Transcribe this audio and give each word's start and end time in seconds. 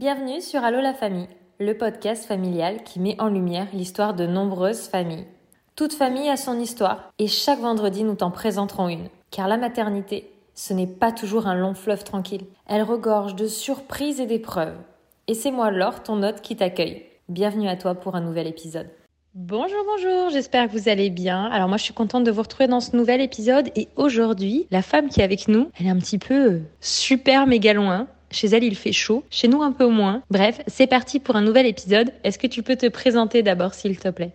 Bienvenue 0.00 0.40
sur 0.40 0.64
Allo 0.64 0.80
la 0.80 0.94
famille, 0.94 1.28
le 1.58 1.76
podcast 1.76 2.24
familial 2.24 2.84
qui 2.84 3.00
met 3.00 3.20
en 3.20 3.28
lumière 3.28 3.66
l'histoire 3.74 4.14
de 4.14 4.24
nombreuses 4.24 4.88
familles. 4.88 5.26
Toute 5.76 5.92
famille 5.92 6.30
a 6.30 6.38
son 6.38 6.58
histoire 6.58 7.12
et 7.18 7.26
chaque 7.26 7.58
vendredi 7.58 8.02
nous 8.02 8.14
t'en 8.14 8.30
présenterons 8.30 8.88
une. 8.88 9.10
Car 9.30 9.46
la 9.46 9.58
maternité, 9.58 10.32
ce 10.54 10.72
n'est 10.72 10.86
pas 10.86 11.12
toujours 11.12 11.46
un 11.46 11.54
long 11.54 11.74
fleuve 11.74 12.02
tranquille. 12.02 12.46
Elle 12.66 12.82
regorge 12.82 13.34
de 13.34 13.46
surprises 13.46 14.20
et 14.20 14.26
d'épreuves. 14.26 14.78
Et 15.28 15.34
c'est 15.34 15.50
moi 15.50 15.70
Laure, 15.70 16.02
ton 16.02 16.22
hôte, 16.22 16.40
qui 16.40 16.56
t'accueille. 16.56 17.04
Bienvenue 17.28 17.68
à 17.68 17.76
toi 17.76 17.94
pour 17.94 18.14
un 18.14 18.22
nouvel 18.22 18.46
épisode. 18.46 18.88
Bonjour, 19.34 19.84
bonjour, 19.84 20.30
j'espère 20.30 20.68
que 20.68 20.72
vous 20.72 20.88
allez 20.88 21.10
bien. 21.10 21.44
Alors 21.44 21.68
moi 21.68 21.76
je 21.76 21.84
suis 21.84 21.92
contente 21.92 22.24
de 22.24 22.30
vous 22.30 22.40
retrouver 22.40 22.68
dans 22.68 22.80
ce 22.80 22.96
nouvel 22.96 23.20
épisode 23.20 23.68
et 23.76 23.88
aujourd'hui, 23.96 24.66
la 24.70 24.80
femme 24.80 25.10
qui 25.10 25.20
est 25.20 25.24
avec 25.24 25.46
nous, 25.46 25.70
elle 25.78 25.88
est 25.88 25.90
un 25.90 25.98
petit 25.98 26.18
peu 26.18 26.52
euh, 26.52 26.62
super 26.80 27.46
méga 27.46 27.74
loin. 27.74 28.08
Chez 28.32 28.46
elle 28.48 28.62
il 28.62 28.76
fait 28.76 28.92
chaud, 28.92 29.24
chez 29.28 29.48
nous 29.48 29.62
un 29.62 29.72
peu 29.72 29.86
moins. 29.88 30.22
Bref, 30.30 30.60
c'est 30.68 30.86
parti 30.86 31.18
pour 31.18 31.34
un 31.34 31.42
nouvel 31.42 31.66
épisode. 31.66 32.12
Est-ce 32.22 32.38
que 32.38 32.46
tu 32.46 32.62
peux 32.62 32.76
te 32.76 32.86
présenter 32.86 33.42
d'abord 33.42 33.74
s'il 33.74 33.98
te 33.98 34.08
plaît? 34.08 34.30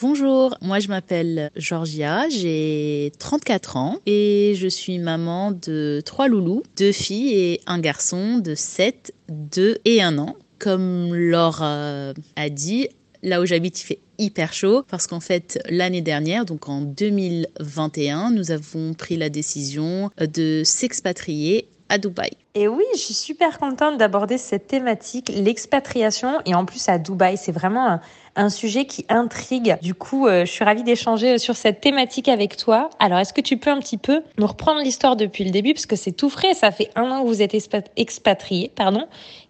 Bonjour, 0.00 0.56
moi 0.62 0.78
je 0.78 0.88
m'appelle 0.88 1.50
Georgia, 1.56 2.28
j'ai 2.30 3.12
34 3.18 3.76
ans 3.76 3.98
et 4.06 4.54
je 4.56 4.68
suis 4.68 4.98
maman 4.98 5.50
de 5.50 6.00
trois 6.06 6.28
loulous, 6.28 6.62
deux 6.78 6.92
filles 6.92 7.34
et 7.34 7.60
un 7.66 7.80
garçon 7.80 8.38
de 8.38 8.54
7, 8.54 9.12
2 9.28 9.78
et 9.84 10.00
1 10.00 10.16
an. 10.18 10.36
Comme 10.58 11.14
Laure 11.14 11.62
a 11.62 12.48
dit, 12.50 12.88
là 13.22 13.42
où 13.42 13.46
j'habite 13.46 13.80
il 13.82 13.84
fait 13.84 13.98
hyper 14.18 14.52
chaud 14.52 14.84
parce 14.88 15.06
qu'en 15.06 15.20
fait 15.20 15.58
l'année 15.68 16.02
dernière, 16.02 16.44
donc 16.44 16.68
en 16.68 16.82
2021, 16.82 18.30
nous 18.30 18.52
avons 18.52 18.94
pris 18.94 19.16
la 19.16 19.28
décision 19.28 20.10
de 20.18 20.62
s'expatrier 20.64 21.68
à 21.90 21.98
Dubaï. 21.98 22.30
Et 22.54 22.68
oui, 22.68 22.84
je 22.94 22.98
suis 22.98 23.14
super 23.14 23.58
contente 23.58 23.98
d'aborder 23.98 24.38
cette 24.38 24.66
thématique, 24.66 25.30
l'expatriation, 25.34 26.38
et 26.46 26.54
en 26.54 26.64
plus 26.64 26.88
à 26.88 26.98
Dubaï, 26.98 27.36
c'est 27.36 27.52
vraiment 27.52 28.00
un, 28.36 28.48
sujet 28.48 28.86
qui 28.86 29.04
intrigue. 29.08 29.76
Du 29.82 29.94
coup, 29.94 30.26
euh, 30.26 30.46
je 30.46 30.50
suis 30.50 30.64
ravie 30.64 30.82
d'échanger 30.82 31.38
sur 31.38 31.56
cette 31.56 31.80
thématique 31.80 32.28
avec 32.28 32.56
toi. 32.56 32.88
Alors, 32.98 33.18
est-ce 33.18 33.34
que 33.34 33.42
tu 33.42 33.58
peux 33.58 33.70
un 33.70 33.80
petit 33.80 33.98
peu 33.98 34.22
nous 34.38 34.46
reprendre 34.46 34.80
l'histoire 34.80 35.16
depuis 35.16 35.44
le 35.44 35.50
début, 35.50 35.74
parce 35.74 35.86
que 35.86 35.96
c'est 35.96 36.12
tout 36.12 36.30
frais, 36.30 36.54
ça 36.54 36.70
fait 36.70 36.90
un 36.96 37.10
an 37.10 37.22
que 37.22 37.26
vous 37.26 37.42
êtes 37.42 37.54
expatrié, 37.96 38.72
pardon. 38.74 39.06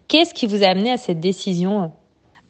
Qu'est-ce 0.07 0.33
qui 0.33 0.45
vous 0.45 0.63
a 0.63 0.67
amené 0.67 0.91
à 0.91 0.97
cette 0.97 1.21
décision? 1.21 1.91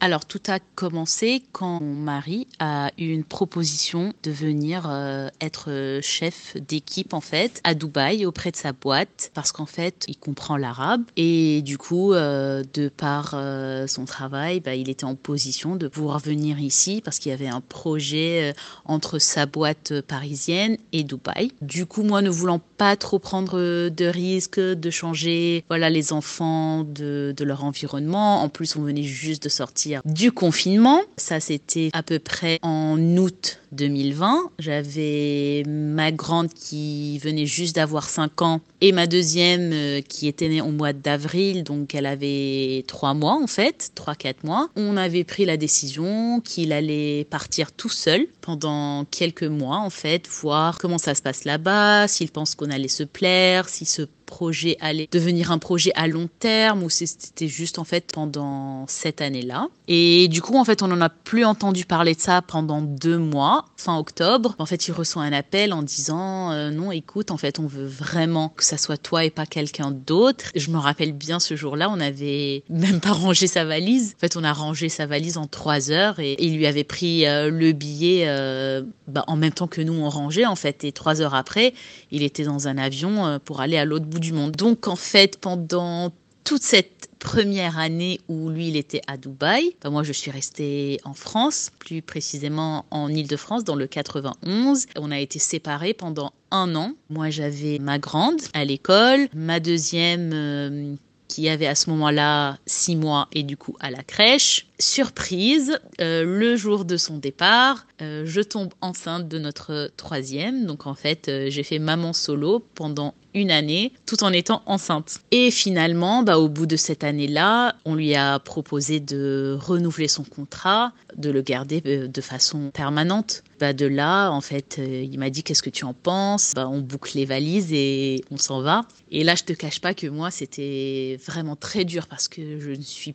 Alors, 0.04 0.24
tout 0.24 0.40
a 0.48 0.58
commencé 0.74 1.44
quand 1.52 1.80
mon 1.80 1.94
mari 1.94 2.48
a 2.58 2.90
eu 2.98 3.12
une 3.12 3.22
proposition 3.22 4.12
de 4.24 4.32
venir 4.32 4.88
euh, 4.90 5.28
être 5.40 6.00
chef 6.02 6.56
d'équipe, 6.56 7.14
en 7.14 7.20
fait, 7.20 7.60
à 7.62 7.74
Dubaï, 7.74 8.26
auprès 8.26 8.50
de 8.50 8.56
sa 8.56 8.72
boîte, 8.72 9.30
parce 9.32 9.52
qu'en 9.52 9.64
fait, 9.64 10.04
il 10.08 10.18
comprend 10.18 10.56
l'arabe. 10.56 11.04
Et 11.16 11.62
du 11.62 11.78
coup, 11.78 12.14
euh, 12.14 12.64
de 12.74 12.88
par 12.88 13.34
euh, 13.34 13.86
son 13.86 14.04
travail, 14.04 14.58
bah, 14.58 14.74
il 14.74 14.90
était 14.90 15.04
en 15.04 15.14
position 15.14 15.76
de 15.76 15.86
pouvoir 15.86 16.18
venir 16.18 16.58
ici, 16.58 17.00
parce 17.04 17.20
qu'il 17.20 17.30
y 17.30 17.32
avait 17.32 17.46
un 17.46 17.60
projet 17.60 18.50
euh, 18.50 18.52
entre 18.84 19.20
sa 19.20 19.46
boîte 19.46 20.00
parisienne 20.00 20.78
et 20.92 21.04
Dubaï. 21.04 21.52
Du 21.60 21.86
coup, 21.86 22.02
moi, 22.02 22.22
ne 22.22 22.30
voulant 22.30 22.60
pas 22.76 22.96
trop 22.96 23.20
prendre 23.20 23.88
de 23.88 24.04
risques, 24.06 24.58
de 24.58 24.90
changer 24.90 25.64
voilà, 25.68 25.90
les 25.90 26.12
enfants 26.12 26.82
de 26.82 27.44
leur 27.44 27.62
environnement, 27.62 28.42
en 28.42 28.48
plus, 28.48 28.74
on 28.74 28.82
venait 28.82 29.04
juste 29.04 29.44
de 29.44 29.48
sortir 29.48 29.91
du 30.04 30.32
confinement. 30.32 31.02
Ça, 31.16 31.40
c'était 31.40 31.90
à 31.92 32.02
peu 32.02 32.18
près 32.18 32.58
en 32.62 32.98
août 33.16 33.58
2020. 33.72 34.50
J'avais 34.58 35.64
ma 35.66 36.12
grande 36.12 36.52
qui 36.52 37.18
venait 37.18 37.46
juste 37.46 37.76
d'avoir 37.76 38.08
5 38.08 38.42
ans 38.42 38.60
et 38.80 38.92
ma 38.92 39.06
deuxième 39.06 39.72
euh, 39.72 40.00
qui 40.00 40.28
était 40.28 40.48
née 40.48 40.60
au 40.60 40.70
mois 40.70 40.92
d'avril, 40.92 41.64
donc 41.64 41.94
elle 41.94 42.06
avait 42.06 42.84
3 42.86 43.14
mois 43.14 43.38
en 43.42 43.46
fait, 43.46 43.90
3-4 43.96 44.34
mois. 44.44 44.68
On 44.76 44.96
avait 44.96 45.24
pris 45.24 45.44
la 45.44 45.56
décision 45.56 46.40
qu'il 46.40 46.72
allait 46.72 47.26
partir 47.30 47.72
tout 47.72 47.88
seul 47.88 48.26
pendant 48.40 49.04
quelques 49.06 49.42
mois 49.44 49.78
en 49.78 49.90
fait, 49.90 50.28
voir 50.28 50.78
comment 50.78 50.98
ça 50.98 51.14
se 51.14 51.22
passe 51.22 51.44
là-bas, 51.44 52.08
s'il 52.08 52.30
pense 52.30 52.54
qu'on 52.54 52.70
allait 52.70 52.88
se 52.88 53.02
plaire, 53.04 53.68
si 53.68 53.84
ce 53.84 54.02
projet 54.32 54.78
allait 54.80 55.10
devenir 55.12 55.52
un 55.52 55.58
projet 55.58 55.92
à 55.94 56.08
long 56.08 56.26
terme 56.38 56.82
ou 56.82 56.88
c'était 56.88 57.48
juste 57.48 57.78
en 57.78 57.84
fait 57.84 58.10
pendant 58.14 58.86
cette 58.88 59.20
année-là. 59.20 59.68
Et 59.88 60.26
du 60.28 60.40
coup, 60.40 60.56
en 60.56 60.64
fait, 60.64 60.80
on 60.80 60.88
n'en 60.88 61.02
a 61.02 61.10
plus 61.10 61.44
entendu 61.44 61.84
parler 61.84 62.14
de 62.14 62.20
ça 62.20 62.40
pendant 62.40 62.80
deux 62.80 63.18
mois, 63.18 63.66
fin 63.76 63.98
octobre. 63.98 64.54
En 64.58 64.64
fait, 64.64 64.88
il 64.88 64.92
reçoit 64.92 65.22
un 65.22 65.34
appel 65.34 65.74
en 65.74 65.82
disant 65.82 66.50
euh, 66.52 66.70
non, 66.70 66.92
écoute, 66.92 67.30
en 67.30 67.36
fait, 67.36 67.58
on 67.58 67.66
veut 67.66 67.84
vraiment 67.84 68.48
que 68.48 68.64
ça 68.64 68.78
soit 68.78 68.96
toi 68.96 69.26
et 69.26 69.30
pas 69.30 69.44
quelqu'un 69.44 69.90
d'autre. 69.90 70.46
Je 70.54 70.70
me 70.70 70.78
rappelle 70.78 71.12
bien 71.12 71.38
ce 71.38 71.54
jour-là, 71.54 71.90
on 71.90 72.00
avait 72.00 72.64
même 72.70 73.00
pas 73.00 73.12
rangé 73.12 73.46
sa 73.46 73.66
valise. 73.66 74.14
En 74.16 74.20
fait, 74.20 74.38
on 74.38 74.44
a 74.44 74.52
rangé 74.54 74.88
sa 74.88 75.04
valise 75.04 75.36
en 75.36 75.46
trois 75.46 75.90
heures 75.90 76.20
et, 76.20 76.36
il 76.38 76.56
lui 76.56 76.66
avait 76.66 76.84
pris 76.84 77.26
euh, 77.26 77.50
le 77.50 77.72
billet 77.72 78.24
euh, 78.28 78.82
bah, 79.08 79.24
en 79.26 79.36
même 79.36 79.52
temps 79.52 79.66
que 79.66 79.82
nous 79.82 79.92
on 79.92 80.08
rangeait 80.08 80.46
en 80.46 80.56
fait. 80.56 80.84
Et 80.84 80.92
trois 80.92 81.20
heures 81.20 81.34
après, 81.34 81.74
il 82.10 82.22
était 82.22 82.44
dans 82.44 82.66
un 82.66 82.78
avion 82.78 83.38
pour 83.44 83.60
aller 83.60 83.76
à 83.76 83.84
l'autre 83.84 84.06
bout 84.06 84.21
du 84.22 84.32
monde. 84.32 84.52
Donc 84.52 84.88
en 84.88 84.96
fait, 84.96 85.38
pendant 85.38 86.12
toute 86.44 86.62
cette 86.62 87.08
première 87.18 87.78
année 87.78 88.20
où 88.28 88.48
lui, 88.48 88.68
il 88.68 88.76
était 88.76 89.02
à 89.06 89.16
Dubaï, 89.16 89.76
bah, 89.82 89.90
moi, 89.90 90.02
je 90.02 90.12
suis 90.12 90.30
restée 90.30 90.98
en 91.04 91.14
France, 91.14 91.70
plus 91.78 92.02
précisément 92.02 92.84
en 92.90 93.08
Ile-de-France, 93.08 93.64
dans 93.64 93.76
le 93.76 93.86
91. 93.86 94.86
On 94.96 95.10
a 95.10 95.20
été 95.20 95.38
séparés 95.38 95.94
pendant 95.94 96.32
un 96.50 96.74
an. 96.74 96.94
Moi, 97.10 97.30
j'avais 97.30 97.78
ma 97.78 97.98
grande 97.98 98.40
à 98.54 98.64
l'école, 98.64 99.28
ma 99.34 99.60
deuxième... 99.60 100.32
Euh, 100.32 100.94
qui 101.28 101.48
avait 101.48 101.66
à 101.66 101.74
ce 101.74 101.88
moment-là 101.88 102.58
six 102.66 102.94
mois 102.94 103.28
et 103.32 103.42
du 103.42 103.56
coup 103.56 103.74
à 103.80 103.90
la 103.90 104.02
crèche. 104.02 104.66
Surprise, 104.82 105.78
euh, 106.00 106.24
le 106.24 106.56
jour 106.56 106.84
de 106.84 106.96
son 106.96 107.16
départ, 107.16 107.86
euh, 108.00 108.24
je 108.26 108.40
tombe 108.40 108.74
enceinte 108.80 109.28
de 109.28 109.38
notre 109.38 109.92
troisième. 109.96 110.66
Donc 110.66 110.88
en 110.88 110.94
fait, 110.94 111.30
j'ai 111.48 111.62
fait 111.62 111.78
maman 111.78 112.12
solo 112.12 112.64
pendant 112.74 113.14
une 113.34 113.50
année 113.50 113.92
tout 114.06 114.24
en 114.24 114.32
étant 114.32 114.62
enceinte. 114.66 115.20
Et 115.30 115.50
finalement, 115.50 116.22
bah, 116.22 116.38
au 116.38 116.48
bout 116.48 116.66
de 116.66 116.76
cette 116.76 117.04
année-là, 117.04 117.76
on 117.84 117.94
lui 117.94 118.14
a 118.14 118.38
proposé 118.38 119.00
de 119.00 119.56
renouveler 119.60 120.08
son 120.08 120.24
contrat, 120.24 120.92
de 121.16 121.30
le 121.30 121.42
garder 121.42 121.82
euh, 121.86 122.08
de 122.08 122.20
façon 122.20 122.70
permanente. 122.70 123.42
Bah, 123.60 123.72
de 123.72 123.86
là, 123.86 124.30
en 124.30 124.40
fait, 124.40 124.76
euh, 124.78 125.06
il 125.10 125.18
m'a 125.18 125.30
dit 125.30 125.42
qu'est-ce 125.42 125.62
que 125.62 125.70
tu 125.70 125.84
en 125.84 125.94
penses? 125.94 126.52
Bah, 126.54 126.68
On 126.68 126.80
boucle 126.80 127.16
les 127.16 127.24
valises 127.24 127.72
et 127.72 128.24
on 128.30 128.36
s'en 128.36 128.60
va. 128.60 128.82
Et 129.10 129.24
là, 129.24 129.34
je 129.34 129.44
te 129.44 129.52
cache 129.52 129.80
pas 129.80 129.94
que 129.94 130.06
moi, 130.06 130.30
c'était 130.30 131.18
vraiment 131.24 131.56
très 131.56 131.84
dur 131.84 132.06
parce 132.08 132.28
que 132.28 132.60
je 132.60 132.70
ne 132.70 132.82
suis 132.82 133.14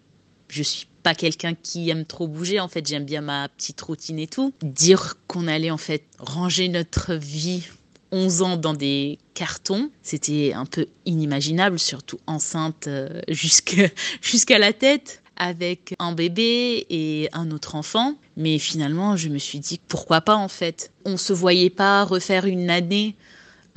je 0.50 0.64
suis 0.64 0.88
pas 1.04 1.16
quelqu'un 1.16 1.54
qui 1.56 1.90
aime 1.90 2.06
trop 2.06 2.28
bouger. 2.28 2.60
En 2.60 2.68
fait, 2.68 2.86
j'aime 2.86 3.06
bien 3.06 3.22
ma 3.22 3.50
petite 3.50 3.80
routine 3.82 4.20
et 4.20 4.28
tout. 4.28 4.54
Dire 4.62 5.16
qu'on 5.28 5.48
allait 5.48 5.72
en 5.72 5.78
fait 5.78 6.04
ranger 6.20 6.70
notre 6.70 7.14
vie 7.14 7.64
11 8.12 8.42
ans 8.42 8.58
dans 8.58 8.74
des 8.74 9.20
cartons. 9.34 9.90
C'était 10.02 10.54
un 10.54 10.66
peu 10.66 10.88
inimaginable, 11.06 11.80
surtout 11.80 12.20
enceinte 12.28 12.88
euh, 12.88 13.22
jusqu'à 13.30 14.58
la 14.60 14.74
tête 14.74 15.22
avec 15.38 15.94
un 16.00 16.14
bébé 16.14 16.86
et 16.90 17.30
un 17.34 17.52
autre 17.52 17.76
enfant. 17.76 18.16
Mais 18.36 18.58
finalement, 18.58 19.16
je 19.16 19.30
me 19.30 19.38
suis 19.38 19.60
dit, 19.60 19.80
pourquoi 19.88 20.22
pas 20.22 20.36
en 20.36 20.48
fait? 20.48 20.92
On 21.06 21.18
se 21.18 21.34
voyait 21.34 21.70
pas 21.70 22.04
refaire 22.04 22.46
une 22.46 22.70
année 22.70 23.16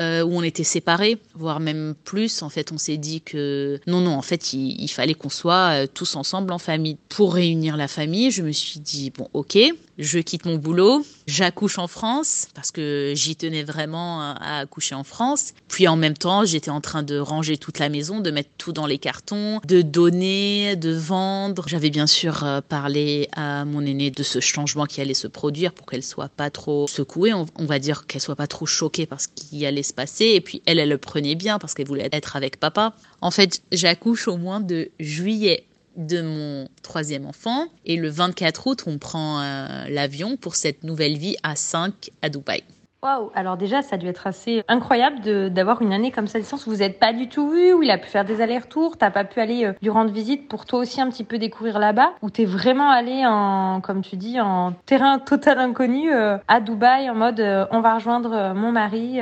euh, 0.00 0.22
où 0.22 0.32
on 0.34 0.42
était 0.42 0.64
séparés, 0.64 1.18
voire 1.34 1.60
même 1.60 1.94
plus. 2.04 2.42
En 2.42 2.48
fait, 2.48 2.72
on 2.72 2.78
s'est 2.78 2.96
dit 2.96 3.20
que 3.20 3.80
non, 3.86 4.00
non, 4.00 4.12
en 4.12 4.22
fait, 4.22 4.52
il, 4.54 4.88
fallait 4.88 5.14
qu'on 5.14 5.28
soit 5.28 5.82
euh, 5.82 5.86
tous 5.92 6.16
ensemble 6.16 6.52
en 6.52 6.58
famille. 6.58 6.96
Pour 7.08 7.34
réunir 7.34 7.76
la 7.76 7.88
famille, 7.88 8.30
je 8.30 8.42
me 8.42 8.52
suis 8.52 8.80
dit, 8.80 9.10
bon, 9.10 9.28
ok, 9.34 9.58
je 10.00 10.18
quitte 10.18 10.46
mon 10.46 10.56
boulot, 10.56 11.04
j'accouche 11.26 11.78
en 11.78 11.86
France 11.86 12.48
parce 12.54 12.70
que 12.70 13.12
j'y 13.14 13.36
tenais 13.36 13.62
vraiment 13.62 14.22
à 14.22 14.60
accoucher 14.60 14.94
en 14.94 15.04
France. 15.04 15.52
Puis 15.68 15.86
en 15.86 15.96
même 15.96 16.16
temps, 16.16 16.44
j'étais 16.46 16.70
en 16.70 16.80
train 16.80 17.02
de 17.02 17.18
ranger 17.18 17.58
toute 17.58 17.78
la 17.78 17.90
maison, 17.90 18.20
de 18.20 18.30
mettre 18.30 18.48
tout 18.56 18.72
dans 18.72 18.86
les 18.86 18.98
cartons, 18.98 19.60
de 19.66 19.82
donner, 19.82 20.74
de 20.76 20.90
vendre. 20.90 21.64
J'avais 21.68 21.90
bien 21.90 22.06
sûr 22.06 22.44
euh, 22.44 22.60
parlé 22.66 23.28
à 23.32 23.66
mon 23.66 23.84
aînée 23.84 24.10
de 24.10 24.22
ce 24.22 24.40
changement 24.40 24.86
qui 24.86 25.02
allait 25.02 25.14
se 25.14 25.28
produire 25.28 25.74
pour 25.74 25.86
qu'elle 25.86 26.02
soit 26.02 26.30
pas 26.30 26.48
trop 26.48 26.88
secouée, 26.88 27.34
on, 27.34 27.46
va 27.66 27.78
dire 27.78 28.06
qu'elle 28.06 28.22
soit 28.22 28.36
pas 28.36 28.46
trop 28.46 28.66
choquée 28.66 29.04
par 29.04 29.20
ce 29.20 29.28
qui 29.34 29.66
allait 29.66 29.82
se 29.82 29.92
passer. 29.92 30.24
Et 30.24 30.40
puis 30.40 30.62
elle, 30.64 30.78
elle 30.78 30.88
le 30.88 30.98
prenait 30.98 31.34
bien 31.34 31.58
parce 31.58 31.74
qu'elle 31.74 31.86
voulait 31.86 32.08
être 32.10 32.36
avec 32.36 32.58
papa. 32.58 32.94
En 33.20 33.30
fait, 33.30 33.62
j'accouche 33.70 34.28
au 34.28 34.38
moins 34.38 34.60
de 34.60 34.90
juillet 34.98 35.66
de 35.96 36.22
mon 36.22 36.68
troisième 36.82 37.26
enfant. 37.26 37.66
Et 37.84 37.96
le 37.96 38.08
24 38.08 38.66
août, 38.66 38.84
on 38.86 38.98
prend 38.98 39.40
euh, 39.40 39.86
l'avion 39.88 40.36
pour 40.36 40.54
cette 40.54 40.84
nouvelle 40.84 41.16
vie 41.16 41.36
à 41.42 41.56
5 41.56 42.10
à 42.22 42.28
Dubaï. 42.28 42.62
Waouh 43.02 43.30
Alors 43.34 43.56
déjà, 43.56 43.80
ça 43.80 43.94
a 43.94 43.98
dû 43.98 44.06
être 44.08 44.26
assez 44.26 44.62
incroyable 44.68 45.50
d'avoir 45.50 45.80
une 45.80 45.94
année 45.94 46.10
comme 46.10 46.26
ça, 46.26 46.38
licence 46.38 46.66
où 46.66 46.70
vous 46.70 46.76
n'êtes 46.76 46.98
pas 46.98 47.14
du 47.14 47.28
tout 47.28 47.48
vu, 47.48 47.72
où 47.72 47.82
il 47.82 47.90
a 47.90 47.96
pu 47.96 48.06
faire 48.08 48.26
des 48.26 48.42
allers-retours, 48.42 48.98
t'as 48.98 49.10
pas 49.10 49.24
pu 49.24 49.40
aller 49.40 49.64
euh, 49.64 49.72
lui 49.80 49.88
rendre 49.88 50.12
visite 50.12 50.48
pour 50.48 50.66
toi 50.66 50.80
aussi 50.80 51.00
un 51.00 51.08
petit 51.08 51.24
peu 51.24 51.38
découvrir 51.38 51.78
là-bas, 51.78 52.12
où 52.20 52.28
t'es 52.28 52.44
vraiment 52.44 52.90
allé 52.90 53.22
en, 53.24 53.80
comme 53.80 54.02
tu 54.02 54.16
dis, 54.16 54.38
en 54.38 54.74
terrain 54.84 55.18
total 55.18 55.58
inconnu 55.60 56.12
euh, 56.12 56.36
à 56.46 56.60
Dubaï, 56.60 57.08
en 57.08 57.14
mode 57.14 57.40
on 57.70 57.80
va 57.80 57.94
rejoindre 57.94 58.52
mon 58.54 58.70
mari 58.70 59.20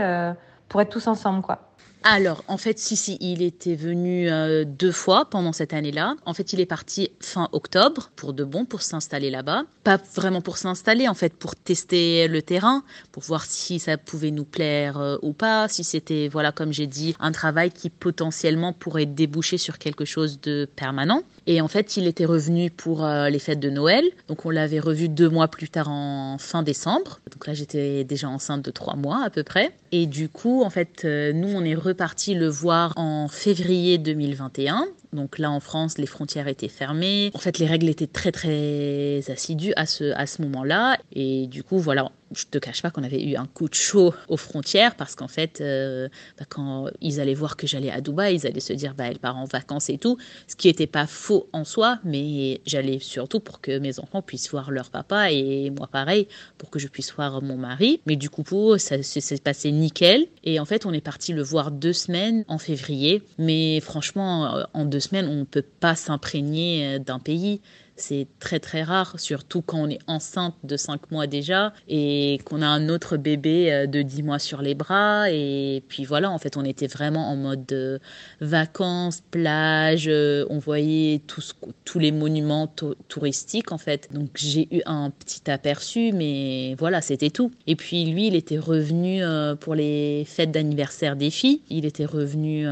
pour 0.68 0.80
être 0.80 0.90
tous 0.90 1.06
ensemble, 1.06 1.42
quoi? 1.42 1.67
Alors, 2.04 2.44
en 2.46 2.56
fait, 2.56 2.78
si, 2.78 2.96
si, 2.96 3.18
il 3.20 3.42
était 3.42 3.74
venu 3.74 4.30
euh, 4.30 4.64
deux 4.64 4.92
fois 4.92 5.24
pendant 5.24 5.52
cette 5.52 5.72
année-là. 5.72 6.14
En 6.24 6.34
fait, 6.34 6.52
il 6.52 6.60
est 6.60 6.66
parti 6.66 7.10
fin 7.20 7.48
octobre 7.52 8.10
pour 8.14 8.32
de 8.32 8.44
bon, 8.44 8.64
pour 8.64 8.82
s'installer 8.82 9.30
là-bas. 9.30 9.64
Pas 9.84 9.98
vraiment 10.14 10.40
pour 10.40 10.58
s'installer, 10.58 11.08
en 11.08 11.14
fait, 11.14 11.34
pour 11.34 11.56
tester 11.56 12.28
le 12.28 12.40
terrain, 12.40 12.84
pour 13.10 13.24
voir 13.24 13.44
si 13.44 13.78
ça 13.78 13.98
pouvait 13.98 14.30
nous 14.30 14.44
plaire 14.44 14.98
euh, 14.98 15.16
ou 15.22 15.32
pas, 15.32 15.68
si 15.68 15.82
c'était, 15.82 16.28
voilà, 16.28 16.52
comme 16.52 16.72
j'ai 16.72 16.86
dit, 16.86 17.16
un 17.18 17.32
travail 17.32 17.70
qui 17.70 17.90
potentiellement 17.90 18.72
pourrait 18.72 19.06
déboucher 19.06 19.58
sur 19.58 19.78
quelque 19.78 20.04
chose 20.04 20.40
de 20.40 20.68
permanent. 20.76 21.22
Et 21.50 21.62
en 21.62 21.68
fait, 21.68 21.96
il 21.96 22.06
était 22.06 22.26
revenu 22.26 22.70
pour 22.70 23.06
euh, 23.06 23.30
les 23.30 23.38
fêtes 23.38 23.58
de 23.58 23.70
Noël. 23.70 24.04
Donc, 24.28 24.44
on 24.44 24.50
l'avait 24.50 24.80
revu 24.80 25.08
deux 25.08 25.30
mois 25.30 25.48
plus 25.48 25.70
tard 25.70 25.88
en 25.88 26.36
fin 26.36 26.62
décembre. 26.62 27.20
Donc 27.32 27.46
là, 27.46 27.54
j'étais 27.54 28.04
déjà 28.04 28.28
enceinte 28.28 28.62
de 28.62 28.70
trois 28.70 28.96
mois 28.96 29.24
à 29.24 29.30
peu 29.30 29.42
près. 29.42 29.72
Et 29.90 30.04
du 30.04 30.28
coup, 30.28 30.62
en 30.62 30.68
fait, 30.68 31.04
nous, 31.04 31.48
on 31.48 31.64
est 31.64 31.74
reparti 31.74 32.34
le 32.34 32.48
voir 32.48 32.92
en 32.96 33.28
février 33.28 33.96
2021. 33.96 34.88
Donc 35.12 35.38
là, 35.38 35.50
en 35.50 35.60
France, 35.60 35.98
les 35.98 36.06
frontières 36.06 36.48
étaient 36.48 36.68
fermées. 36.68 37.30
En 37.34 37.38
fait, 37.38 37.58
les 37.58 37.66
règles 37.66 37.88
étaient 37.88 38.06
très, 38.06 38.32
très 38.32 39.22
assidues 39.30 39.72
à 39.76 39.86
ce, 39.86 40.12
à 40.14 40.26
ce 40.26 40.42
moment-là. 40.42 40.98
Et 41.12 41.46
du 41.46 41.62
coup, 41.62 41.78
voilà, 41.78 42.10
je 42.32 42.44
te 42.44 42.58
cache 42.58 42.82
pas 42.82 42.90
qu'on 42.90 43.02
avait 43.02 43.22
eu 43.22 43.36
un 43.36 43.46
coup 43.46 43.68
de 43.68 43.74
chaud 43.74 44.14
aux 44.28 44.36
frontières 44.36 44.94
parce 44.96 45.14
qu'en 45.14 45.28
fait, 45.28 45.60
euh, 45.60 46.08
bah, 46.38 46.44
quand 46.48 46.88
ils 47.00 47.20
allaient 47.20 47.34
voir 47.34 47.56
que 47.56 47.66
j'allais 47.66 47.90
à 47.90 48.00
Dubaï, 48.00 48.36
ils 48.36 48.46
allaient 48.46 48.60
se 48.60 48.72
dire, 48.72 48.94
bah, 48.94 49.04
elle 49.06 49.18
part 49.18 49.36
en 49.36 49.44
vacances 49.44 49.88
et 49.88 49.98
tout. 49.98 50.18
Ce 50.46 50.56
qui 50.56 50.68
n'était 50.68 50.86
pas 50.86 51.06
faux 51.06 51.48
en 51.52 51.64
soi, 51.64 51.98
mais 52.04 52.60
j'allais 52.66 52.98
surtout 53.00 53.40
pour 53.40 53.60
que 53.60 53.78
mes 53.78 53.98
enfants 53.98 54.22
puissent 54.22 54.50
voir 54.50 54.70
leur 54.70 54.90
papa 54.90 55.30
et 55.32 55.70
moi 55.70 55.86
pareil, 55.86 56.28
pour 56.58 56.70
que 56.70 56.78
je 56.78 56.88
puisse 56.88 57.12
voir 57.14 57.42
mon 57.42 57.56
mari. 57.56 58.00
Mais 58.06 58.16
du 58.16 58.28
coup, 58.30 58.44
ça 58.78 59.02
s'est 59.02 59.38
passé 59.38 59.72
nickel. 59.72 60.26
Et 60.44 60.60
en 60.60 60.64
fait, 60.64 60.86
on 60.86 60.92
est 60.92 61.00
parti 61.00 61.32
le 61.32 61.42
voir 61.42 61.70
deux 61.70 61.92
semaines 61.92 62.44
en 62.48 62.58
février. 62.58 63.22
Mais 63.38 63.80
franchement, 63.80 64.64
en 64.74 64.84
deux 64.84 64.97
semaines, 65.00 65.26
on 65.26 65.36
ne 65.36 65.44
peut 65.44 65.64
pas 65.80 65.94
s'imprégner 65.94 66.96
euh, 66.96 66.98
d'un 66.98 67.18
pays. 67.18 67.60
C'est 68.00 68.28
très 68.38 68.60
très 68.60 68.84
rare, 68.84 69.18
surtout 69.18 69.60
quand 69.60 69.78
on 69.80 69.88
est 69.88 69.98
enceinte 70.06 70.54
de 70.62 70.76
5 70.76 71.10
mois 71.10 71.26
déjà 71.26 71.72
et 71.88 72.38
qu'on 72.44 72.62
a 72.62 72.66
un 72.66 72.88
autre 72.88 73.16
bébé 73.16 73.72
euh, 73.72 73.86
de 73.86 74.02
10 74.02 74.22
mois 74.22 74.38
sur 74.38 74.62
les 74.62 74.76
bras. 74.76 75.30
Et 75.30 75.82
puis 75.88 76.04
voilà, 76.04 76.30
en 76.30 76.38
fait, 76.38 76.56
on 76.56 76.64
était 76.64 76.86
vraiment 76.86 77.28
en 77.28 77.34
mode 77.34 77.70
euh, 77.72 77.98
vacances, 78.40 79.20
plage, 79.32 80.06
euh, 80.06 80.46
on 80.48 80.60
voyait 80.60 81.20
tous, 81.26 81.56
tous 81.84 81.98
les 81.98 82.12
monuments 82.12 82.72
touristiques 83.08 83.72
en 83.72 83.78
fait. 83.78 84.08
Donc 84.12 84.30
j'ai 84.36 84.68
eu 84.70 84.80
un 84.86 85.10
petit 85.10 85.50
aperçu, 85.50 86.12
mais 86.12 86.76
voilà, 86.78 87.00
c'était 87.00 87.30
tout. 87.30 87.50
Et 87.66 87.74
puis 87.74 88.04
lui, 88.04 88.28
il 88.28 88.36
était 88.36 88.58
revenu 88.58 89.22
pour 89.58 89.74
les 89.74 90.24
fêtes 90.24 90.52
d'anniversaire 90.52 91.16
des 91.16 91.30
filles. 91.30 91.62
Il 91.68 91.84
était 91.84 92.04
revenu 92.04 92.68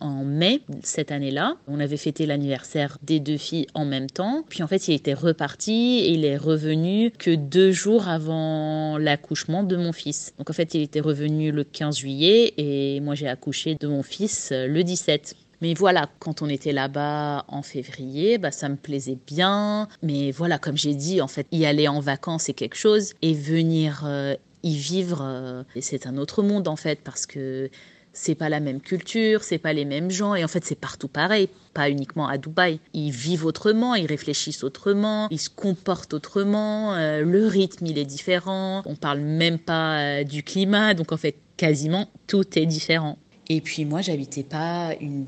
en 0.00 0.24
mai 0.24 0.60
cette 0.82 1.10
année-là. 1.10 1.56
On 1.66 1.80
avait 1.80 1.96
fêté 1.96 2.26
l'anniversaire 2.26 2.98
des 3.02 3.18
deux 3.18 3.36
filles 3.36 3.66
en 3.74 3.84
même 3.84 4.08
temps. 4.08 4.44
Puis 4.48 4.62
fait, 4.68 4.88
il 4.88 4.94
était 4.94 5.14
reparti 5.14 6.00
et 6.00 6.10
il 6.10 6.24
est 6.24 6.36
revenu 6.36 7.10
que 7.10 7.34
deux 7.34 7.72
jours 7.72 8.08
avant 8.08 8.98
l'accouchement 8.98 9.62
de 9.62 9.76
mon 9.76 9.92
fils. 9.92 10.32
Donc 10.38 10.50
en 10.50 10.52
fait, 10.52 10.74
il 10.74 10.82
était 10.82 11.00
revenu 11.00 11.50
le 11.50 11.64
15 11.64 11.98
juillet 11.98 12.54
et 12.56 13.00
moi 13.00 13.14
j'ai 13.14 13.28
accouché 13.28 13.74
de 13.74 13.88
mon 13.88 14.02
fils 14.02 14.52
le 14.52 14.82
17. 14.84 15.34
Mais 15.60 15.74
voilà, 15.74 16.08
quand 16.20 16.42
on 16.42 16.48
était 16.48 16.72
là-bas 16.72 17.44
en 17.48 17.62
février, 17.62 18.38
bah, 18.38 18.52
ça 18.52 18.68
me 18.68 18.76
plaisait 18.76 19.18
bien. 19.26 19.88
Mais 20.02 20.30
voilà, 20.30 20.58
comme 20.58 20.76
j'ai 20.76 20.94
dit, 20.94 21.20
en 21.20 21.28
fait, 21.28 21.46
y 21.50 21.66
aller 21.66 21.88
en 21.88 22.00
vacances, 22.00 22.44
c'est 22.44 22.54
quelque 22.54 22.76
chose. 22.76 23.14
Et 23.22 23.34
venir 23.34 24.04
euh, 24.06 24.34
y 24.62 24.76
vivre, 24.76 25.20
euh, 25.22 25.62
c'est 25.80 26.06
un 26.06 26.16
autre 26.16 26.42
monde, 26.42 26.68
en 26.68 26.76
fait, 26.76 27.00
parce 27.02 27.26
que 27.26 27.70
c'est 28.18 28.34
pas 28.34 28.48
la 28.48 28.58
même 28.58 28.80
culture, 28.80 29.44
c'est 29.44 29.58
pas 29.58 29.72
les 29.72 29.84
mêmes 29.84 30.10
gens, 30.10 30.34
et 30.34 30.42
en 30.44 30.48
fait 30.48 30.64
c'est 30.64 30.78
partout 30.78 31.06
pareil, 31.06 31.48
pas 31.72 31.88
uniquement 31.88 32.26
à 32.26 32.36
Dubaï. 32.36 32.80
Ils 32.92 33.12
vivent 33.12 33.46
autrement, 33.46 33.94
ils 33.94 34.06
réfléchissent 34.06 34.64
autrement, 34.64 35.28
ils 35.30 35.38
se 35.38 35.48
comportent 35.48 36.12
autrement, 36.14 36.94
euh, 36.94 37.22
le 37.22 37.46
rythme 37.46 37.86
il 37.86 37.96
est 37.96 38.04
différent, 38.04 38.82
on 38.86 38.96
parle 38.96 39.20
même 39.20 39.58
pas 39.58 40.00
euh, 40.00 40.24
du 40.24 40.42
climat, 40.42 40.94
donc 40.94 41.12
en 41.12 41.16
fait 41.16 41.36
quasiment 41.56 42.08
tout 42.26 42.58
est 42.58 42.66
différent. 42.66 43.18
Et 43.48 43.60
puis 43.60 43.84
moi 43.84 44.00
j'habitais 44.00 44.42
pas 44.42 44.94
une, 45.00 45.26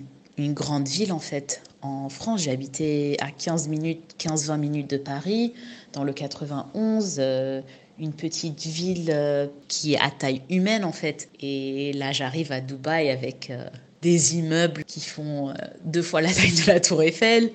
grande 0.55 0.89
ville 0.89 1.13
en 1.13 1.19
fait. 1.19 1.63
En 1.83 2.09
France, 2.09 2.43
j'habitais 2.43 3.17
à 3.21 3.31
15 3.31 3.69
minutes, 3.69 4.17
15-20 4.19 4.59
minutes 4.59 4.91
de 4.91 4.97
Paris, 4.97 5.53
dans 5.93 6.03
le 6.03 6.13
91 6.13 7.21
une 8.01 8.13
petite 8.13 8.67
ville 8.67 9.11
euh, 9.13 9.47
qui 9.69 9.95
est 9.95 10.01
à 10.01 10.11
taille 10.11 10.43
humaine 10.49 10.85
en 10.85 10.93
fait. 10.93 11.29
Et 11.41 11.93
là, 11.93 12.13
j'arrive 12.13 12.51
à 12.51 12.61
Dubaï 12.61 13.11
avec 13.11 13.51
euh, 13.51 13.69
des 14.03 14.37
immeubles 14.37 14.85
qui 14.85 15.01
font 15.01 15.51
euh, 15.51 15.55
deux 15.85 16.03
fois 16.03 16.23
la 16.23 16.33
taille 16.33 16.53
de 16.53 16.67
la 16.67 16.81
Tour 16.81 17.03
Eiffel, 17.03 17.51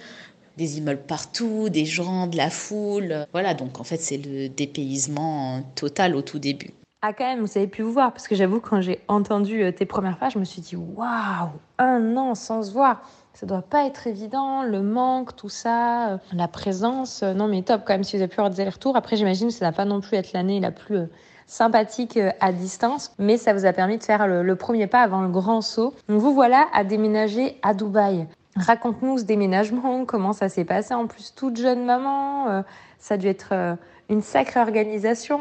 des 0.57 0.77
immeubles 0.77 1.01
partout, 1.01 1.69
des 1.69 1.85
gens, 1.85 2.27
de 2.27 2.37
la 2.37 2.49
foule. 2.49 3.25
Voilà, 3.33 3.53
donc 3.53 3.79
en 3.79 3.83
fait, 3.83 3.99
c'est 3.99 4.17
le 4.17 4.47
dépaysement 4.47 5.63
total 5.75 6.15
au 6.15 6.21
tout 6.21 6.39
début. 6.39 6.71
Ah, 7.01 7.13
quand 7.13 7.25
même, 7.25 7.41
vous 7.41 7.57
avez 7.57 7.67
pu 7.67 7.83
vous 7.83 7.91
voir, 7.91 8.11
parce 8.11 8.27
que 8.27 8.35
j'avoue, 8.35 8.59
quand 8.59 8.81
j'ai 8.81 8.99
entendu 9.07 9.71
tes 9.75 9.85
premières 9.85 10.17
phrases, 10.17 10.33
je 10.33 10.39
me 10.39 10.45
suis 10.45 10.61
dit, 10.61 10.75
waouh, 10.75 11.49
un 11.77 12.17
an 12.17 12.33
sans 12.33 12.63
se 12.63 12.71
voir 12.71 13.01
ça 13.35 13.45
doit 13.45 13.61
pas 13.61 13.85
être 13.85 14.07
évident, 14.07 14.63
le 14.63 14.81
manque, 14.81 15.35
tout 15.35 15.49
ça, 15.49 16.09
euh, 16.09 16.17
la 16.31 16.47
présence. 16.47 17.21
Euh, 17.21 17.33
non, 17.33 17.47
mais 17.47 17.61
top 17.63 17.81
quand 17.85 17.93
même 17.93 18.03
si 18.03 18.15
vous 18.15 18.21
avez 18.21 18.29
pu 18.29 18.39
avoir 18.39 18.49
des 18.49 18.61
allers-retours. 18.61 18.95
Après, 18.95 19.17
j'imagine 19.17 19.49
que 19.49 19.53
ça 19.53 19.65
va 19.65 19.71
pas 19.73 19.83
non 19.83 19.99
plus 19.99 20.15
être 20.15 20.31
l'année 20.31 20.61
la 20.61 20.71
plus 20.71 20.95
euh, 20.95 21.05
sympathique 21.45 22.17
à 22.39 22.53
distance, 22.53 23.13
mais 23.19 23.37
ça 23.37 23.53
vous 23.53 23.65
a 23.65 23.73
permis 23.73 23.97
de 23.97 24.03
faire 24.03 24.25
le, 24.25 24.55
premier 24.55 24.87
pas 24.87 25.01
avant 25.01 25.21
le 25.21 25.27
grand 25.27 25.61
saut. 25.61 25.93
Donc 26.07 26.19
vous 26.21 26.33
voilà 26.33 26.65
à 26.73 26.83
déménager 26.83 27.59
à 27.61 27.73
Dubaï. 27.73 28.25
Raconte-nous 28.55 29.19
ce 29.19 29.23
déménagement, 29.25 30.05
comment 30.07 30.33
ça 30.33 30.47
s'est 30.49 30.65
passé 30.65 30.93
en 30.93 31.05
plus 31.05 31.35
toute 31.35 31.57
jeune 31.57 31.85
maman, 31.85 32.63
ça 32.97 33.13
a 33.13 33.17
dû 33.17 33.27
être 33.27 33.77
une 34.09 34.21
sacrée 34.21 34.59
organisation 34.59 35.39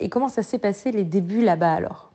et 0.00 0.08
comment 0.08 0.28
ça 0.28 0.42
s'est 0.42 0.58
passé 0.58 0.92
les 0.92 1.04
débuts 1.04 1.42
là-bas 1.42 1.72
alors? 1.72 2.12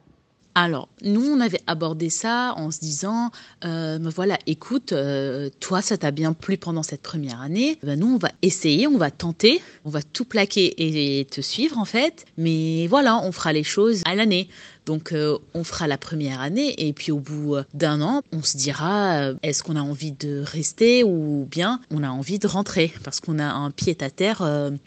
Alors, 0.62 0.90
nous, 1.04 1.26
on 1.26 1.40
avait 1.40 1.62
abordé 1.68 2.10
ça 2.10 2.54
en 2.58 2.70
se 2.70 2.80
disant, 2.80 3.30
euh, 3.64 3.98
voilà, 4.14 4.38
écoute, 4.46 4.92
euh, 4.92 5.50
toi, 5.62 5.82
ça 5.82 5.98
t'a 5.98 6.12
bien 6.12 6.34
plu 6.34 6.58
pendant 6.58 6.84
cette 6.84 7.02
première 7.02 7.40
année. 7.40 7.78
Ben, 7.84 7.98
nous, 7.98 8.16
on 8.16 8.18
va 8.18 8.30
essayer, 8.42 8.86
on 8.88 8.98
va 8.98 9.10
tenter, 9.10 9.62
on 9.86 9.90
va 9.90 10.02
tout 10.02 10.26
plaquer 10.26 10.74
et 10.78 11.24
te 11.26 11.40
suivre, 11.40 11.78
en 11.78 11.86
fait. 11.86 12.26
Mais 12.38 12.88
voilà, 12.88 13.22
on 13.24 13.32
fera 13.32 13.54
les 13.54 13.64
choses 13.64 14.02
à 14.06 14.16
l'année. 14.16 14.50
Donc 14.90 15.12
euh, 15.12 15.38
on 15.54 15.64
fera 15.64 15.88
la 15.88 15.98
première 15.98 16.42
année 16.42 16.74
et 16.88 16.94
puis 16.94 17.12
au 17.12 17.20
bout 17.20 17.58
d'un 17.74 18.02
an, 18.02 18.24
on 18.32 18.42
se 18.42 18.58
dira 18.58 19.32
est-ce 19.44 19.62
qu'on 19.62 19.76
a 19.76 19.82
envie 19.82 20.12
de 20.12 20.42
rester 20.42 21.04
ou 21.04 21.48
bien 21.50 21.80
on 21.92 22.02
a 22.04 22.10
envie 22.10 22.40
de 22.40 22.48
rentrer? 22.48 22.92
Parce 23.04 23.20
qu'on 23.20 23.38
a 23.38 23.46
un 23.46 23.70
pied 23.72 23.96
à 24.02 24.10
terre 24.10 24.42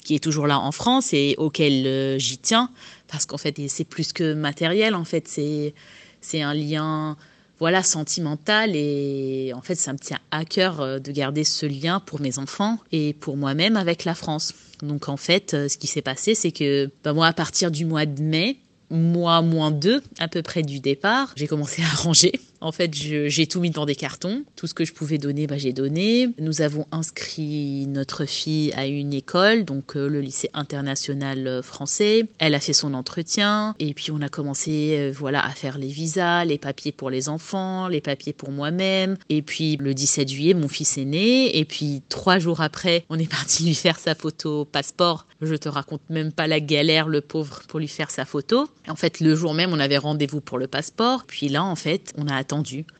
qui 0.04 0.16
est 0.16 0.22
toujours 0.22 0.48
là 0.48 0.58
en 0.58 0.72
France 0.72 1.12
et 1.12 1.36
auquel 1.38 2.18
j'y 2.18 2.38
tiens 2.38 2.68
parce 3.12 3.26
qu'en 3.26 3.36
fait, 3.36 3.54
c'est 3.68 3.84
plus 3.84 4.14
que 4.14 4.32
matériel, 4.32 4.94
en 4.94 5.04
fait, 5.04 5.28
c'est, 5.28 5.74
c'est 6.22 6.40
un 6.40 6.54
lien 6.54 7.16
voilà 7.58 7.84
sentimental 7.84 8.74
et 8.74 9.52
en 9.54 9.60
fait 9.60 9.76
ça 9.76 9.92
me 9.92 9.98
tient 9.98 10.18
à 10.32 10.44
cœur 10.44 10.80
euh, 10.80 10.98
de 10.98 11.12
garder 11.12 11.44
ce 11.44 11.64
lien 11.64 12.00
pour 12.00 12.20
mes 12.20 12.40
enfants 12.40 12.80
et 12.90 13.12
pour 13.12 13.36
moi-même 13.36 13.76
avec 13.76 14.04
la 14.04 14.16
France. 14.16 14.52
Donc 14.82 15.08
en 15.08 15.16
fait 15.16 15.54
euh, 15.54 15.68
ce 15.68 15.78
qui 15.78 15.86
s'est 15.86 16.02
passé 16.02 16.34
c'est 16.34 16.50
que 16.50 16.90
bah, 17.04 17.12
moi 17.12 17.28
à 17.28 17.32
partir 17.32 17.70
du 17.70 17.84
mois 17.84 18.04
de 18.04 18.20
mai, 18.20 18.56
mois 18.92 19.42
moins 19.42 19.70
deux 19.70 20.02
à 20.18 20.28
peu 20.28 20.42
près 20.42 20.62
du 20.62 20.78
départ, 20.80 21.32
j'ai 21.36 21.48
commencé 21.48 21.82
à 21.82 21.88
ranger 21.96 22.32
en 22.62 22.72
fait, 22.72 22.94
j'ai 22.94 23.46
tout 23.46 23.60
mis 23.60 23.70
dans 23.70 23.86
des 23.86 23.96
cartons. 23.96 24.44
Tout 24.56 24.66
ce 24.66 24.74
que 24.74 24.84
je 24.84 24.92
pouvais 24.92 25.18
donner, 25.18 25.46
bah, 25.46 25.58
j'ai 25.58 25.72
donné. 25.72 26.28
Nous 26.38 26.62
avons 26.62 26.86
inscrit 26.92 27.86
notre 27.88 28.24
fille 28.24 28.72
à 28.74 28.86
une 28.86 29.12
école, 29.12 29.64
donc 29.64 29.96
euh, 29.96 30.08
le 30.08 30.20
lycée 30.20 30.48
international 30.54 31.46
euh, 31.46 31.62
français. 31.62 32.28
Elle 32.38 32.54
a 32.54 32.60
fait 32.60 32.72
son 32.72 32.94
entretien 32.94 33.74
et 33.80 33.94
puis 33.94 34.12
on 34.12 34.20
a 34.22 34.28
commencé 34.28 34.96
euh, 34.98 35.12
voilà 35.14 35.44
à 35.44 35.50
faire 35.50 35.76
les 35.76 35.88
visas, 35.88 36.44
les 36.44 36.58
papiers 36.58 36.92
pour 36.92 37.10
les 37.10 37.28
enfants, 37.28 37.88
les 37.88 38.00
papiers 38.00 38.32
pour 38.32 38.52
moi-même. 38.52 39.16
Et 39.28 39.42
puis 39.42 39.76
le 39.76 39.92
17 39.92 40.28
juillet, 40.28 40.54
mon 40.54 40.68
fils 40.68 40.96
est 40.98 41.04
né. 41.04 41.58
Et 41.58 41.64
puis 41.64 42.02
trois 42.08 42.38
jours 42.38 42.60
après, 42.60 43.04
on 43.08 43.18
est 43.18 43.30
parti 43.30 43.64
lui 43.64 43.74
faire 43.74 43.98
sa 43.98 44.14
photo 44.14 44.64
passeport. 44.64 45.26
Je 45.40 45.56
te 45.56 45.68
raconte 45.68 46.02
même 46.08 46.30
pas 46.30 46.46
la 46.46 46.60
galère, 46.60 47.08
le 47.08 47.20
pauvre, 47.20 47.62
pour 47.66 47.80
lui 47.80 47.88
faire 47.88 48.12
sa 48.12 48.24
photo. 48.24 48.68
En 48.88 48.94
fait, 48.94 49.18
le 49.18 49.34
jour 49.34 49.54
même, 49.54 49.72
on 49.72 49.80
avait 49.80 49.98
rendez-vous 49.98 50.40
pour 50.40 50.56
le 50.56 50.68
passeport. 50.68 51.24
Puis 51.26 51.48
là, 51.48 51.64
en 51.64 51.74
fait, 51.74 52.12
on 52.16 52.28
a 52.28 52.36
attendu 52.36 52.51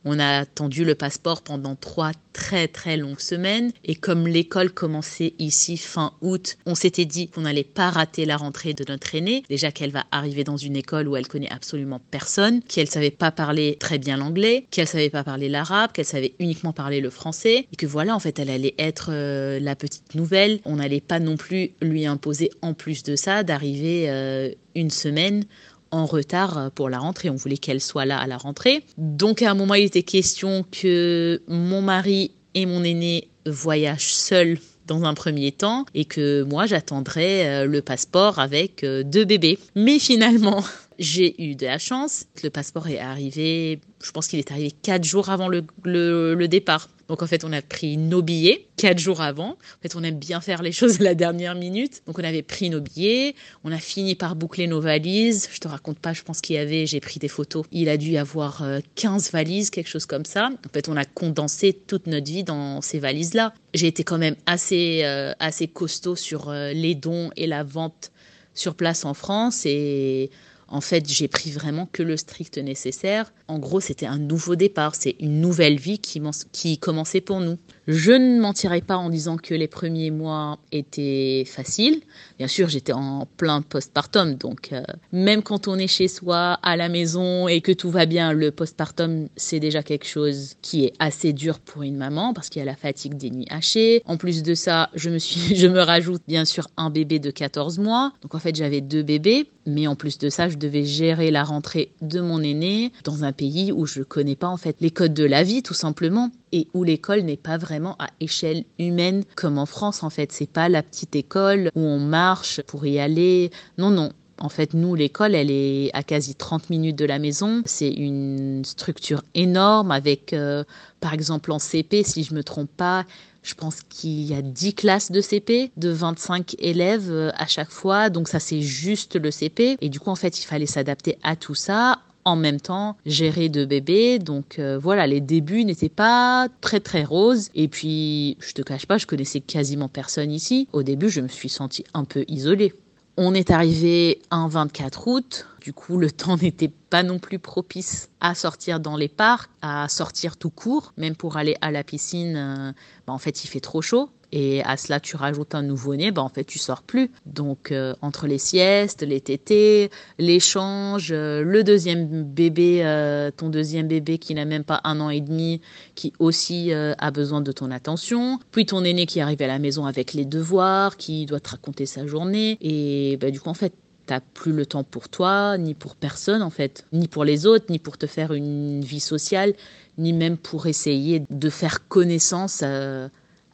on 0.05 0.19
a 0.19 0.39
attendu 0.39 0.85
le 0.85 0.95
passeport 0.95 1.41
pendant 1.41 1.75
trois 1.75 2.11
très 2.33 2.67
très 2.67 2.97
longues 2.97 3.19
semaines 3.19 3.71
et 3.85 3.93
comme 3.95 4.27
l'école 4.27 4.71
commençait 4.71 5.33
ici 5.37 5.77
fin 5.77 6.13
août, 6.21 6.57
on 6.65 6.73
s'était 6.73 7.05
dit 7.05 7.27
qu'on 7.29 7.41
n'allait 7.41 7.63
pas 7.63 7.91
rater 7.91 8.25
la 8.25 8.37
rentrée 8.37 8.73
de 8.73 8.83
notre 8.87 9.13
aînée. 9.13 9.43
Déjà 9.49 9.71
qu'elle 9.71 9.91
va 9.91 10.05
arriver 10.11 10.43
dans 10.43 10.57
une 10.57 10.75
école 10.75 11.07
où 11.07 11.15
elle 11.15 11.27
connaît 11.27 11.51
absolument 11.51 12.01
personne, 12.11 12.61
qu'elle 12.63 12.89
savait 12.89 13.11
pas 13.11 13.31
parler 13.31 13.77
très 13.79 13.99
bien 13.99 14.17
l'anglais, 14.17 14.65
qu'elle 14.71 14.87
savait 14.87 15.11
pas 15.11 15.23
parler 15.23 15.49
l'arabe, 15.49 15.91
qu'elle 15.91 16.05
savait 16.05 16.33
uniquement 16.39 16.73
parler 16.73 16.99
le 16.99 17.11
français 17.11 17.67
et 17.71 17.75
que 17.75 17.85
voilà 17.85 18.15
en 18.15 18.19
fait 18.19 18.39
elle 18.39 18.49
allait 18.49 18.75
être 18.79 19.09
euh, 19.11 19.59
la 19.59 19.75
petite 19.75 20.15
nouvelle. 20.15 20.59
On 20.65 20.77
n'allait 20.77 21.01
pas 21.01 21.19
non 21.19 21.37
plus 21.37 21.71
lui 21.81 22.05
imposer 22.07 22.49
en 22.61 22.73
plus 22.73 23.03
de 23.03 23.15
ça 23.15 23.43
d'arriver 23.43 24.09
euh, 24.09 24.49
une 24.75 24.89
semaine 24.89 25.45
en 25.93 26.05
retard 26.05 26.71
pour 26.71 26.89
la 26.89 26.99
rentrée. 26.99 27.29
On 27.29 27.35
voulait 27.35 27.57
qu'elle 27.57 27.81
soit 27.81 28.05
là 28.05 28.17
à 28.17 28.27
la 28.27 28.37
rentrée. 28.37 28.83
Donc 28.97 29.41
à 29.41 29.51
un 29.51 29.53
moment, 29.53 29.75
il 29.75 29.85
était 29.85 30.03
question 30.03 30.65
que 30.71 31.41
mon 31.47 31.81
mari 31.81 32.31
et 32.55 32.65
mon 32.65 32.83
aîné 32.83 33.29
voyagent 33.45 34.13
seuls 34.13 34.57
dans 34.87 35.03
un 35.05 35.13
premier 35.13 35.51
temps 35.51 35.85
et 35.93 36.05
que 36.05 36.43
moi 36.43 36.65
j'attendrais 36.65 37.47
euh, 37.47 37.65
le 37.65 37.81
passeport 37.81 38.39
avec 38.39 38.83
euh, 38.83 39.03
deux 39.03 39.25
bébés. 39.25 39.59
Mais 39.75 39.99
finalement, 39.99 40.63
j'ai 40.99 41.41
eu 41.41 41.55
de 41.55 41.65
la 41.65 41.77
chance. 41.77 42.25
Le 42.43 42.49
passeport 42.49 42.87
est 42.87 42.99
arrivé, 42.99 43.79
je 44.03 44.11
pense 44.11 44.27
qu'il 44.27 44.39
est 44.39 44.51
arrivé 44.51 44.71
quatre 44.71 45.03
jours 45.03 45.29
avant 45.29 45.47
le, 45.47 45.63
le, 45.83 46.47
départ. 46.47 46.89
Donc 47.07 47.21
en 47.21 47.27
fait, 47.27 47.43
on 47.43 47.51
a 47.53 47.61
pris 47.61 47.97
nos 47.97 48.21
billets 48.21 48.67
quatre 48.77 48.99
jours 48.99 49.21
avant. 49.21 49.51
En 49.51 49.81
fait, 49.81 49.95
on 49.95 50.03
aime 50.03 50.17
bien 50.17 50.41
faire 50.41 50.61
les 50.61 50.71
choses 50.79 50.99
à 51.01 51.03
la 51.03 51.15
dernière 51.15 51.55
minute. 51.55 52.01
Donc 52.07 52.19
on 52.19 52.23
avait 52.23 52.41
pris 52.41 52.69
nos 52.69 52.81
billets, 52.81 53.35
on 53.63 53.71
a 53.71 53.77
fini 53.77 54.15
par 54.15 54.35
boucler 54.35 54.67
nos 54.67 54.81
valises. 54.81 55.49
Je 55.53 55.59
te 55.59 55.67
raconte 55.67 55.99
pas, 55.99 56.13
je 56.13 56.23
pense 56.23 56.41
qu'il 56.41 56.55
y 56.55 56.59
avait, 56.59 56.85
j'ai 56.85 56.99
pris 56.99 57.19
des 57.19 57.27
photos. 57.27 57.65
Il 57.71 57.89
a 57.89 57.97
dû 57.97 58.11
y 58.11 58.17
avoir 58.17 58.63
15 58.95 59.27
euh, 59.27 59.29
valises, 59.31 59.69
quelque 59.69 59.89
chose 59.89 60.05
comme 60.05 60.25
ça. 60.25 60.49
En 60.65 60.69
fait, 60.73 60.89
on 60.89 60.97
a 60.97 61.05
condensé 61.05 61.73
toute 61.73 62.07
notre 62.07 62.27
vie 62.27 62.43
dans 62.43 62.81
ces 62.81 62.99
valises-là. 62.99 63.53
J'ai 63.73 63.87
été 63.87 64.03
quand 64.03 64.17
même 64.17 64.35
assez, 64.45 65.01
euh, 65.03 65.33
assez 65.39 65.67
costaud 65.67 66.15
sur 66.15 66.49
euh, 66.49 66.73
les 66.73 66.95
dons 66.95 67.31
et 67.35 67.47
la 67.47 67.63
vente 67.63 68.11
sur 68.53 68.75
place 68.75 69.03
en 69.05 69.13
France 69.13 69.65
et 69.65 70.29
en 70.73 70.81
fait, 70.81 71.07
j'ai 71.07 71.27
pris 71.27 71.51
vraiment 71.51 71.85
que 71.85 72.01
le 72.01 72.17
strict 72.17 72.57
nécessaire. 72.57 73.31
En 73.47 73.59
gros, 73.59 73.79
c'était 73.79 74.07
un 74.07 74.17
nouveau 74.17 74.55
départ, 74.55 74.95
c'est 74.95 75.15
une 75.19 75.39
nouvelle 75.39 75.77
vie 75.77 75.99
qui, 75.99 76.79
commençait 76.79 77.21
pour 77.21 77.41
nous. 77.41 77.59
Je 77.87 78.13
ne 78.13 78.39
mentirai 78.39 78.79
pas 78.79 78.95
en 78.95 79.09
disant 79.09 79.35
que 79.35 79.53
les 79.53 79.67
premiers 79.67 80.09
mois 80.09 80.57
étaient 80.71 81.43
faciles. 81.45 82.01
Bien 82.37 82.47
sûr, 82.47 82.69
j'étais 82.69 82.93
en 82.93 83.27
plein 83.35 83.61
postpartum, 83.61 84.35
donc 84.35 84.71
euh, 84.71 84.83
même 85.11 85.43
quand 85.43 85.67
on 85.67 85.77
est 85.77 85.87
chez 85.87 86.07
soi, 86.07 86.59
à 86.63 86.77
la 86.77 86.87
maison 86.87 87.49
et 87.49 87.59
que 87.59 87.73
tout 87.73 87.89
va 87.89 88.05
bien, 88.05 88.31
le 88.31 88.51
postpartum, 88.51 89.27
c'est 89.35 89.59
déjà 89.59 89.83
quelque 89.83 90.07
chose 90.07 90.53
qui 90.61 90.85
est 90.85 90.93
assez 90.99 91.33
dur 91.33 91.59
pour 91.59 91.83
une 91.83 91.97
maman 91.97 92.33
parce 92.33 92.47
qu'il 92.47 92.61
y 92.61 92.63
a 92.63 92.65
la 92.65 92.77
fatigue 92.77 93.15
des 93.15 93.29
nuits 93.29 93.47
hachées. 93.49 94.01
En 94.05 94.15
plus 94.15 94.43
de 94.43 94.53
ça, 94.53 94.89
je 94.95 95.09
me 95.09 95.79
rajoute 95.81 96.21
bien 96.25 96.45
sûr 96.45 96.67
un 96.77 96.89
bébé 96.89 97.19
de 97.19 97.31
14 97.31 97.79
mois. 97.79 98.13
Donc 98.21 98.33
en 98.33 98.39
fait, 98.39 98.55
j'avais 98.55 98.79
deux 98.79 99.03
bébés, 99.03 99.49
mais 99.65 99.87
en 99.87 99.95
plus 99.95 100.17
de 100.19 100.29
ça, 100.29 100.47
je 100.47 100.55
devais 100.55 100.85
gérer 100.85 101.31
la 101.31 101.43
rentrée 101.43 101.91
de 102.01 102.21
mon 102.21 102.41
aîné 102.41 102.93
dans 103.03 103.25
un 103.25 103.33
pays 103.33 103.73
où 103.73 103.85
je 103.85 104.03
connais 104.03 104.37
pas 104.37 104.47
en 104.47 104.57
fait 104.57 104.77
les 104.79 104.91
codes 104.91 105.13
de 105.13 105.25
la 105.25 105.43
vie, 105.43 105.63
tout 105.63 105.73
simplement 105.73 106.31
et 106.53 106.67
où 106.73 106.85
l'école 106.85 107.21
n'est 107.21 107.35
pas 107.35 107.57
vraiment 107.57 107.95
à 107.99 108.07
échelle 108.21 108.63
humaine 108.79 109.23
comme 109.35 109.57
en 109.57 109.65
France 109.65 110.03
en 110.03 110.09
fait. 110.09 110.31
C'est 110.31 110.49
pas 110.49 110.69
la 110.69 110.83
petite 110.83 111.15
école 111.15 111.71
où 111.75 111.81
on 111.81 111.99
marche 111.99 112.61
pour 112.61 112.85
y 112.85 112.99
aller. 112.99 113.51
Non, 113.77 113.89
non. 113.89 114.11
En 114.39 114.49
fait, 114.49 114.73
nous, 114.73 114.95
l'école, 114.95 115.35
elle 115.35 115.51
est 115.51 115.89
à 115.93 116.03
quasi 116.03 116.35
30 116.35 116.69
minutes 116.69 116.97
de 116.97 117.05
la 117.05 117.19
maison. 117.19 117.61
C'est 117.65 117.91
une 117.91 118.63
structure 118.65 119.23
énorme 119.35 119.91
avec, 119.91 120.33
euh, 120.33 120.63
par 120.99 121.13
exemple, 121.13 121.51
en 121.51 121.59
CP, 121.59 122.03
si 122.03 122.23
je 122.23 122.33
me 122.33 122.43
trompe 122.43 122.69
pas, 122.75 123.05
je 123.43 123.53
pense 123.53 123.81
qu'il 123.83 124.23
y 124.23 124.33
a 124.33 124.41
10 124.41 124.73
classes 124.73 125.11
de 125.11 125.21
CP, 125.21 125.71
de 125.77 125.89
25 125.89 126.55
élèves 126.59 127.11
euh, 127.11 127.31
à 127.35 127.45
chaque 127.45 127.69
fois. 127.69 128.09
Donc 128.09 128.27
ça, 128.27 128.39
c'est 128.39 128.61
juste 128.61 129.15
le 129.15 129.31
CP. 129.31 129.77
Et 129.81 129.89
du 129.89 129.99
coup, 129.99 130.09
en 130.09 130.15
fait, 130.15 130.39
il 130.39 130.45
fallait 130.45 130.65
s'adapter 130.65 131.17
à 131.23 131.35
tout 131.35 131.55
ça 131.55 131.99
en 132.25 132.35
même 132.35 132.59
temps 132.59 132.97
gérer 133.05 133.49
deux 133.49 133.65
bébés. 133.65 134.19
Donc 134.19 134.59
euh, 134.59 134.77
voilà, 134.77 135.07
les 135.07 135.21
débuts 135.21 135.65
n'étaient 135.65 135.89
pas 135.89 136.47
très 136.61 136.79
très 136.79 137.03
roses. 137.03 137.49
Et 137.55 137.67
puis, 137.67 138.37
je 138.39 138.53
te 138.53 138.61
cache 138.61 138.85
pas, 138.85 138.97
je 138.97 139.05
connaissais 139.05 139.41
quasiment 139.41 139.89
personne 139.89 140.31
ici. 140.31 140.67
Au 140.73 140.83
début, 140.83 141.09
je 141.09 141.21
me 141.21 141.27
suis 141.27 141.49
sentie 141.49 141.83
un 141.93 142.05
peu 142.05 142.25
isolée. 142.27 142.73
On 143.15 143.35
est 143.35 143.51
arrivé 143.51 144.21
un 144.31 144.47
24 144.47 145.07
août. 145.07 145.47
Du 145.61 145.71
coup, 145.71 145.97
le 145.97 146.11
temps 146.11 146.37
n'était 146.37 146.71
pas 146.89 147.03
non 147.03 147.19
plus 147.19 147.39
propice 147.39 148.09
à 148.19 148.33
sortir 148.33 148.79
dans 148.79 148.97
les 148.97 149.07
parcs, 149.07 149.51
à 149.61 149.87
sortir 149.87 150.37
tout 150.37 150.49
court. 150.49 150.93
Même 150.97 151.15
pour 151.15 151.37
aller 151.37 151.55
à 151.61 151.71
la 151.71 151.83
piscine, 151.83 152.35
euh, 152.35 152.71
bah, 153.05 153.13
en 153.13 153.19
fait, 153.19 153.43
il 153.43 153.47
fait 153.47 153.59
trop 153.59 153.81
chaud. 153.81 154.09
Et 154.35 154.63
à 154.63 154.77
cela, 154.77 154.99
tu 154.99 155.15
rajoutes 155.15 155.53
un 155.53 155.61
nouveau-né, 155.61 156.09
bah 156.09 156.23
en 156.23 156.27
fait, 156.27 156.43
tu 156.43 156.57
sors 156.57 156.81
plus. 156.81 157.11
Donc, 157.27 157.71
euh, 157.71 157.93
entre 158.01 158.25
les 158.25 158.39
siestes, 158.39 159.03
les 159.03 159.21
tétés, 159.21 159.91
l'échange, 160.17 161.11
euh, 161.11 161.43
le 161.43 161.63
deuxième 161.63 162.23
bébé, 162.23 162.79
euh, 162.83 163.29
ton 163.29 163.49
deuxième 163.49 163.87
bébé 163.87 164.17
qui 164.17 164.33
n'a 164.33 164.45
même 164.45 164.63
pas 164.63 164.81
un 164.85 164.99
an 165.01 165.11
et 165.11 165.21
demi, 165.21 165.61
qui 165.93 166.13
aussi 166.17 166.73
a 166.73 167.11
besoin 167.11 167.41
de 167.41 167.51
ton 167.51 167.69
attention. 167.69 168.39
Puis 168.49 168.65
ton 168.65 168.83
aîné 168.83 169.05
qui 169.05 169.21
arrive 169.21 169.39
à 169.43 169.45
la 169.45 169.59
maison 169.59 169.85
avec 169.85 170.13
les 170.13 170.25
devoirs, 170.25 170.97
qui 170.97 171.27
doit 171.27 171.39
te 171.39 171.51
raconter 171.51 171.85
sa 171.85 172.07
journée. 172.07 172.57
Et 172.59 173.17
bah, 173.17 173.29
du 173.29 173.39
coup, 173.39 173.49
en 173.49 173.53
fait, 173.53 173.73
t'as 174.07 174.19
plus 174.19 174.51
le 174.51 174.65
temps 174.65 174.83
pour 174.83 175.09
toi, 175.09 175.59
ni 175.59 175.75
pour 175.75 175.95
personne 175.95 176.41
en 176.41 176.49
fait, 176.49 176.85
ni 176.91 177.07
pour 177.07 177.23
les 177.23 177.45
autres, 177.45 177.65
ni 177.69 177.77
pour 177.77 177.99
te 177.99 178.07
faire 178.07 178.33
une 178.33 178.81
vie 178.81 178.99
sociale, 178.99 179.53
ni 179.99 180.11
même 180.11 180.37
pour 180.37 180.65
essayer 180.65 181.23
de 181.29 181.49
faire 181.51 181.87
connaissance 181.87 182.63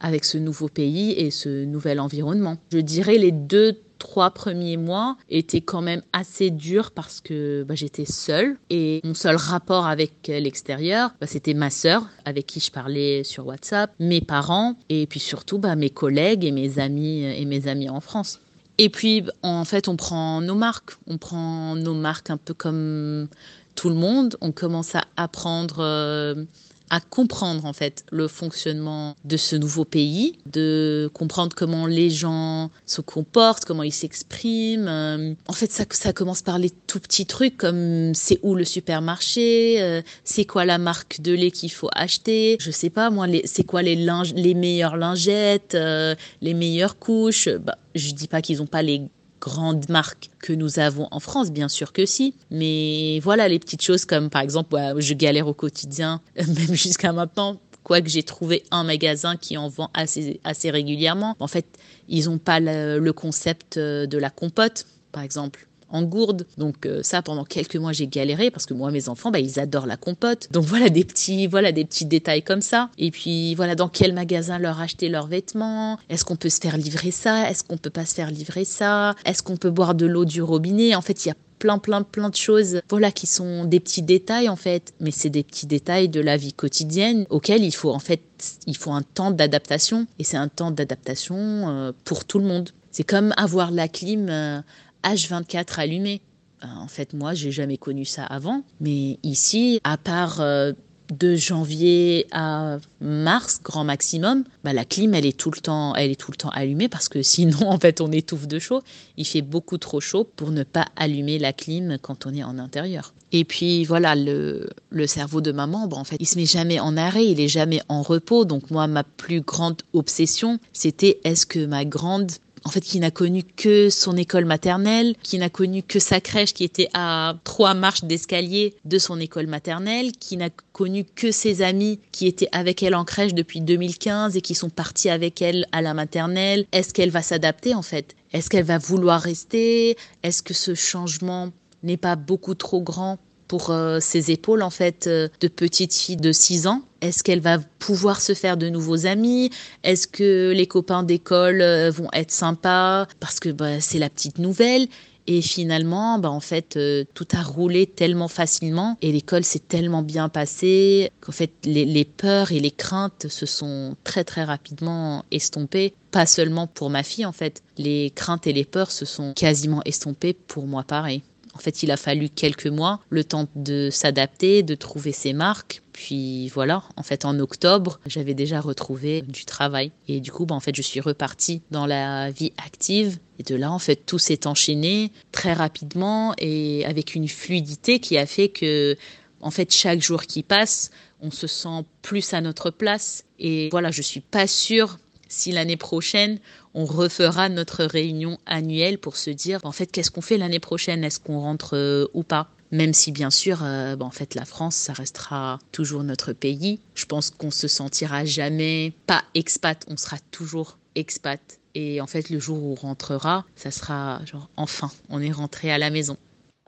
avec 0.00 0.24
ce 0.24 0.38
nouveau 0.38 0.68
pays 0.68 1.12
et 1.12 1.30
ce 1.30 1.64
nouvel 1.64 2.00
environnement. 2.00 2.56
Je 2.72 2.78
dirais 2.78 3.18
les 3.18 3.32
deux 3.32 3.76
trois 4.00 4.30
premiers 4.30 4.78
mois 4.78 5.16
étaient 5.28 5.60
quand 5.60 5.82
même 5.82 6.02
assez 6.12 6.50
durs 6.50 6.90
parce 6.90 7.20
que 7.20 7.64
bah, 7.64 7.74
j'étais 7.76 8.06
seule 8.06 8.56
et 8.70 9.00
mon 9.04 9.14
seul 9.14 9.36
rapport 9.36 9.86
avec 9.86 10.12
l'extérieur, 10.26 11.10
bah, 11.20 11.26
c'était 11.26 11.54
ma 11.54 11.70
sœur 11.70 12.08
avec 12.24 12.46
qui 12.46 12.58
je 12.60 12.72
parlais 12.72 13.22
sur 13.22 13.46
WhatsApp, 13.46 13.92
mes 14.00 14.22
parents 14.22 14.74
et 14.88 15.06
puis 15.06 15.20
surtout 15.20 15.58
bah, 15.58 15.76
mes 15.76 15.90
collègues 15.90 16.44
et 16.44 16.50
mes 16.50 16.78
amis 16.78 17.22
et 17.24 17.44
mes 17.44 17.68
amis 17.68 17.90
en 17.90 18.00
France. 18.00 18.40
Et 18.78 18.88
puis 18.88 19.24
en 19.42 19.66
fait, 19.66 19.88
on 19.88 19.96
prend 19.96 20.40
nos 20.40 20.54
marques, 20.54 20.92
on 21.06 21.18
prend 21.18 21.76
nos 21.76 21.92
marques 21.92 22.30
un 22.30 22.38
peu 22.38 22.54
comme 22.54 23.28
tout 23.74 23.90
le 23.90 23.94
monde. 23.94 24.36
On 24.40 24.52
commence 24.52 24.94
à 24.94 25.04
apprendre. 25.16 25.80
Euh, 25.80 26.46
à 26.90 27.00
comprendre 27.00 27.64
en 27.64 27.72
fait 27.72 28.04
le 28.10 28.28
fonctionnement 28.28 29.14
de 29.24 29.36
ce 29.36 29.56
nouveau 29.56 29.84
pays, 29.84 30.38
de 30.46 31.10
comprendre 31.14 31.54
comment 31.56 31.86
les 31.86 32.10
gens 32.10 32.70
se 32.84 33.00
comportent, 33.00 33.64
comment 33.64 33.84
ils 33.84 33.92
s'expriment. 33.92 34.88
Euh, 34.88 35.34
en 35.46 35.52
fait, 35.52 35.70
ça, 35.70 35.84
ça 35.90 36.12
commence 36.12 36.42
par 36.42 36.58
les 36.58 36.70
tout 36.70 37.00
petits 37.00 37.26
trucs 37.26 37.56
comme 37.56 38.12
c'est 38.14 38.40
où 38.42 38.54
le 38.54 38.64
supermarché, 38.64 39.80
euh, 39.80 40.02
c'est 40.24 40.44
quoi 40.44 40.64
la 40.64 40.78
marque 40.78 41.20
de 41.20 41.32
lait 41.32 41.50
qu'il 41.50 41.72
faut 41.72 41.90
acheter, 41.94 42.56
je 42.60 42.70
sais 42.70 42.90
pas 42.90 43.10
moi, 43.10 43.26
c'est 43.44 43.64
quoi 43.64 43.82
les, 43.82 43.96
les 44.34 44.54
meilleures 44.54 44.96
lingettes, 44.96 45.74
euh, 45.74 46.14
les 46.42 46.54
meilleures 46.54 46.98
couches. 46.98 47.48
Bah, 47.48 47.78
je 47.94 48.12
dis 48.12 48.28
pas 48.28 48.42
qu'ils 48.42 48.58
n'ont 48.58 48.66
pas 48.66 48.82
les 48.82 49.02
grandes 49.40 49.88
marques 49.88 50.30
que 50.38 50.52
nous 50.52 50.78
avons 50.78 51.08
en 51.10 51.20
France, 51.20 51.50
bien 51.50 51.68
sûr 51.68 51.92
que 51.92 52.06
si. 52.06 52.34
Mais 52.50 53.20
voilà, 53.20 53.48
les 53.48 53.58
petites 53.58 53.82
choses 53.82 54.04
comme 54.04 54.30
par 54.30 54.42
exemple, 54.42 54.76
je 54.98 55.14
galère 55.14 55.48
au 55.48 55.54
quotidien, 55.54 56.20
même 56.36 56.74
jusqu'à 56.74 57.12
maintenant, 57.12 57.58
quoique 57.82 58.08
j'ai 58.08 58.22
trouvé 58.22 58.64
un 58.70 58.84
magasin 58.84 59.36
qui 59.36 59.56
en 59.56 59.68
vend 59.68 59.90
assez, 59.94 60.40
assez 60.44 60.70
régulièrement. 60.70 61.36
En 61.40 61.48
fait, 61.48 61.66
ils 62.08 62.26
n'ont 62.26 62.38
pas 62.38 62.60
le, 62.60 63.10
concept 63.10 63.78
de 63.78 64.18
la 64.18 64.30
compote, 64.30 64.86
par 65.12 65.22
exemple 65.22 65.66
en 65.90 66.02
gourde. 66.02 66.46
Donc 66.56 66.86
euh, 66.86 67.02
ça, 67.02 67.22
pendant 67.22 67.44
quelques 67.44 67.76
mois, 67.76 67.92
j'ai 67.92 68.06
galéré 68.06 68.50
parce 68.50 68.66
que 68.66 68.74
moi, 68.74 68.90
mes 68.90 69.08
enfants, 69.08 69.30
bah, 69.30 69.40
ils 69.40 69.58
adorent 69.58 69.86
la 69.86 69.96
compote. 69.96 70.48
Donc 70.50 70.64
voilà 70.64 70.88
des 70.88 71.04
petits, 71.04 71.46
voilà 71.46 71.72
des 71.72 71.84
petits 71.84 72.06
détails 72.06 72.42
comme 72.42 72.60
ça. 72.60 72.90
Et 72.98 73.10
puis 73.10 73.54
voilà, 73.54 73.74
dans 73.74 73.88
quel 73.88 74.12
magasin 74.12 74.58
leur 74.58 74.80
acheter 74.80 75.08
leurs 75.08 75.26
vêtements? 75.26 75.98
Est-ce 76.08 76.24
qu'on 76.24 76.36
peut 76.36 76.50
se 76.50 76.60
faire 76.60 76.76
livrer 76.76 77.10
ça? 77.10 77.50
Est-ce 77.50 77.64
qu'on 77.64 77.78
peut 77.78 77.90
pas 77.90 78.06
se 78.06 78.14
faire 78.14 78.30
livrer 78.30 78.64
ça? 78.64 79.14
Est-ce 79.24 79.42
qu'on 79.42 79.56
peut 79.56 79.70
boire 79.70 79.94
de 79.94 80.06
l'eau 80.06 80.24
du 80.24 80.42
robinet? 80.42 80.94
En 80.94 81.02
fait, 81.02 81.24
il 81.24 81.28
y 81.28 81.32
a 81.32 81.36
plein 81.58 81.76
plein 81.76 82.02
plein 82.02 82.30
de 82.30 82.36
choses 82.36 82.80
voilà 82.88 83.12
qui 83.12 83.26
sont 83.26 83.66
des 83.66 83.80
petits 83.80 84.02
détails 84.02 84.48
en 84.48 84.56
fait. 84.56 84.94
Mais 85.00 85.10
c'est 85.10 85.30
des 85.30 85.44
petits 85.44 85.66
détails 85.66 86.08
de 86.08 86.20
la 86.20 86.36
vie 86.36 86.54
quotidienne 86.54 87.26
auxquels 87.28 87.62
il 87.62 87.72
faut 87.72 87.90
en 87.90 87.98
fait 87.98 88.22
il 88.66 88.76
faut 88.76 88.92
un 88.92 89.02
temps 89.02 89.30
d'adaptation. 89.30 90.06
Et 90.18 90.24
c'est 90.24 90.38
un 90.38 90.48
temps 90.48 90.70
d'adaptation 90.70 91.36
euh, 91.36 91.92
pour 92.04 92.24
tout 92.24 92.38
le 92.38 92.46
monde. 92.46 92.70
C'est 92.90 93.04
comme 93.04 93.32
avoir 93.36 93.70
la 93.70 93.88
clim 93.88 94.28
euh, 94.28 94.60
H24 95.04 95.80
allumé. 95.80 96.20
Euh, 96.62 96.66
en 96.66 96.88
fait, 96.88 97.12
moi, 97.12 97.34
j'ai 97.34 97.52
jamais 97.52 97.78
connu 97.78 98.04
ça 98.04 98.24
avant. 98.24 98.64
Mais 98.80 99.18
ici, 99.22 99.80
à 99.84 99.96
part 99.96 100.40
euh, 100.40 100.72
de 101.10 101.34
janvier 101.34 102.26
à 102.32 102.78
mars, 103.00 103.60
grand 103.62 103.84
maximum, 103.84 104.44
bah, 104.64 104.72
la 104.72 104.84
clim, 104.84 105.14
elle 105.14 105.26
est 105.26 105.36
tout 105.36 105.50
le 105.50 105.60
temps, 105.60 105.94
elle 105.94 106.10
est 106.10 106.20
tout 106.20 106.30
le 106.30 106.36
temps 106.36 106.50
allumée 106.50 106.88
parce 106.88 107.08
que 107.08 107.22
sinon, 107.22 107.58
en 107.70 107.78
fait, 107.78 108.00
on 108.00 108.12
étouffe 108.12 108.46
de 108.46 108.58
chaud. 108.58 108.82
Il 109.16 109.26
fait 109.26 109.42
beaucoup 109.42 109.78
trop 109.78 110.00
chaud 110.00 110.24
pour 110.24 110.50
ne 110.50 110.62
pas 110.62 110.86
allumer 110.96 111.38
la 111.38 111.52
clim 111.52 111.98
quand 112.00 112.26
on 112.26 112.34
est 112.34 112.44
en 112.44 112.58
intérieur. 112.58 113.14
Et 113.32 113.44
puis 113.44 113.84
voilà, 113.84 114.16
le, 114.16 114.70
le 114.90 115.06
cerveau 115.06 115.40
de 115.40 115.52
maman, 115.52 115.86
bah, 115.86 115.96
en 115.96 116.04
fait, 116.04 116.16
il 116.20 116.26
se 116.26 116.36
met 116.36 116.46
jamais 116.46 116.80
en 116.80 116.96
arrêt, 116.96 117.26
il 117.26 117.40
est 117.40 117.48
jamais 117.48 117.80
en 117.88 118.02
repos. 118.02 118.44
Donc 118.44 118.70
moi, 118.70 118.86
ma 118.86 119.04
plus 119.04 119.40
grande 119.40 119.82
obsession, 119.92 120.58
c'était 120.72 121.20
est-ce 121.24 121.46
que 121.46 121.64
ma 121.64 121.84
grande 121.84 122.32
en 122.64 122.70
fait, 122.70 122.80
qui 122.80 123.00
n'a 123.00 123.10
connu 123.10 123.42
que 123.42 123.90
son 123.90 124.16
école 124.16 124.44
maternelle, 124.44 125.14
qui 125.22 125.38
n'a 125.38 125.48
connu 125.50 125.82
que 125.82 125.98
sa 125.98 126.20
crèche 126.20 126.52
qui 126.52 126.64
était 126.64 126.88
à 126.94 127.34
trois 127.44 127.74
marches 127.74 128.04
d'escalier 128.04 128.74
de 128.84 128.98
son 128.98 129.18
école 129.18 129.46
maternelle, 129.46 130.12
qui 130.12 130.36
n'a 130.36 130.50
connu 130.72 131.04
que 131.04 131.32
ses 131.32 131.62
amis 131.62 132.00
qui 132.12 132.26
étaient 132.26 132.48
avec 132.52 132.82
elle 132.82 132.94
en 132.94 133.04
crèche 133.04 133.34
depuis 133.34 133.60
2015 133.60 134.36
et 134.36 134.40
qui 134.40 134.54
sont 134.54 134.70
partis 134.70 135.10
avec 135.10 135.40
elle 135.42 135.66
à 135.72 135.82
la 135.82 135.94
maternelle. 135.94 136.66
Est-ce 136.72 136.92
qu'elle 136.92 137.10
va 137.10 137.22
s'adapter 137.22 137.74
en 137.74 137.82
fait? 137.82 138.14
Est-ce 138.32 138.50
qu'elle 138.50 138.64
va 138.64 138.78
vouloir 138.78 139.20
rester? 139.20 139.96
Est-ce 140.22 140.42
que 140.42 140.54
ce 140.54 140.74
changement 140.74 141.50
n'est 141.82 141.96
pas 141.96 142.16
beaucoup 142.16 142.54
trop 142.54 142.82
grand 142.82 143.18
pour 143.50 143.70
euh, 143.70 143.98
ses 143.98 144.30
épaules 144.30 144.62
en 144.62 144.70
fait 144.70 145.08
euh, 145.08 145.28
de 145.40 145.48
petite 145.48 145.92
fille 145.92 146.16
de 146.16 146.30
6 146.30 146.68
ans 146.68 146.82
Est-ce 147.00 147.24
qu'elle 147.24 147.40
va 147.40 147.58
pouvoir 147.80 148.20
se 148.20 148.32
faire 148.32 148.56
de 148.56 148.68
nouveaux 148.68 149.06
amis? 149.06 149.50
Est-ce 149.82 150.06
que 150.06 150.52
les 150.52 150.68
copains 150.68 151.02
d'école 151.02 151.60
euh, 151.60 151.90
vont 151.90 152.10
être 152.12 152.30
sympas? 152.30 153.08
Parce 153.18 153.40
que 153.40 153.48
bah, 153.48 153.80
c'est 153.80 153.98
la 153.98 154.08
petite 154.08 154.38
nouvelle 154.38 154.86
et 155.26 155.42
finalement, 155.42 156.18
bah 156.20 156.30
en 156.30 156.40
fait, 156.40 156.78
tout 157.14 157.28
a 157.32 157.42
roulé 157.42 157.86
tellement 157.86 158.26
facilement 158.26 158.96
et 159.02 159.12
l'école 159.12 159.44
s'est 159.44 159.60
tellement 159.60 160.02
bien 160.02 160.28
passée 160.28 161.10
qu'en 161.20 161.30
fait, 161.30 161.52
les, 161.64 161.84
les, 161.84 162.04
peurs 162.04 162.52
et 162.52 162.58
les 162.58 162.70
craintes 162.70 163.28
se 163.28 163.46
sont 163.46 163.96
très 164.02 164.24
très 164.24 164.44
rapidement 164.44 165.24
estompées. 165.30 165.94
Pas 166.10 166.26
seulement 166.26 166.66
pour 166.66 166.90
ma 166.90 167.02
fille, 167.02 167.26
en 167.26 167.32
fait. 167.32 167.62
Les 167.76 168.10
craintes 168.10 168.46
et 168.46 168.52
les 168.52 168.64
peurs 168.64 168.90
se 168.90 169.04
sont 169.04 169.32
quasiment 169.34 169.82
estompées 169.84 170.34
pour 170.34 170.66
moi 170.66 170.82
pareil. 170.84 171.22
En 171.54 171.58
fait, 171.58 171.82
il 171.82 171.90
a 171.90 171.96
fallu 171.96 172.28
quelques 172.28 172.66
mois, 172.66 173.00
le 173.10 173.24
temps 173.24 173.48
de 173.56 173.88
s'adapter, 173.90 174.62
de 174.62 174.74
trouver 174.74 175.12
ses 175.12 175.32
marques. 175.32 175.82
Puis 175.92 176.48
voilà, 176.48 176.84
en 176.96 177.02
fait, 177.02 177.24
en 177.24 177.38
octobre, 177.40 177.98
j'avais 178.06 178.34
déjà 178.34 178.60
retrouvé 178.60 179.22
du 179.22 179.44
travail. 179.44 179.90
Et 180.06 180.20
du 180.20 180.30
coup, 180.30 180.46
bah, 180.46 180.54
en 180.54 180.60
fait, 180.60 180.74
je 180.74 180.82
suis 180.82 181.00
repartie 181.00 181.62
dans 181.70 181.86
la 181.86 182.30
vie 182.30 182.52
active. 182.64 183.18
Et 183.38 183.42
de 183.42 183.56
là, 183.56 183.72
en 183.72 183.78
fait, 183.78 183.96
tout 184.06 184.18
s'est 184.18 184.46
enchaîné 184.46 185.12
très 185.32 185.52
rapidement 185.52 186.34
et 186.38 186.84
avec 186.86 187.14
une 187.14 187.28
fluidité 187.28 187.98
qui 187.98 188.16
a 188.16 188.26
fait 188.26 188.48
que, 188.48 188.96
en 189.40 189.50
fait, 189.50 189.72
chaque 189.72 190.00
jour 190.00 190.22
qui 190.22 190.42
passe, 190.42 190.90
on 191.20 191.30
se 191.30 191.46
sent 191.46 191.84
plus 192.02 192.32
à 192.32 192.40
notre 192.40 192.70
place. 192.70 193.24
Et 193.38 193.68
voilà, 193.70 193.90
je 193.90 194.02
suis 194.02 194.20
pas 194.20 194.46
sûre 194.46 194.98
si 195.30 195.52
l'année 195.52 195.76
prochaine, 195.78 196.38
on 196.74 196.84
refera 196.84 197.48
notre 197.48 197.84
réunion 197.84 198.38
annuelle 198.46 198.98
pour 198.98 199.16
se 199.16 199.30
dire, 199.30 199.60
en 199.62 199.72
fait, 199.72 199.86
qu'est-ce 199.86 200.10
qu'on 200.10 200.20
fait 200.20 200.36
l'année 200.36 200.60
prochaine? 200.60 201.04
Est-ce 201.04 201.20
qu'on 201.20 201.40
rentre 201.40 201.76
euh, 201.76 202.06
ou 202.12 202.22
pas? 202.22 202.48
Même 202.72 202.92
si 202.92 203.10
bien 203.10 203.30
sûr, 203.30 203.64
euh, 203.64 203.96
en 204.00 204.10
fait, 204.10 204.34
la 204.34 204.44
France, 204.44 204.76
ça 204.76 204.92
restera 204.92 205.58
toujours 205.72 206.02
notre 206.02 206.32
pays. 206.32 206.80
Je 206.94 207.06
pense 207.06 207.30
qu'on 207.30 207.50
se 207.50 207.68
sentira 207.68 208.24
jamais 208.24 208.92
pas 209.06 209.24
expat, 209.34 209.84
on 209.88 209.96
sera 209.96 210.18
toujours 210.30 210.78
expat. 210.94 211.40
Et 211.74 212.00
en 212.00 212.06
fait, 212.06 212.30
le 212.30 212.40
jour 212.40 212.62
où 212.62 212.72
on 212.72 212.74
rentrera, 212.74 213.44
ça 213.54 213.70
sera 213.70 214.20
genre 214.24 214.48
enfin, 214.56 214.90
on 215.08 215.22
est 215.22 215.30
rentré 215.30 215.70
à 215.70 215.78
la 215.78 215.90
maison. 215.90 216.16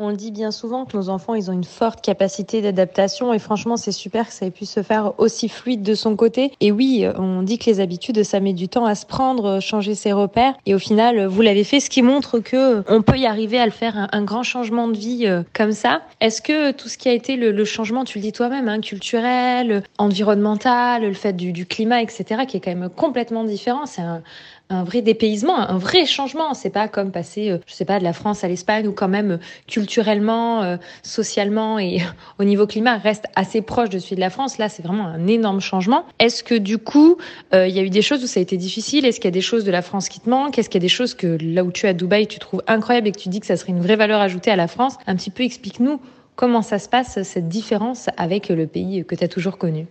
On 0.05 0.09
le 0.09 0.17
dit 0.17 0.33
bien 0.33 0.51
souvent 0.51 0.85
que 0.85 0.97
nos 0.97 1.11
enfants, 1.11 1.35
ils 1.35 1.49
ont 1.49 1.53
une 1.53 1.63
forte 1.63 2.01
capacité 2.01 2.61
d'adaptation 2.61 3.33
et 3.33 3.39
franchement, 3.39 3.77
c'est 3.77 3.93
super 3.93 4.27
que 4.27 4.33
ça 4.33 4.47
ait 4.47 4.51
pu 4.51 4.67
se 4.67 4.83
faire 4.83 5.13
aussi 5.19 5.49
fluide 5.49 5.85
de 5.85 5.95
son 5.95 6.17
côté. 6.17 6.51
Et 6.61 6.73
oui, 6.73 7.07
on 7.17 7.43
dit 7.43 7.57
que 7.57 7.67
les 7.67 7.79
habitudes, 7.79 8.25
ça 8.25 8.41
met 8.41 8.53
du 8.53 8.69
temps 8.69 8.85
à 8.85 8.97
se 8.97 9.07
prendre, 9.07 9.61
changer 9.61 9.95
ses 9.95 10.13
repères. 10.13 10.55
Et 10.67 10.75
au 10.75 10.81
final, 10.81 11.27
vous 11.27 11.41
l'avez 11.41 11.63
fait, 11.63 11.79
ce 11.79 11.89
qui 11.89 12.03
montre 12.03 12.41
que 12.41 12.83
on 12.89 13.03
peut 13.03 13.17
y 13.17 13.27
arriver 13.27 13.61
à 13.61 13.65
le 13.65 13.71
faire, 13.71 14.09
un, 14.11 14.25
grand 14.25 14.43
changement 14.43 14.89
de 14.89 14.97
vie 14.97 15.29
euh, 15.29 15.45
comme 15.53 15.71
ça. 15.71 16.03
Est-ce 16.21 16.43
que 16.43 16.73
tout 16.73 16.89
ce 16.89 16.99
qui 16.99 17.09
a 17.09 17.13
été 17.13 17.37
le, 17.37 17.65
changement, 17.65 18.03
tu 18.03 18.19
le 18.19 18.23
dis 18.23 18.33
toi-même, 18.33 18.69
hein, 18.69 18.81
culturel, 18.81 19.85
environnemental, 19.99 21.03
le 21.03 21.15
fait 21.15 21.35
du, 21.35 21.53
du 21.53 21.65
climat, 21.65 22.03
etc., 22.03 22.43
qui 22.49 22.57
est 22.57 22.61
quand 22.61 22.75
même 22.75 22.89
complètement 22.89 23.45
différent, 23.45 23.87
c'est 23.87 24.03
un, 24.03 24.25
un 24.73 24.85
vrai 24.85 25.03
dépaysement, 25.03 25.59
un 25.59 25.79
vrai 25.79 26.07
changement. 26.07 26.55
C'est 26.55 26.71
pas 26.71 26.89
comme 26.89 27.13
passer, 27.13 27.51
euh, 27.51 27.59
je 27.67 27.75
sais 27.75 27.85
pas, 27.85 27.99
de 27.99 28.05
la 28.05 28.13
France 28.13 28.43
à 28.45 28.49
l'Espagne 28.49 28.89
ou 28.89 28.93
quand 28.93 29.09
même 29.09 29.33
euh, 29.33 29.39
culturellement, 29.67 30.63
euh, 30.63 30.77
socialement 31.03 31.79
et 31.79 31.99
au 32.39 32.45
niveau 32.45 32.67
climat 32.67 32.97
reste 32.97 33.27
assez 33.37 33.63
proche 33.63 33.91
de 33.91 33.99
celui 33.99 34.17
de 34.17 34.21
la 34.21 34.31
France. 34.31 34.59
Là, 34.59 34.69
c'est 34.69 34.83
vraiment 34.83 35.07
un 35.07 35.27
énorme 35.27 35.61
changement. 35.61 36.05
Est-ce 36.19 36.43
que 36.43 36.55
du 36.55 36.79
coup, 36.79 37.17
il 37.53 37.69
y 37.69 37.79
a 37.79 37.83
eu 37.83 37.91
des 37.91 38.03
choses 38.03 38.25
où 38.25 38.27
ça 38.27 38.41
a 38.41 38.43
été 38.43 38.57
difficile? 38.57 39.05
Est-ce 39.05 39.21
qu'il 39.21 39.27
y 39.27 39.29
a 39.29 39.33
des 39.33 39.41
choses 39.41 39.65
de 39.65 39.71
la 39.71 39.83
France 39.83 40.09
qui 40.09 40.21
te 40.21 40.29
manquent? 40.29 40.59
Est-ce 40.59 40.69
qu'il 40.69 40.81
y 40.81 40.83
a 40.83 40.87
des 40.87 40.89
choses 40.89 41.15
que 41.15 41.39
là 41.41 41.65
où 41.65 41.71
tu 41.71 41.87
es 41.87 41.91
à 41.91 41.93
Dubaï, 41.93 42.27
tu 42.27 42.39
trouves 42.39 42.63
incroyable 42.67 43.09
et 43.09 43.13
que 43.13 43.19
tu 43.19 43.29
dis 43.29 43.41
que 43.41 43.47
ça 43.47 43.57
serait 43.57 43.73
une 43.73 43.81
vraie 43.81 43.97
valeur 43.97 44.21
ajoutée 44.21 44.51
à 44.51 44.57
la 44.57 44.69
France? 44.69 44.97
Un 45.07 45.17
petit 45.17 45.31
peu, 45.31 45.43
explique-nous 45.43 46.01
comment 46.35 46.63
ça 46.63 46.79
se 46.79 46.89
passe 46.89 47.23
cette 47.23 47.49
différence 47.49 48.09
avec 48.17 48.49
le 48.49 48.67
pays 48.67 49.05
que 49.05 49.15
tu 49.15 49.25
as 49.25 49.29
toujours 49.29 49.59
connu. 49.59 49.87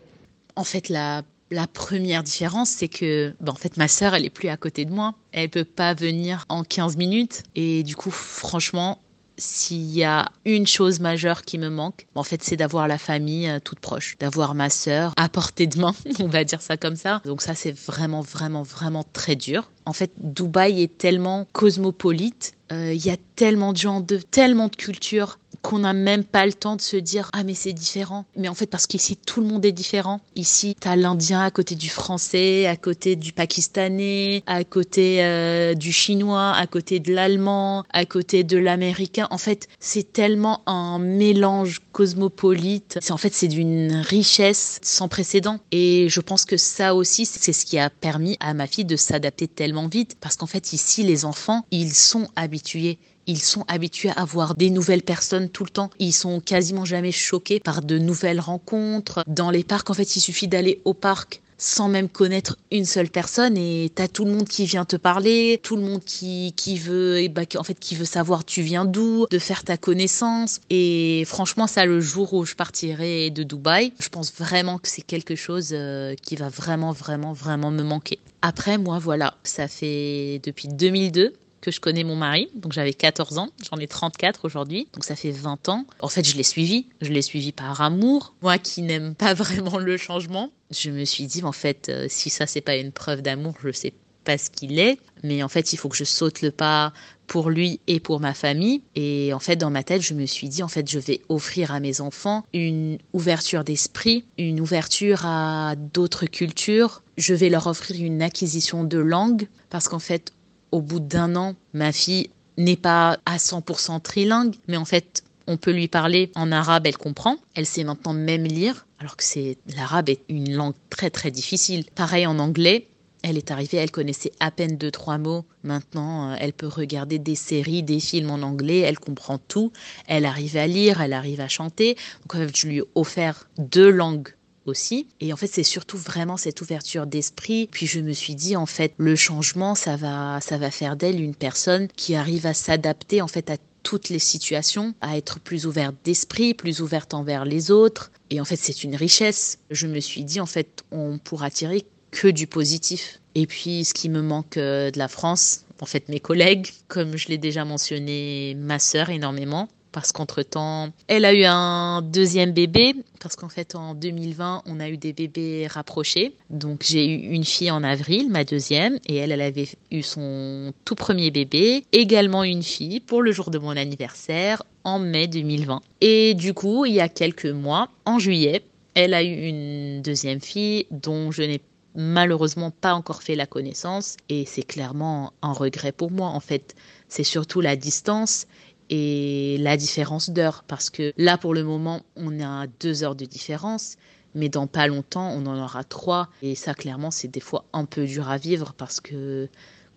En 0.55 0.63
fait, 0.63 0.89
la 0.89 1.21
la 1.51 1.67
première 1.67 2.23
différence, 2.23 2.69
c'est 2.69 2.87
que, 2.87 3.35
bah, 3.41 3.51
en 3.51 3.55
fait, 3.55 3.77
ma 3.77 3.87
sœur, 3.87 4.15
elle 4.15 4.25
est 4.25 4.29
plus 4.29 4.49
à 4.49 4.57
côté 4.57 4.85
de 4.85 4.91
moi. 4.91 5.13
Elle 5.33 5.49
peut 5.49 5.65
pas 5.65 5.93
venir 5.93 6.45
en 6.49 6.63
15 6.63 6.97
minutes. 6.97 7.43
Et 7.55 7.83
du 7.83 7.95
coup, 7.95 8.09
franchement, 8.09 8.99
s'il 9.37 9.91
y 9.91 10.03
a 10.03 10.29
une 10.45 10.67
chose 10.67 10.99
majeure 10.99 11.41
qui 11.41 11.57
me 11.57 11.69
manque, 11.69 12.07
en 12.15 12.23
fait, 12.23 12.43
c'est 12.43 12.55
d'avoir 12.55 12.87
la 12.87 12.97
famille 12.97 13.49
euh, 13.49 13.59
toute 13.59 13.79
proche, 13.79 14.17
d'avoir 14.19 14.55
ma 14.55 14.69
sœur 14.69 15.13
à 15.17 15.29
portée 15.29 15.67
de 15.67 15.79
main, 15.79 15.93
on 16.19 16.27
va 16.27 16.43
dire 16.43 16.61
ça 16.61 16.77
comme 16.77 16.95
ça. 16.95 17.21
Donc 17.25 17.41
ça, 17.41 17.55
c'est 17.55 17.71
vraiment, 17.71 18.21
vraiment, 18.21 18.63
vraiment 18.63 19.03
très 19.11 19.35
dur. 19.35 19.71
En 19.85 19.93
fait, 19.93 20.11
Dubaï 20.17 20.81
est 20.83 20.97
tellement 20.97 21.47
cosmopolite. 21.51 22.53
Euh, 22.71 22.93
il 22.93 23.05
y 23.05 23.09
a 23.09 23.17
tellement 23.35 23.73
de 23.73 23.77
gens, 23.77 23.99
de 23.99 24.17
tellement 24.17 24.67
de 24.67 24.75
cultures 24.75 25.39
qu'on 25.61 25.79
n'a 25.79 25.93
même 25.93 26.23
pas 26.23 26.45
le 26.45 26.53
temps 26.53 26.75
de 26.75 26.81
se 26.81 26.97
dire 26.97 27.29
ah 27.33 27.43
mais 27.43 27.53
c'est 27.53 27.73
différent. 27.73 28.25
Mais 28.35 28.47
en 28.47 28.53
fait 28.53 28.67
parce 28.67 28.87
qu'ici 28.87 29.15
tout 29.17 29.41
le 29.41 29.47
monde 29.47 29.65
est 29.65 29.71
différent. 29.71 30.21
Ici 30.35 30.75
t'as 30.79 30.95
l'Indien 30.95 31.41
à 31.41 31.51
côté 31.51 31.75
du 31.75 31.89
Français, 31.89 32.67
à 32.67 32.75
côté 32.75 33.15
du 33.15 33.33
Pakistanais, 33.33 34.43
à 34.47 34.63
côté 34.63 35.23
euh, 35.23 35.73
du 35.73 35.91
Chinois, 35.91 36.51
à 36.51 36.67
côté 36.67 36.99
de 36.99 37.13
l'Allemand, 37.13 37.83
à 37.91 38.05
côté 38.05 38.43
de 38.43 38.57
l'Américain. 38.57 39.27
En 39.31 39.37
fait 39.37 39.67
c'est 39.79 40.13
tellement 40.13 40.61
un 40.65 40.99
mélange 40.99 41.81
cosmopolite. 41.91 42.97
C'est 43.01 43.11
en 43.11 43.17
fait 43.17 43.33
c'est 43.33 43.47
d'une 43.47 43.95
richesse 43.95 44.79
sans 44.81 45.07
précédent. 45.07 45.59
Et 45.71 46.07
je 46.09 46.21
pense 46.21 46.45
que 46.45 46.57
ça 46.57 46.95
aussi 46.95 47.25
c'est 47.25 47.53
ce 47.53 47.65
qui 47.65 47.77
a 47.77 47.89
permis 47.89 48.37
à 48.39 48.53
ma 48.53 48.67
fille 48.67 48.85
de 48.85 48.95
s'adapter 48.95 49.47
tellement 49.47 49.87
vite 49.87 50.17
parce 50.19 50.35
qu'en 50.35 50.47
fait 50.47 50.73
ici 50.73 51.03
les 51.03 51.25
enfants 51.25 51.65
ils 51.71 51.93
sont 51.93 52.27
habitués 52.35 52.97
ils 53.27 53.41
sont 53.41 53.65
habitués 53.67 54.11
à 54.15 54.25
voir 54.25 54.55
des 54.55 54.69
nouvelles 54.69 55.03
personnes 55.03 55.49
tout 55.49 55.63
le 55.63 55.69
temps. 55.69 55.89
Ils 55.99 56.13
sont 56.13 56.39
quasiment 56.39 56.85
jamais 56.85 57.11
choqués 57.11 57.59
par 57.59 57.81
de 57.81 57.97
nouvelles 57.97 58.39
rencontres. 58.39 59.23
Dans 59.27 59.51
les 59.51 59.63
parcs, 59.63 59.89
en 59.89 59.93
fait, 59.93 60.15
il 60.15 60.21
suffit 60.21 60.47
d'aller 60.47 60.81
au 60.85 60.93
parc 60.93 61.41
sans 61.61 61.87
même 61.87 62.09
connaître 62.09 62.57
une 62.71 62.85
seule 62.85 63.09
personne 63.09 63.55
et 63.55 63.91
t'as 63.93 64.07
tout 64.07 64.25
le 64.25 64.31
monde 64.31 64.47
qui 64.47 64.65
vient 64.65 64.83
te 64.83 64.95
parler, 64.95 65.59
tout 65.61 65.75
le 65.75 65.83
monde 65.83 66.03
qui, 66.03 66.53
qui 66.55 66.79
veut, 66.79 67.19
et 67.19 67.29
bah, 67.29 67.43
en 67.55 67.63
fait, 67.63 67.79
qui 67.79 67.95
veut 67.95 68.05
savoir 68.05 68.43
tu 68.43 68.63
viens 68.63 68.83
d'où, 68.83 69.27
de 69.29 69.37
faire 69.37 69.63
ta 69.63 69.77
connaissance. 69.77 70.59
Et 70.71 71.23
franchement, 71.27 71.67
ça, 71.67 71.85
le 71.85 72.01
jour 72.01 72.33
où 72.33 72.45
je 72.45 72.55
partirai 72.55 73.29
de 73.29 73.43
Dubaï, 73.43 73.93
je 73.99 74.09
pense 74.09 74.33
vraiment 74.33 74.79
que 74.79 74.87
c'est 74.87 75.03
quelque 75.03 75.35
chose 75.35 75.69
euh, 75.71 76.15
qui 76.15 76.35
va 76.35 76.49
vraiment, 76.49 76.91
vraiment, 76.93 77.33
vraiment 77.33 77.69
me 77.69 77.83
manquer. 77.83 78.17
Après, 78.41 78.79
moi, 78.79 78.97
voilà, 78.97 79.35
ça 79.43 79.67
fait 79.67 80.41
depuis 80.43 80.67
2002 80.67 81.33
que 81.61 81.71
je 81.71 81.79
connais 81.79 82.03
mon 82.03 82.15
mari. 82.15 82.49
Donc 82.55 82.73
j'avais 82.73 82.93
14 82.93 83.37
ans, 83.37 83.49
j'en 83.69 83.77
ai 83.77 83.87
34 83.87 84.45
aujourd'hui, 84.45 84.87
donc 84.93 85.03
ça 85.03 85.15
fait 85.15 85.31
20 85.31 85.69
ans. 85.69 85.85
En 85.99 86.09
fait, 86.09 86.27
je 86.27 86.35
l'ai 86.35 86.43
suivi, 86.43 86.87
je 87.01 87.11
l'ai 87.11 87.21
suivi 87.21 87.51
par 87.51 87.81
amour. 87.81 88.33
Moi 88.41 88.57
qui 88.57 88.81
n'aime 88.81 89.15
pas 89.17 89.33
vraiment 89.33 89.77
le 89.77 89.97
changement, 89.97 90.51
je 90.71 90.89
me 90.89 91.05
suis 91.05 91.27
dit 91.27 91.43
en 91.43 91.51
fait 91.51 91.89
euh, 91.89 92.07
si 92.09 92.29
ça 92.29 92.47
c'est 92.47 92.61
pas 92.61 92.75
une 92.75 92.91
preuve 92.91 93.21
d'amour, 93.21 93.55
je 93.63 93.71
sais 93.71 93.93
pas 94.23 94.37
ce 94.37 94.49
qu'il 94.49 94.79
est, 94.79 94.99
mais 95.23 95.43
en 95.43 95.47
fait, 95.47 95.73
il 95.73 95.77
faut 95.77 95.89
que 95.89 95.97
je 95.97 96.03
saute 96.03 96.41
le 96.41 96.51
pas 96.51 96.93
pour 97.27 97.49
lui 97.49 97.79
et 97.87 97.99
pour 97.99 98.19
ma 98.19 98.33
famille. 98.33 98.81
Et 98.95 99.31
en 99.33 99.39
fait, 99.39 99.55
dans 99.55 99.69
ma 99.69 99.83
tête, 99.83 100.01
je 100.01 100.13
me 100.13 100.25
suis 100.25 100.49
dit, 100.49 100.63
en 100.63 100.67
fait, 100.67 100.89
je 100.89 100.99
vais 100.99 101.21
offrir 101.29 101.71
à 101.71 101.79
mes 101.79 102.01
enfants 102.01 102.43
une 102.53 102.97
ouverture 103.13 103.63
d'esprit, 103.63 104.25
une 104.37 104.59
ouverture 104.59 105.25
à 105.25 105.75
d'autres 105.75 106.25
cultures. 106.25 107.03
Je 107.17 107.33
vais 107.33 107.49
leur 107.49 107.67
offrir 107.67 108.03
une 108.03 108.21
acquisition 108.21 108.83
de 108.83 108.97
langue 108.97 109.47
parce 109.69 109.87
qu'en 109.87 109.99
fait, 109.99 110.33
au 110.71 110.81
bout 110.81 110.99
d'un 110.99 111.35
an, 111.35 111.55
ma 111.73 111.91
fille 111.91 112.29
n'est 112.57 112.75
pas 112.75 113.17
à 113.25 113.37
100% 113.37 114.01
trilingue, 114.01 114.55
mais 114.67 114.77
en 114.77 114.85
fait, 114.85 115.23
on 115.47 115.57
peut 115.57 115.71
lui 115.71 115.87
parler 115.87 116.31
en 116.35 116.51
arabe, 116.51 116.85
elle 116.85 116.97
comprend. 116.97 117.37
Elle 117.55 117.65
sait 117.65 117.83
maintenant 117.83 118.13
même 118.13 118.43
lire, 118.43 118.85
alors 118.99 119.17
que 119.17 119.23
c'est 119.23 119.57
l'arabe 119.75 120.09
est 120.09 120.21
une 120.29 120.53
langue 120.53 120.75
très 120.89 121.09
très 121.09 121.31
difficile. 121.31 121.85
Pareil 121.95 122.25
en 122.25 122.39
anglais. 122.39 122.87
Elle 123.23 123.37
est 123.37 123.51
arrivée, 123.51 123.77
elle 123.77 123.91
connaissait 123.91 124.31
à 124.39 124.49
peine 124.49 124.77
deux 124.77 124.89
trois 124.89 125.19
mots. 125.19 125.45
Maintenant, 125.63 126.31
euh, 126.31 126.35
elle 126.39 126.53
peut 126.53 126.67
regarder 126.67 127.19
des 127.19 127.35
séries, 127.35 127.83
des 127.83 127.99
films 127.99 128.31
en 128.31 128.41
anglais, 128.41 128.79
elle 128.79 128.97
comprend 128.97 129.37
tout. 129.37 129.71
Elle 130.07 130.25
arrive 130.25 130.57
à 130.57 130.65
lire, 130.65 131.01
elle 131.01 131.13
arrive 131.13 131.39
à 131.39 131.47
chanter. 131.47 131.97
Donc, 132.21 132.55
je 132.55 132.67
lui 132.67 132.77
ai 132.79 132.83
offert 132.95 133.47
deux 133.59 133.91
langues 133.91 134.29
aussi. 134.65 135.07
Et 135.19 135.33
en 135.33 135.37
fait, 135.37 135.47
c'est 135.47 135.63
surtout 135.63 135.97
vraiment 135.97 136.37
cette 136.37 136.61
ouverture 136.61 137.07
d'esprit. 137.07 137.67
Puis 137.71 137.87
je 137.87 137.99
me 137.99 138.13
suis 138.13 138.35
dit, 138.35 138.55
en 138.55 138.65
fait, 138.65 138.93
le 138.97 139.15
changement, 139.15 139.75
ça 139.75 139.95
va, 139.95 140.39
ça 140.41 140.57
va 140.57 140.71
faire 140.71 140.95
d'elle 140.95 141.19
une 141.19 141.35
personne 141.35 141.87
qui 141.95 142.15
arrive 142.15 142.45
à 142.45 142.53
s'adapter, 142.53 143.21
en 143.21 143.27
fait, 143.27 143.49
à 143.49 143.57
toutes 143.83 144.09
les 144.09 144.19
situations, 144.19 144.93
à 145.01 145.17
être 145.17 145.39
plus 145.39 145.65
ouverte 145.65 145.95
d'esprit, 146.03 146.53
plus 146.53 146.81
ouverte 146.81 147.13
envers 147.13 147.45
les 147.45 147.71
autres. 147.71 148.11
Et 148.29 148.39
en 148.39 148.45
fait, 148.45 148.55
c'est 148.55 148.83
une 148.83 148.95
richesse. 148.95 149.57
Je 149.71 149.87
me 149.87 149.99
suis 149.99 150.23
dit, 150.23 150.39
en 150.39 150.45
fait, 150.45 150.83
on 150.91 151.17
pourra 151.17 151.49
tirer 151.49 151.85
que 152.11 152.27
du 152.27 152.47
positif. 152.47 153.19
Et 153.35 153.47
puis, 153.47 153.85
ce 153.85 153.93
qui 153.93 154.09
me 154.09 154.21
manque 154.21 154.57
euh, 154.57 154.91
de 154.91 154.99
la 154.99 155.07
France, 155.07 155.65
en 155.79 155.85
fait, 155.85 156.09
mes 156.09 156.19
collègues, 156.19 156.67
comme 156.87 157.17
je 157.17 157.29
l'ai 157.29 157.37
déjà 157.37 157.65
mentionné, 157.65 158.55
ma 158.55 158.77
sœur 158.77 159.09
énormément 159.09 159.67
parce 159.91 160.11
qu'entre-temps, 160.11 160.89
elle 161.07 161.25
a 161.25 161.33
eu 161.33 161.43
un 161.43 162.01
deuxième 162.01 162.51
bébé, 162.51 162.95
parce 163.19 163.35
qu'en 163.35 163.49
fait, 163.49 163.75
en 163.75 163.93
2020, 163.93 164.63
on 164.65 164.79
a 164.79 164.89
eu 164.89 164.97
des 164.97 165.13
bébés 165.13 165.67
rapprochés. 165.67 166.33
Donc, 166.49 166.83
j'ai 166.83 167.05
eu 167.05 167.31
une 167.31 167.43
fille 167.43 167.71
en 167.71 167.83
avril, 167.83 168.29
ma 168.29 168.43
deuxième, 168.43 168.97
et 169.05 169.17
elle, 169.17 169.31
elle 169.31 169.41
avait 169.41 169.67
eu 169.91 170.01
son 170.01 170.73
tout 170.85 170.95
premier 170.95 171.31
bébé, 171.31 171.85
également 171.91 172.43
une 172.43 172.63
fille 172.63 172.99
pour 172.99 173.21
le 173.21 173.31
jour 173.31 173.51
de 173.51 173.57
mon 173.57 173.75
anniversaire 173.75 174.63
en 174.83 174.99
mai 174.99 175.27
2020. 175.27 175.81
Et 176.01 176.33
du 176.33 176.53
coup, 176.53 176.85
il 176.85 176.93
y 176.93 177.01
a 177.01 177.09
quelques 177.09 177.45
mois, 177.45 177.89
en 178.05 178.19
juillet, 178.19 178.63
elle 178.93 179.13
a 179.13 179.23
eu 179.23 179.47
une 179.47 180.01
deuxième 180.01 180.41
fille 180.41 180.85
dont 180.91 181.31
je 181.31 181.43
n'ai 181.43 181.61
malheureusement 181.95 182.71
pas 182.71 182.93
encore 182.93 183.21
fait 183.21 183.35
la 183.35 183.45
connaissance 183.45 184.17
et 184.29 184.45
c'est 184.45 184.63
clairement 184.63 185.33
un 185.41 185.53
regret 185.53 185.91
pour 185.91 186.11
moi 186.11 186.27
en 186.27 186.39
fait. 186.39 186.75
C'est 187.07 187.23
surtout 187.23 187.61
la 187.61 187.75
distance 187.75 188.47
et 188.91 189.57
la 189.59 189.77
différence 189.77 190.29
d'heure 190.29 190.63
parce 190.67 190.91
que 190.91 191.13
là 191.17 191.37
pour 191.37 191.55
le 191.55 191.63
moment 191.63 192.01
on 192.15 192.39
a 192.41 192.67
deux 192.79 193.03
heures 193.03 193.15
de 193.15 193.25
différence 193.25 193.95
mais 194.35 194.49
dans 194.49 194.67
pas 194.67 194.85
longtemps 194.85 195.31
on 195.31 195.45
en 195.47 195.57
aura 195.57 195.83
trois 195.83 196.29
et 196.43 196.53
ça 196.55 196.73
clairement 196.75 197.09
c'est 197.09 197.29
des 197.29 197.39
fois 197.39 197.65
un 197.73 197.85
peu 197.85 198.05
dur 198.05 198.29
à 198.29 198.37
vivre 198.37 198.73
parce 198.77 198.99
que 198.99 199.49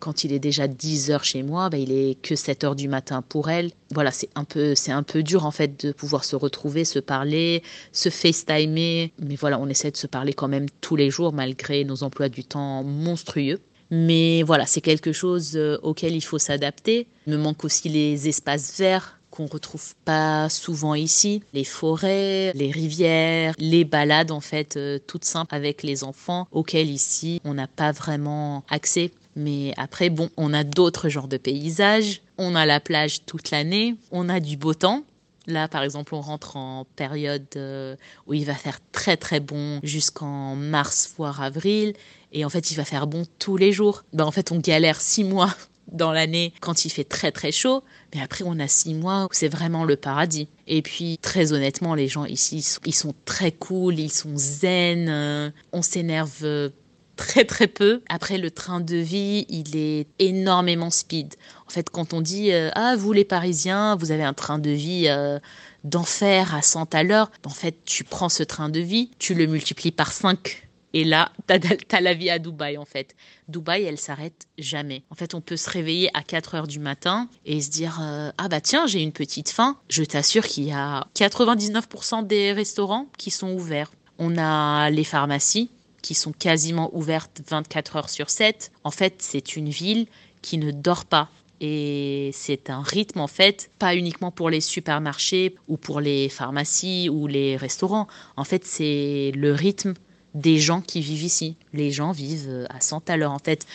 quand 0.04 0.22
il 0.22 0.34
est 0.34 0.38
déjà 0.38 0.68
10 0.68 1.10
heures 1.12 1.24
chez 1.24 1.42
moi, 1.42 1.70
bah, 1.70 1.78
il 1.78 1.90
est 1.90 2.20
que 2.20 2.36
7 2.36 2.64
heures 2.64 2.76
du 2.76 2.88
matin 2.88 3.22
pour 3.22 3.48
elle. 3.48 3.70
Voilà, 3.90 4.10
c'est 4.10 4.28
un 4.34 4.44
peu, 4.44 4.74
c'est 4.74 4.92
un 4.92 5.02
peu 5.02 5.22
dur 5.22 5.46
en 5.46 5.50
fait 5.50 5.82
de 5.82 5.92
pouvoir 5.92 6.24
se 6.24 6.36
retrouver, 6.36 6.84
se 6.84 6.98
parler, 6.98 7.62
se 7.90 8.10
FaceTimer. 8.10 9.14
Mais 9.18 9.36
voilà, 9.36 9.58
on 9.58 9.66
essaie 9.66 9.90
de 9.90 9.96
se 9.96 10.06
parler 10.06 10.34
quand 10.34 10.48
même 10.48 10.66
tous 10.82 10.96
les 10.96 11.08
jours 11.08 11.32
malgré 11.32 11.84
nos 11.84 12.02
emplois 12.02 12.28
du 12.28 12.44
temps 12.44 12.84
monstrueux. 12.84 13.60
Mais 13.90 14.42
voilà, 14.42 14.66
c'est 14.66 14.80
quelque 14.80 15.12
chose 15.12 15.52
euh, 15.56 15.78
auquel 15.82 16.14
il 16.14 16.20
faut 16.20 16.38
s'adapter. 16.38 17.06
Il 17.26 17.32
me 17.32 17.38
manque 17.38 17.64
aussi 17.64 17.88
les 17.88 18.28
espaces 18.28 18.78
verts 18.78 19.18
qu'on 19.30 19.46
retrouve 19.46 19.94
pas 20.04 20.48
souvent 20.48 20.94
ici, 20.94 21.42
les 21.52 21.64
forêts, 21.64 22.52
les 22.54 22.70
rivières, 22.70 23.54
les 23.58 23.84
balades 23.84 24.30
en 24.30 24.40
fait 24.40 24.76
euh, 24.76 25.00
toutes 25.04 25.24
simples 25.24 25.56
avec 25.56 25.82
les 25.82 26.04
enfants 26.04 26.46
auxquelles 26.52 26.88
ici 26.88 27.40
on 27.44 27.54
n'a 27.54 27.66
pas 27.66 27.90
vraiment 27.90 28.62
accès. 28.70 29.10
Mais 29.36 29.74
après, 29.76 30.10
bon, 30.10 30.30
on 30.36 30.54
a 30.54 30.62
d'autres 30.62 31.08
genres 31.08 31.26
de 31.26 31.36
paysages. 31.36 32.22
On 32.38 32.54
a 32.54 32.66
la 32.66 32.78
plage 32.78 33.24
toute 33.24 33.50
l'année. 33.50 33.96
On 34.12 34.28
a 34.28 34.38
du 34.38 34.56
beau 34.56 34.74
temps. 34.74 35.04
Là, 35.46 35.68
par 35.68 35.82
exemple, 35.82 36.14
on 36.14 36.20
rentre 36.20 36.56
en 36.56 36.86
période 36.96 37.46
euh, 37.56 37.96
où 38.26 38.34
il 38.34 38.44
va 38.44 38.54
faire 38.54 38.78
très 38.92 39.16
très 39.16 39.40
bon 39.40 39.80
jusqu'en 39.82 40.56
mars, 40.56 41.12
voire 41.16 41.42
avril. 41.42 41.94
Et 42.32 42.44
en 42.44 42.48
fait, 42.48 42.70
il 42.70 42.74
va 42.74 42.84
faire 42.84 43.06
bon 43.06 43.24
tous 43.38 43.56
les 43.56 43.72
jours. 43.72 44.04
Ben, 44.12 44.24
en 44.24 44.30
fait, 44.30 44.52
on 44.52 44.58
galère 44.58 45.00
six 45.00 45.24
mois 45.24 45.54
dans 45.92 46.12
l'année 46.12 46.54
quand 46.60 46.86
il 46.86 46.90
fait 46.90 47.04
très 47.04 47.30
très 47.30 47.52
chaud. 47.52 47.82
Mais 48.14 48.22
après, 48.22 48.44
on 48.46 48.58
a 48.58 48.68
six 48.68 48.94
mois 48.94 49.24
où 49.24 49.28
c'est 49.32 49.48
vraiment 49.48 49.84
le 49.84 49.96
paradis. 49.96 50.48
Et 50.66 50.80
puis, 50.80 51.18
très 51.18 51.52
honnêtement, 51.52 51.94
les 51.94 52.08
gens 52.08 52.24
ici, 52.24 52.64
ils 52.86 52.94
sont 52.94 53.14
très 53.26 53.52
cool, 53.52 53.98
ils 53.98 54.12
sont 54.12 54.36
zen. 54.36 55.08
Euh, 55.08 55.50
on 55.72 55.82
s'énerve 55.82 56.70
très 57.16 57.44
très 57.44 57.66
peu. 57.66 58.02
Après, 58.08 58.38
le 58.38 58.50
train 58.50 58.80
de 58.80 58.96
vie, 58.96 59.46
il 59.48 59.76
est 59.76 60.06
énormément 60.18 60.90
speed. 60.90 61.34
En 61.66 61.70
fait, 61.70 61.90
quand 61.90 62.12
on 62.12 62.20
dit 62.20 62.52
euh, 62.52 62.70
ah 62.74 62.94
vous 62.96 63.12
les 63.12 63.24
Parisiens, 63.24 63.96
vous 63.96 64.10
avez 64.10 64.24
un 64.24 64.34
train 64.34 64.58
de 64.58 64.70
vie 64.70 65.06
euh, 65.08 65.38
d'enfer 65.82 66.54
à 66.54 66.62
100 66.62 66.94
à 66.94 67.02
l'heure, 67.02 67.30
en 67.44 67.50
fait, 67.50 67.84
tu 67.84 68.04
prends 68.04 68.28
ce 68.28 68.42
train 68.42 68.68
de 68.68 68.80
vie, 68.80 69.10
tu 69.18 69.34
le 69.34 69.46
multiplies 69.46 69.92
par 69.92 70.12
5. 70.12 70.64
Et 70.94 71.02
là, 71.02 71.32
tu 71.48 71.54
as, 71.96 72.00
la 72.00 72.14
vie 72.14 72.30
à 72.30 72.38
Dubaï, 72.38 72.78
en 72.78 72.84
fait. 72.84 73.16
Dubaï, 73.48 73.82
elle 73.82 73.98
s'arrête 73.98 74.46
jamais. 74.58 75.02
En 75.10 75.16
fait, 75.16 75.34
on 75.34 75.40
peut 75.40 75.56
se 75.56 75.68
réveiller 75.68 76.08
à 76.14 76.22
4 76.22 76.54
heures 76.54 76.66
du 76.68 76.78
matin 76.78 77.28
et 77.44 77.60
se 77.60 77.70
dire 77.70 77.98
euh, 78.00 78.30
Ah 78.38 78.48
bah 78.48 78.60
tiens, 78.60 78.86
j'ai 78.86 79.02
une 79.02 79.12
petite 79.12 79.50
faim. 79.50 79.76
Je 79.88 80.04
t'assure 80.04 80.46
qu'il 80.46 80.64
y 80.64 80.72
a 80.72 81.06
99% 81.16 82.26
des 82.26 82.52
restaurants 82.52 83.08
qui 83.18 83.32
sont 83.32 83.52
ouverts. 83.52 83.92
On 84.18 84.38
a 84.38 84.88
les 84.90 85.04
pharmacies 85.04 85.70
qui 86.00 86.14
sont 86.14 86.32
quasiment 86.32 86.90
ouvertes 86.94 87.40
24 87.48 87.96
heures 87.96 88.10
sur 88.10 88.30
7. 88.30 88.70
En 88.84 88.90
fait, 88.92 89.16
c'est 89.18 89.56
une 89.56 89.70
ville 89.70 90.06
qui 90.42 90.58
ne 90.58 90.70
dort 90.70 91.06
pas. 91.06 91.28
Et 91.60 92.30
c'est 92.32 92.68
un 92.70 92.82
rythme, 92.82 93.20
en 93.20 93.26
fait, 93.26 93.70
pas 93.78 93.94
uniquement 93.94 94.30
pour 94.30 94.50
les 94.50 94.60
supermarchés 94.60 95.54
ou 95.68 95.76
pour 95.76 96.00
les 96.00 96.28
pharmacies 96.28 97.08
ou 97.08 97.26
les 97.26 97.56
restaurants. 97.56 98.08
En 98.36 98.44
fait, 98.44 98.64
c'est 98.64 99.32
le 99.34 99.52
rythme 99.52 99.94
des 100.34 100.58
gens 100.58 100.80
qui 100.80 101.00
vivent 101.00 101.22
ici. 101.22 101.56
Les 101.72 101.90
gens 101.90 102.12
vivent 102.12 102.66
à 102.70 102.80
100 102.80 103.08
à 103.08 103.16
l'heure. 103.16 103.32
En 103.32 103.38
fait, 103.38 103.66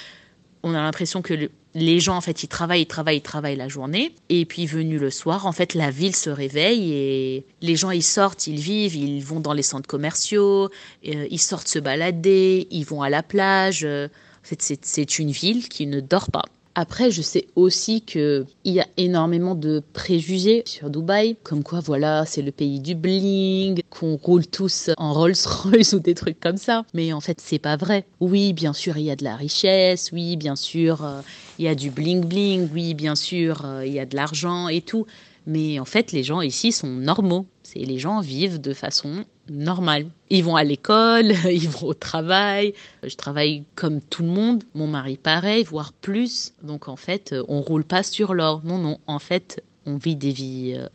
on 0.64 0.74
a 0.74 0.82
l'impression 0.82 1.22
que 1.22 1.50
les 1.76 2.00
gens, 2.00 2.18
en 2.18 2.22
fait, 2.22 2.44
ils 2.44 2.48
travaillent, 2.48 2.82
ils 2.82 2.88
travaillent, 2.88 3.18
ils 3.18 3.22
travaillent 3.22 3.56
la 3.56 3.70
journée. 3.70 4.14
Et 4.28 4.46
puis, 4.46 4.66
venu 4.66 4.98
le 4.98 5.10
soir, 5.10 5.46
en 5.46 5.52
fait, 5.52 5.74
la 5.74 5.90
ville 5.90 6.16
se 6.16 6.30
réveille 6.30 6.92
et 6.92 7.46
les 7.62 7.76
gens, 7.76 7.92
ils 7.92 8.04
sortent, 8.04 8.48
ils 8.48 8.60
vivent, 8.60 8.96
ils 8.96 9.24
vont 9.24 9.40
dans 9.40 9.54
les 9.54 9.64
centres 9.64 9.88
commerciaux, 9.88 10.70
euh, 11.08 11.28
ils 11.30 11.40
sortent 11.40 11.68
se 11.68 11.80
balader, 11.80 12.68
ils 12.72 12.84
vont 12.84 13.02
à 13.02 13.10
la 13.10 13.24
plage. 13.24 13.86
En 13.86 14.10
fait, 14.44 14.80
c'est 14.82 15.20
une 15.20 15.32
ville 15.32 15.70
qui 15.70 15.88
ne 15.88 16.02
dort 16.02 16.30
pas. 16.32 16.46
Après, 16.82 17.12
je 17.12 17.22
sais 17.22 17.46
aussi 17.58 18.00
qu'il 18.00 18.46
y 18.64 18.80
a 18.80 18.88
énormément 18.96 19.54
de 19.54 19.84
préjugés 19.92 20.64
sur 20.66 20.90
Dubaï, 20.90 21.36
comme 21.44 21.62
quoi, 21.62 21.82
voilà, 21.82 22.26
c'est 22.26 22.42
le 22.42 22.54
pays 22.54 22.80
du 22.80 22.96
bling, 22.96 23.82
qu'on 23.90 24.16
roule 24.16 24.48
tous 24.48 24.90
en 24.96 25.12
Rolls-Royce 25.12 25.92
ou 25.98 26.00
des 26.00 26.16
trucs 26.16 26.40
comme 26.40 26.56
ça. 26.56 26.86
Mais 26.94 27.12
en 27.12 27.20
fait, 27.20 27.42
c'est 27.42 27.60
pas 27.60 27.76
vrai. 27.76 28.06
Oui, 28.22 28.54
bien 28.54 28.72
sûr, 28.72 28.96
il 28.96 29.04
y 29.04 29.12
a 29.12 29.18
de 29.18 29.26
la 29.26 29.36
richesse, 29.36 30.12
oui, 30.14 30.38
bien 30.38 30.56
sûr, 30.56 31.04
euh, 31.04 31.20
il 31.58 31.66
y 31.66 31.68
a 31.68 31.76
du 31.76 31.92
bling-bling, 31.92 32.70
oui, 32.74 32.94
bien 32.94 33.16
sûr, 33.16 33.66
euh, 33.66 33.86
il 33.86 33.92
y 33.92 34.00
a 34.00 34.06
de 34.06 34.16
l'argent 34.16 34.70
et 34.70 34.80
tout. 34.80 35.06
Mais 35.48 35.80
en 35.80 35.86
fait, 35.86 36.14
les 36.14 36.24
gens 36.24 36.40
ici 36.40 36.72
sont 36.72 36.88
normaux. 36.88 37.46
C'est 37.72 37.80
les 37.80 38.00
gens 38.00 38.20
vivent 38.20 38.60
de 38.60 38.74
façon 38.74 39.26
normale. 39.48 40.08
Ils 40.32 40.44
vont 40.44 40.56
à 40.56 40.64
l'école, 40.64 41.34
ils 41.52 41.70
vont 41.70 41.90
au 41.90 41.94
travail. 41.94 42.74
Je 43.04 43.16
travaille 43.16 43.64
comme 43.76 44.02
tout 44.02 44.24
le 44.24 44.30
monde. 44.30 44.64
Mon 44.74 44.88
mari 44.88 45.18
pareil, 45.18 45.64
voire 45.66 45.94
plus. 45.94 46.54
Donc 46.64 46.88
en 46.88 46.96
fait, 46.96 47.36
on 47.48 47.62
roule 47.62 47.84
pas 47.84 48.02
sur 48.02 48.34
l'or. 48.34 48.62
Non, 48.64 48.80
non. 48.80 48.98
En 49.06 49.20
fait, 49.20 49.64
on 49.86 49.98
vit 49.98 50.16
des 50.16 50.32
vies, 50.32 50.74
euh, 50.76 50.88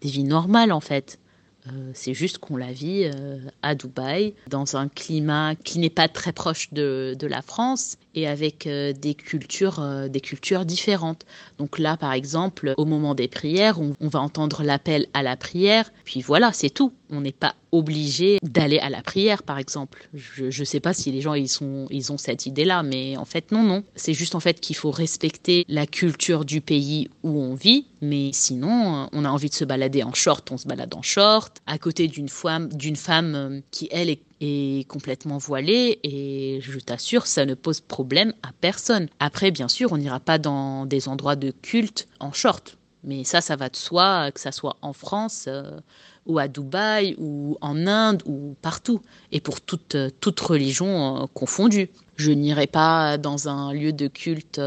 des 0.00 0.08
vies 0.08 0.22
normales 0.22 0.70
en 0.70 0.80
fait. 0.80 1.18
Euh, 1.66 1.90
c'est 1.92 2.14
juste 2.14 2.38
qu'on 2.38 2.56
la 2.56 2.70
vit 2.70 3.10
euh, 3.12 3.40
à 3.62 3.74
Dubaï, 3.74 4.34
dans 4.48 4.76
un 4.76 4.86
climat 4.86 5.56
qui 5.56 5.80
n'est 5.80 5.90
pas 5.90 6.06
très 6.06 6.32
proche 6.32 6.72
de 6.72 7.16
la 7.26 7.42
France 7.42 7.98
et 8.16 8.26
avec 8.26 8.66
euh, 8.66 8.92
des 8.92 9.14
cultures, 9.14 10.08
des 10.08 10.20
cultures 10.20 10.64
différentes. 10.64 11.24
Donc 11.58 11.78
là, 11.78 11.96
par 11.96 12.12
exemple, 12.12 12.74
au 12.76 12.84
moment 12.84 13.14
des 13.14 13.28
prières, 13.28 13.78
on, 13.80 14.08
va 14.08 14.20
entendre 14.20 14.62
l'appel 14.62 15.06
à 15.14 15.22
la 15.22 15.36
prière, 15.36 15.92
puis 16.04 16.22
voilà, 16.22 16.52
c'est 16.52 16.70
tout. 16.70 16.92
On 17.10 17.20
n'est 17.20 17.32
pas 17.32 17.54
obligé 17.70 18.38
d'aller 18.42 18.78
à 18.78 18.88
la 18.88 19.02
prière, 19.02 19.42
par 19.42 19.58
exemple. 19.58 20.08
Je 20.14 20.46
ne 20.46 20.64
sais 20.64 20.80
pas 20.80 20.92
si 20.92 21.12
les 21.12 21.20
gens 21.20 21.34
ils 21.34 21.62
ont 21.62 22.18
cette 22.18 22.46
idée-là, 22.46 22.82
mais 22.82 23.16
en 23.16 23.24
fait 23.24 23.52
non, 23.52 23.62
non. 23.62 23.84
C'est 23.94 24.14
juste 24.14 24.34
en 24.34 24.40
fait 24.40 24.60
qu'il 24.60 24.76
faut 24.76 24.90
respecter 24.90 25.64
la 25.68 25.86
culture 25.86 26.44
du 26.44 26.60
pays 26.60 27.08
où 27.22 27.40
on 27.40 27.54
vit, 27.54 27.86
mais 28.00 28.30
sinon, 28.32 29.08
on 29.12 29.24
a 29.24 29.28
envie 29.28 29.48
de 29.48 29.54
se 29.54 29.64
balader 29.64 30.02
en 30.02 30.14
short, 30.14 30.50
on 30.50 30.56
se 30.56 30.66
balade 30.66 30.94
en 30.94 31.02
short, 31.02 31.58
à 31.66 31.78
côté 31.78 32.08
d'une 32.08 32.28
femme, 32.28 32.68
d'une 32.72 32.96
femme 32.96 33.34
euh, 33.34 33.60
qui 33.70 33.88
elle 33.90 34.10
est 34.10 34.20
est 34.40 34.86
complètement 34.88 35.38
voilée 35.38 35.98
et 36.02 36.60
je 36.60 36.78
t'assure, 36.78 37.26
ça 37.26 37.46
ne 37.46 37.54
pose 37.54 37.80
problème 37.80 38.34
à 38.42 38.50
personne. 38.60 39.08
Après, 39.18 39.50
bien 39.50 39.68
sûr, 39.68 39.92
on 39.92 39.98
n'ira 39.98 40.20
pas 40.20 40.38
dans 40.38 40.86
des 40.86 41.08
endroits 41.08 41.36
de 41.36 41.50
culte 41.50 42.08
en 42.20 42.32
short. 42.32 42.76
Mais 43.04 43.24
ça, 43.24 43.40
ça 43.40 43.56
va 43.56 43.68
de 43.68 43.76
soi, 43.76 44.30
que 44.32 44.40
ça 44.40 44.52
soit 44.52 44.76
en 44.82 44.92
France 44.92 45.44
euh, 45.46 45.78
ou 46.26 46.38
à 46.38 46.48
Dubaï 46.48 47.14
ou 47.18 47.56
en 47.60 47.86
Inde 47.86 48.22
ou 48.26 48.56
partout. 48.62 49.00
Et 49.30 49.40
pour 49.40 49.60
toute, 49.60 49.94
euh, 49.94 50.10
toute 50.20 50.40
religion 50.40 51.22
euh, 51.22 51.26
confondue. 51.32 51.88
Je 52.16 52.32
n'irai 52.32 52.66
pas 52.66 53.16
dans 53.16 53.48
un 53.48 53.72
lieu 53.72 53.92
de 53.92 54.08
culte 54.08 54.60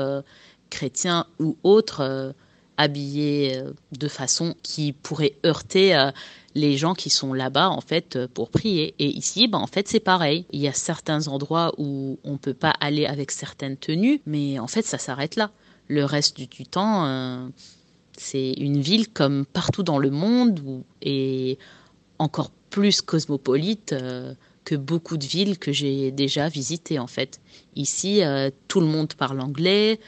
chrétien 0.70 1.26
ou 1.40 1.58
autre 1.64 2.34
habillé 2.80 3.62
de 3.92 4.08
façon 4.08 4.56
qui 4.64 4.94
pourrait 4.94 5.34
heurter 5.46 6.10
les 6.56 6.78
gens 6.78 6.96
qui 6.96 7.10
sont 7.10 7.34
là-bas 7.34 7.70
en 7.70 7.82
fait 7.82 8.26
pour 8.28 8.50
prier. 8.50 8.96
Et 8.98 9.08
ici, 9.08 9.48
ben, 9.48 9.60
en 9.60 9.68
fait, 9.68 9.88
c'est 9.88 10.00
pareil. 10.00 10.46
Il 10.52 10.60
y 10.60 10.68
a 10.68 10.74
certains 10.74 11.28
endroits 11.28 11.74
où 11.78 12.18
on 12.24 12.38
peut 12.38 12.54
pas 12.54 12.74
aller 12.80 13.06
avec 13.06 13.32
certaines 13.32 13.78
tenues, 13.78 14.22
mais 14.26 14.58
en 14.60 14.68
fait, 14.68 14.86
ça 14.86 14.98
s'arrête 14.98 15.36
là. 15.36 15.52
Le 15.88 16.06
reste 16.06 16.38
du, 16.38 16.66
temps, 16.66 17.52
c'est 18.18 18.52
une 18.54 18.82
ville 18.82 19.08
comme 19.10 19.46
partout 19.46 19.84
dans 19.84 19.98
le 19.98 20.10
monde 20.10 20.84
et 21.02 21.58
encore 22.20 22.52
plus 22.70 23.02
cosmopolite 23.02 23.94
euh, 23.94 24.34
que 24.66 24.76
beaucoup 24.76 25.18
de 25.18 25.26
villes 25.26 25.58
que 25.58 25.72
j'ai 25.72 26.12
déjà 26.12 26.50
visitées 26.50 27.00
en 27.00 27.08
fait. 27.08 27.40
Ici, 27.76 28.24
euh, 28.24 28.50
tout 28.68 28.80
le 28.80 28.88
monde 28.88 29.14
parle 29.14 29.40
anglais, 29.40 30.00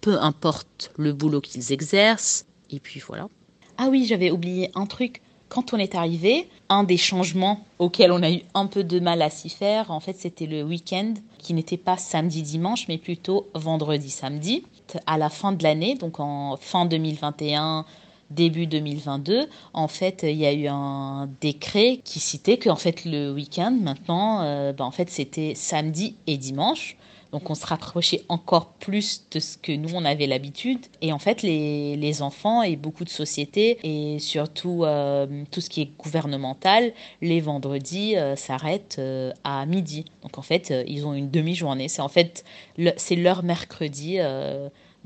peu 0.00 0.20
importe 0.20 0.92
le 0.96 1.12
boulot 1.12 1.40
qu'ils 1.40 1.72
exercent, 1.72 2.46
et 2.70 2.80
puis 2.80 3.00
voilà. 3.00 3.28
Ah 3.76 3.88
oui, 3.90 4.06
j'avais 4.06 4.30
oublié 4.30 4.70
un 4.74 4.86
truc. 4.86 5.22
Quand 5.48 5.72
on 5.72 5.78
est 5.78 5.94
arrivé, 5.94 6.48
un 6.68 6.84
des 6.84 6.98
changements 6.98 7.64
auxquels 7.78 8.12
on 8.12 8.22
a 8.22 8.30
eu 8.30 8.42
un 8.54 8.66
peu 8.66 8.84
de 8.84 9.00
mal 9.00 9.22
à 9.22 9.30
s'y 9.30 9.48
faire, 9.48 9.90
en 9.90 10.00
fait, 10.00 10.16
c'était 10.18 10.46
le 10.46 10.62
week-end, 10.62 11.14
qui 11.38 11.54
n'était 11.54 11.78
pas 11.78 11.96
samedi-dimanche, 11.96 12.86
mais 12.88 12.98
plutôt 12.98 13.46
vendredi-samedi. 13.54 14.64
À 15.06 15.16
la 15.16 15.30
fin 15.30 15.52
de 15.52 15.62
l'année, 15.62 15.94
donc 15.94 16.20
en 16.20 16.56
fin 16.56 16.86
2021, 16.86 17.84
début 18.30 18.66
2022, 18.66 19.48
en 19.72 19.88
fait, 19.88 20.22
il 20.22 20.36
y 20.36 20.46
a 20.46 20.52
eu 20.52 20.66
un 20.68 21.28
décret 21.40 22.00
qui 22.04 22.20
citait 22.20 22.58
que 22.58 22.68
fait 22.78 23.04
le 23.04 23.32
week-end 23.32 23.76
maintenant, 23.80 24.42
euh, 24.42 24.72
ben, 24.72 24.84
en 24.84 24.90
fait, 24.90 25.10
c'était 25.10 25.54
samedi 25.54 26.16
et 26.26 26.36
dimanche. 26.36 26.96
Donc 27.30 27.50
on 27.50 27.54
se 27.54 27.66
rapprochait 27.66 28.22
encore 28.30 28.68
plus 28.72 29.24
de 29.30 29.38
ce 29.38 29.58
que 29.58 29.72
nous, 29.72 29.90
on 29.92 30.06
avait 30.06 30.26
l'habitude. 30.26 30.78
Et 31.02 31.12
en 31.12 31.18
fait, 31.18 31.42
les, 31.42 31.94
les, 31.94 32.22
enfants 32.22 32.62
et 32.62 32.74
beaucoup 32.76 33.04
de 33.04 33.10
sociétés, 33.10 33.78
et 33.82 34.18
surtout 34.18 34.84
euh, 34.84 35.26
tout 35.50 35.60
ce 35.60 35.68
qui 35.68 35.82
est 35.82 35.90
gouvernemental, 35.98 36.94
les 37.20 37.42
vendredis 37.42 38.16
euh, 38.16 38.34
s'arrêtent 38.34 38.98
à 39.44 39.66
midi. 39.66 40.06
Donc 40.22 40.38
en 40.38 40.42
fait, 40.42 40.72
ils 40.86 41.06
ont 41.06 41.12
une 41.12 41.30
demi-journée. 41.30 41.88
C'est 41.88 42.00
en 42.00 42.08
fait, 42.08 42.46
c'est 42.96 43.16
leur 43.16 43.42
mercredi 43.42 44.20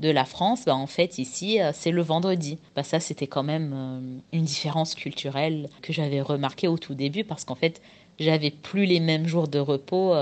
de 0.03 0.11
la 0.11 0.25
France, 0.25 0.65
bah, 0.65 0.75
en 0.75 0.85
fait, 0.85 1.17
ici, 1.17 1.59
c'est 1.73 1.91
le 1.91 2.03
vendredi. 2.03 2.59
Bah, 2.75 2.83
ça, 2.83 2.99
c'était 2.99 3.27
quand 3.27 3.43
même 3.43 4.21
une 4.31 4.43
différence 4.43 4.93
culturelle 4.93 5.69
que 5.81 5.93
j'avais 5.93 6.21
remarquée 6.21 6.67
au 6.67 6.77
tout 6.77 6.93
début 6.93 7.23
parce 7.23 7.45
qu'en 7.45 7.55
fait, 7.55 7.81
j'avais 8.19 8.51
plus 8.51 8.85
les 8.85 8.99
mêmes 8.99 9.25
jours 9.27 9.47
de 9.47 9.59
repos 9.59 10.13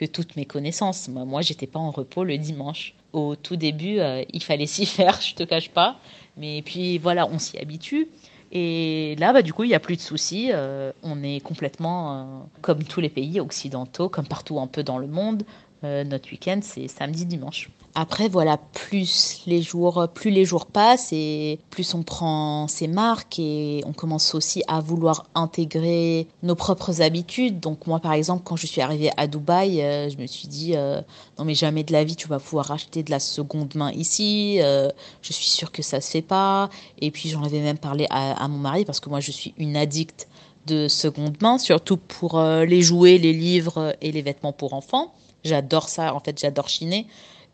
que 0.00 0.06
toutes 0.06 0.36
mes 0.36 0.46
connaissances. 0.46 1.08
Moi, 1.08 1.24
moi 1.24 1.42
j'étais 1.42 1.66
pas 1.66 1.78
en 1.78 1.90
repos 1.90 2.24
le 2.24 2.38
dimanche. 2.38 2.94
Au 3.12 3.36
tout 3.36 3.56
début, 3.56 3.98
euh, 3.98 4.24
il 4.32 4.42
fallait 4.42 4.66
s'y 4.66 4.86
faire, 4.96 5.20
je 5.20 5.34
te 5.34 5.42
cache 5.42 5.70
pas. 5.70 5.98
Mais 6.36 6.62
puis 6.62 6.98
voilà, 6.98 7.26
on 7.26 7.38
s'y 7.38 7.58
habitue. 7.58 8.08
Et 8.52 9.14
là, 9.18 9.32
bah, 9.32 9.42
du 9.42 9.52
coup, 9.52 9.64
il 9.64 9.68
n'y 9.68 9.74
a 9.74 9.80
plus 9.80 9.96
de 9.96 10.00
soucis. 10.00 10.50
Euh, 10.52 10.92
on 11.02 11.22
est 11.22 11.40
complètement 11.40 12.12
euh, 12.12 12.24
comme 12.62 12.82
tous 12.82 13.00
les 13.00 13.10
pays 13.10 13.40
occidentaux, 13.40 14.08
comme 14.08 14.26
partout 14.26 14.58
un 14.58 14.66
peu 14.66 14.82
dans 14.82 14.98
le 14.98 15.06
monde. 15.06 15.44
Notre 15.82 16.30
week-end, 16.30 16.60
c'est 16.62 16.88
samedi, 16.88 17.24
dimanche. 17.24 17.70
Après, 17.96 18.28
voilà, 18.28 18.56
plus 18.56 19.42
les 19.46 19.62
jours, 19.62 20.06
plus 20.14 20.30
les 20.30 20.44
jours 20.44 20.66
passent 20.66 21.12
et 21.12 21.58
plus 21.70 21.92
on 21.94 22.04
prend 22.04 22.68
ses 22.68 22.86
marques 22.86 23.40
et 23.40 23.82
on 23.84 23.92
commence 23.92 24.32
aussi 24.36 24.62
à 24.68 24.80
vouloir 24.80 25.26
intégrer 25.34 26.28
nos 26.44 26.54
propres 26.54 27.02
habitudes. 27.02 27.58
Donc 27.58 27.88
moi, 27.88 27.98
par 27.98 28.12
exemple, 28.12 28.42
quand 28.44 28.54
je 28.54 28.68
suis 28.68 28.80
arrivée 28.80 29.10
à 29.16 29.26
Dubaï, 29.26 29.82
euh, 29.82 30.08
je 30.08 30.16
me 30.18 30.26
suis 30.28 30.46
dit 30.46 30.76
euh, 30.76 31.02
non 31.36 31.44
mais 31.44 31.56
jamais 31.56 31.82
de 31.82 31.92
la 31.92 32.04
vie 32.04 32.14
tu 32.14 32.28
vas 32.28 32.38
pouvoir 32.38 32.70
acheter 32.70 33.02
de 33.02 33.10
la 33.10 33.18
seconde 33.18 33.74
main 33.74 33.90
ici. 33.90 34.58
Euh, 34.60 34.88
je 35.20 35.32
suis 35.32 35.50
sûre 35.50 35.72
que 35.72 35.82
ça 35.82 36.00
se 36.00 36.12
fait 36.12 36.22
pas. 36.22 36.70
Et 37.00 37.10
puis 37.10 37.28
j'en 37.28 37.42
avais 37.42 37.60
même 37.60 37.78
parlé 37.78 38.06
à, 38.10 38.40
à 38.40 38.46
mon 38.46 38.58
mari 38.58 38.84
parce 38.84 39.00
que 39.00 39.08
moi 39.08 39.18
je 39.18 39.32
suis 39.32 39.52
une 39.58 39.76
addicte 39.76 40.28
de 40.66 40.86
seconde 40.86 41.42
main, 41.42 41.58
surtout 41.58 41.96
pour 41.96 42.40
les 42.40 42.82
jouets, 42.82 43.18
les 43.18 43.32
livres 43.32 43.96
et 44.00 44.12
les 44.12 44.22
vêtements 44.22 44.52
pour 44.52 44.74
enfants. 44.74 45.12
J'adore 45.44 45.88
ça. 45.88 46.14
En 46.14 46.20
fait, 46.20 46.38
j'adore 46.38 46.68
chiner. 46.68 47.06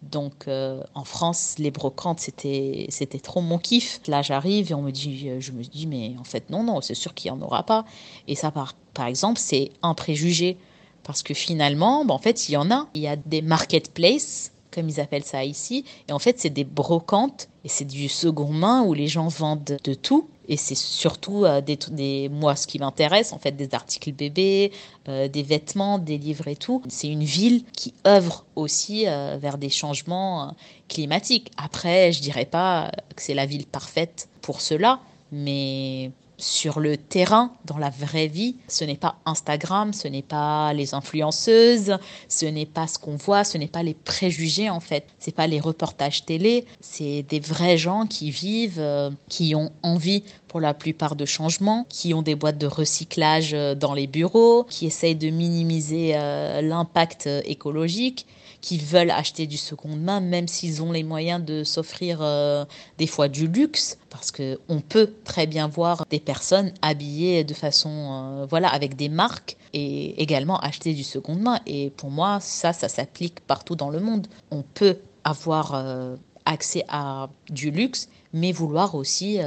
Donc 0.02 0.46
euh, 0.46 0.82
en 0.94 1.04
France, 1.04 1.54
les 1.58 1.70
brocantes, 1.70 2.20
c'était, 2.20 2.86
c'était 2.90 3.18
trop 3.18 3.40
mon 3.40 3.58
kiff. 3.58 4.00
Là, 4.06 4.22
j'arrive 4.22 4.70
et 4.70 4.74
on 4.74 4.82
me 4.82 4.90
dit, 4.90 5.30
je 5.40 5.52
me 5.52 5.62
dis, 5.62 5.86
mais 5.86 6.14
en 6.18 6.24
fait, 6.24 6.50
non, 6.50 6.62
non, 6.62 6.80
c'est 6.80 6.94
sûr 6.94 7.14
qu'il 7.14 7.32
n'y 7.32 7.38
en 7.38 7.42
aura 7.42 7.64
pas. 7.64 7.84
Et 8.28 8.34
ça, 8.34 8.50
par, 8.50 8.74
par 8.94 9.06
exemple, 9.06 9.38
c'est 9.40 9.70
un 9.82 9.94
préjugé. 9.94 10.58
Parce 11.02 11.22
que 11.22 11.34
finalement, 11.34 12.04
ben, 12.04 12.14
en 12.14 12.18
fait, 12.18 12.48
il 12.48 12.52
y 12.52 12.56
en 12.56 12.70
a. 12.70 12.88
Il 12.94 13.02
y 13.02 13.06
a 13.06 13.14
des 13.14 13.40
marketplaces, 13.40 14.52
comme 14.72 14.88
ils 14.88 15.00
appellent 15.00 15.24
ça 15.24 15.44
ici. 15.44 15.84
Et 16.08 16.12
en 16.12 16.18
fait, 16.18 16.40
c'est 16.40 16.50
des 16.50 16.64
brocantes 16.64 17.48
et 17.66 17.68
c'est 17.68 17.84
du 17.84 18.08
second 18.08 18.52
main 18.52 18.84
où 18.84 18.94
les 18.94 19.08
gens 19.08 19.26
vendent 19.26 19.80
de 19.82 19.94
tout. 19.94 20.28
Et 20.48 20.56
c'est 20.56 20.76
surtout 20.76 21.44
euh, 21.44 21.60
des, 21.60 22.28
moi, 22.28 22.54
ce 22.54 22.68
qui 22.68 22.78
m'intéresse, 22.78 23.32
en 23.32 23.40
fait, 23.40 23.50
des 23.50 23.74
articles 23.74 24.12
bébés, 24.12 24.70
euh, 25.08 25.26
des 25.26 25.42
vêtements, 25.42 25.98
des 25.98 26.16
livres 26.16 26.46
et 26.46 26.54
tout. 26.54 26.80
C'est 26.86 27.08
une 27.08 27.24
ville 27.24 27.64
qui 27.72 27.92
œuvre 28.06 28.44
aussi 28.54 29.08
euh, 29.08 29.36
vers 29.40 29.58
des 29.58 29.68
changements 29.68 30.54
climatiques. 30.86 31.50
Après, 31.56 32.12
je 32.12 32.20
dirais 32.20 32.44
pas 32.44 32.92
que 33.16 33.20
c'est 33.20 33.34
la 33.34 33.46
ville 33.46 33.66
parfaite 33.66 34.28
pour 34.42 34.60
cela, 34.60 35.00
mais 35.32 36.12
sur 36.38 36.80
le 36.80 36.96
terrain, 36.96 37.52
dans 37.64 37.78
la 37.78 37.90
vraie 37.90 38.26
vie. 38.26 38.56
Ce 38.68 38.84
n'est 38.84 38.96
pas 38.96 39.16
Instagram, 39.24 39.92
ce 39.92 40.08
n'est 40.08 40.22
pas 40.22 40.72
les 40.72 40.94
influenceuses, 40.94 41.96
ce 42.28 42.46
n'est 42.46 42.66
pas 42.66 42.86
ce 42.86 42.98
qu'on 42.98 43.16
voit, 43.16 43.44
ce 43.44 43.58
n'est 43.58 43.68
pas 43.68 43.82
les 43.82 43.94
préjugés 43.94 44.70
en 44.70 44.80
fait. 44.80 45.06
C'est 45.18 45.34
pas 45.34 45.46
les 45.46 45.60
reportages 45.60 46.24
télé, 46.24 46.66
c'est 46.80 47.22
des 47.22 47.40
vrais 47.40 47.78
gens 47.78 48.06
qui 48.06 48.30
vivent, 48.30 48.78
euh, 48.80 49.10
qui 49.28 49.54
ont 49.54 49.72
envie 49.82 50.22
pour 50.48 50.60
la 50.60 50.74
plupart 50.74 51.16
de 51.16 51.24
changements, 51.24 51.86
qui 51.88 52.14
ont 52.14 52.22
des 52.22 52.34
boîtes 52.34 52.58
de 52.58 52.66
recyclage 52.66 53.54
euh, 53.54 53.74
dans 53.74 53.94
les 53.94 54.06
bureaux, 54.06 54.64
qui 54.64 54.86
essayent 54.86 55.16
de 55.16 55.30
minimiser 55.30 56.12
euh, 56.14 56.60
l'impact 56.60 57.28
écologique 57.44 58.26
qui 58.60 58.78
veulent 58.78 59.10
acheter 59.10 59.46
du 59.46 59.56
seconde 59.56 60.00
main, 60.00 60.20
même 60.20 60.48
s'ils 60.48 60.82
ont 60.82 60.92
les 60.92 61.02
moyens 61.02 61.44
de 61.44 61.64
s'offrir 61.64 62.18
euh, 62.20 62.64
des 62.98 63.06
fois 63.06 63.28
du 63.28 63.46
luxe, 63.46 63.98
parce 64.10 64.30
que 64.30 64.58
on 64.68 64.80
peut 64.80 65.12
très 65.24 65.46
bien 65.46 65.68
voir 65.68 66.04
des 66.10 66.20
personnes 66.20 66.72
habillées 66.82 67.44
de 67.44 67.54
façon, 67.54 67.90
euh, 67.90 68.46
voilà, 68.48 68.68
avec 68.68 68.96
des 68.96 69.08
marques 69.08 69.56
et 69.72 70.20
également 70.20 70.58
acheter 70.60 70.94
du 70.94 71.04
seconde 71.04 71.40
main. 71.40 71.60
Et 71.66 71.90
pour 71.90 72.10
moi, 72.10 72.38
ça, 72.40 72.72
ça 72.72 72.88
s'applique 72.88 73.40
partout 73.40 73.76
dans 73.76 73.90
le 73.90 74.00
monde. 74.00 74.26
On 74.50 74.62
peut 74.62 74.98
avoir 75.24 75.74
euh, 75.74 76.16
accès 76.44 76.84
à 76.88 77.28
du 77.50 77.70
luxe, 77.70 78.08
mais 78.32 78.52
vouloir 78.52 78.94
aussi 78.94 79.38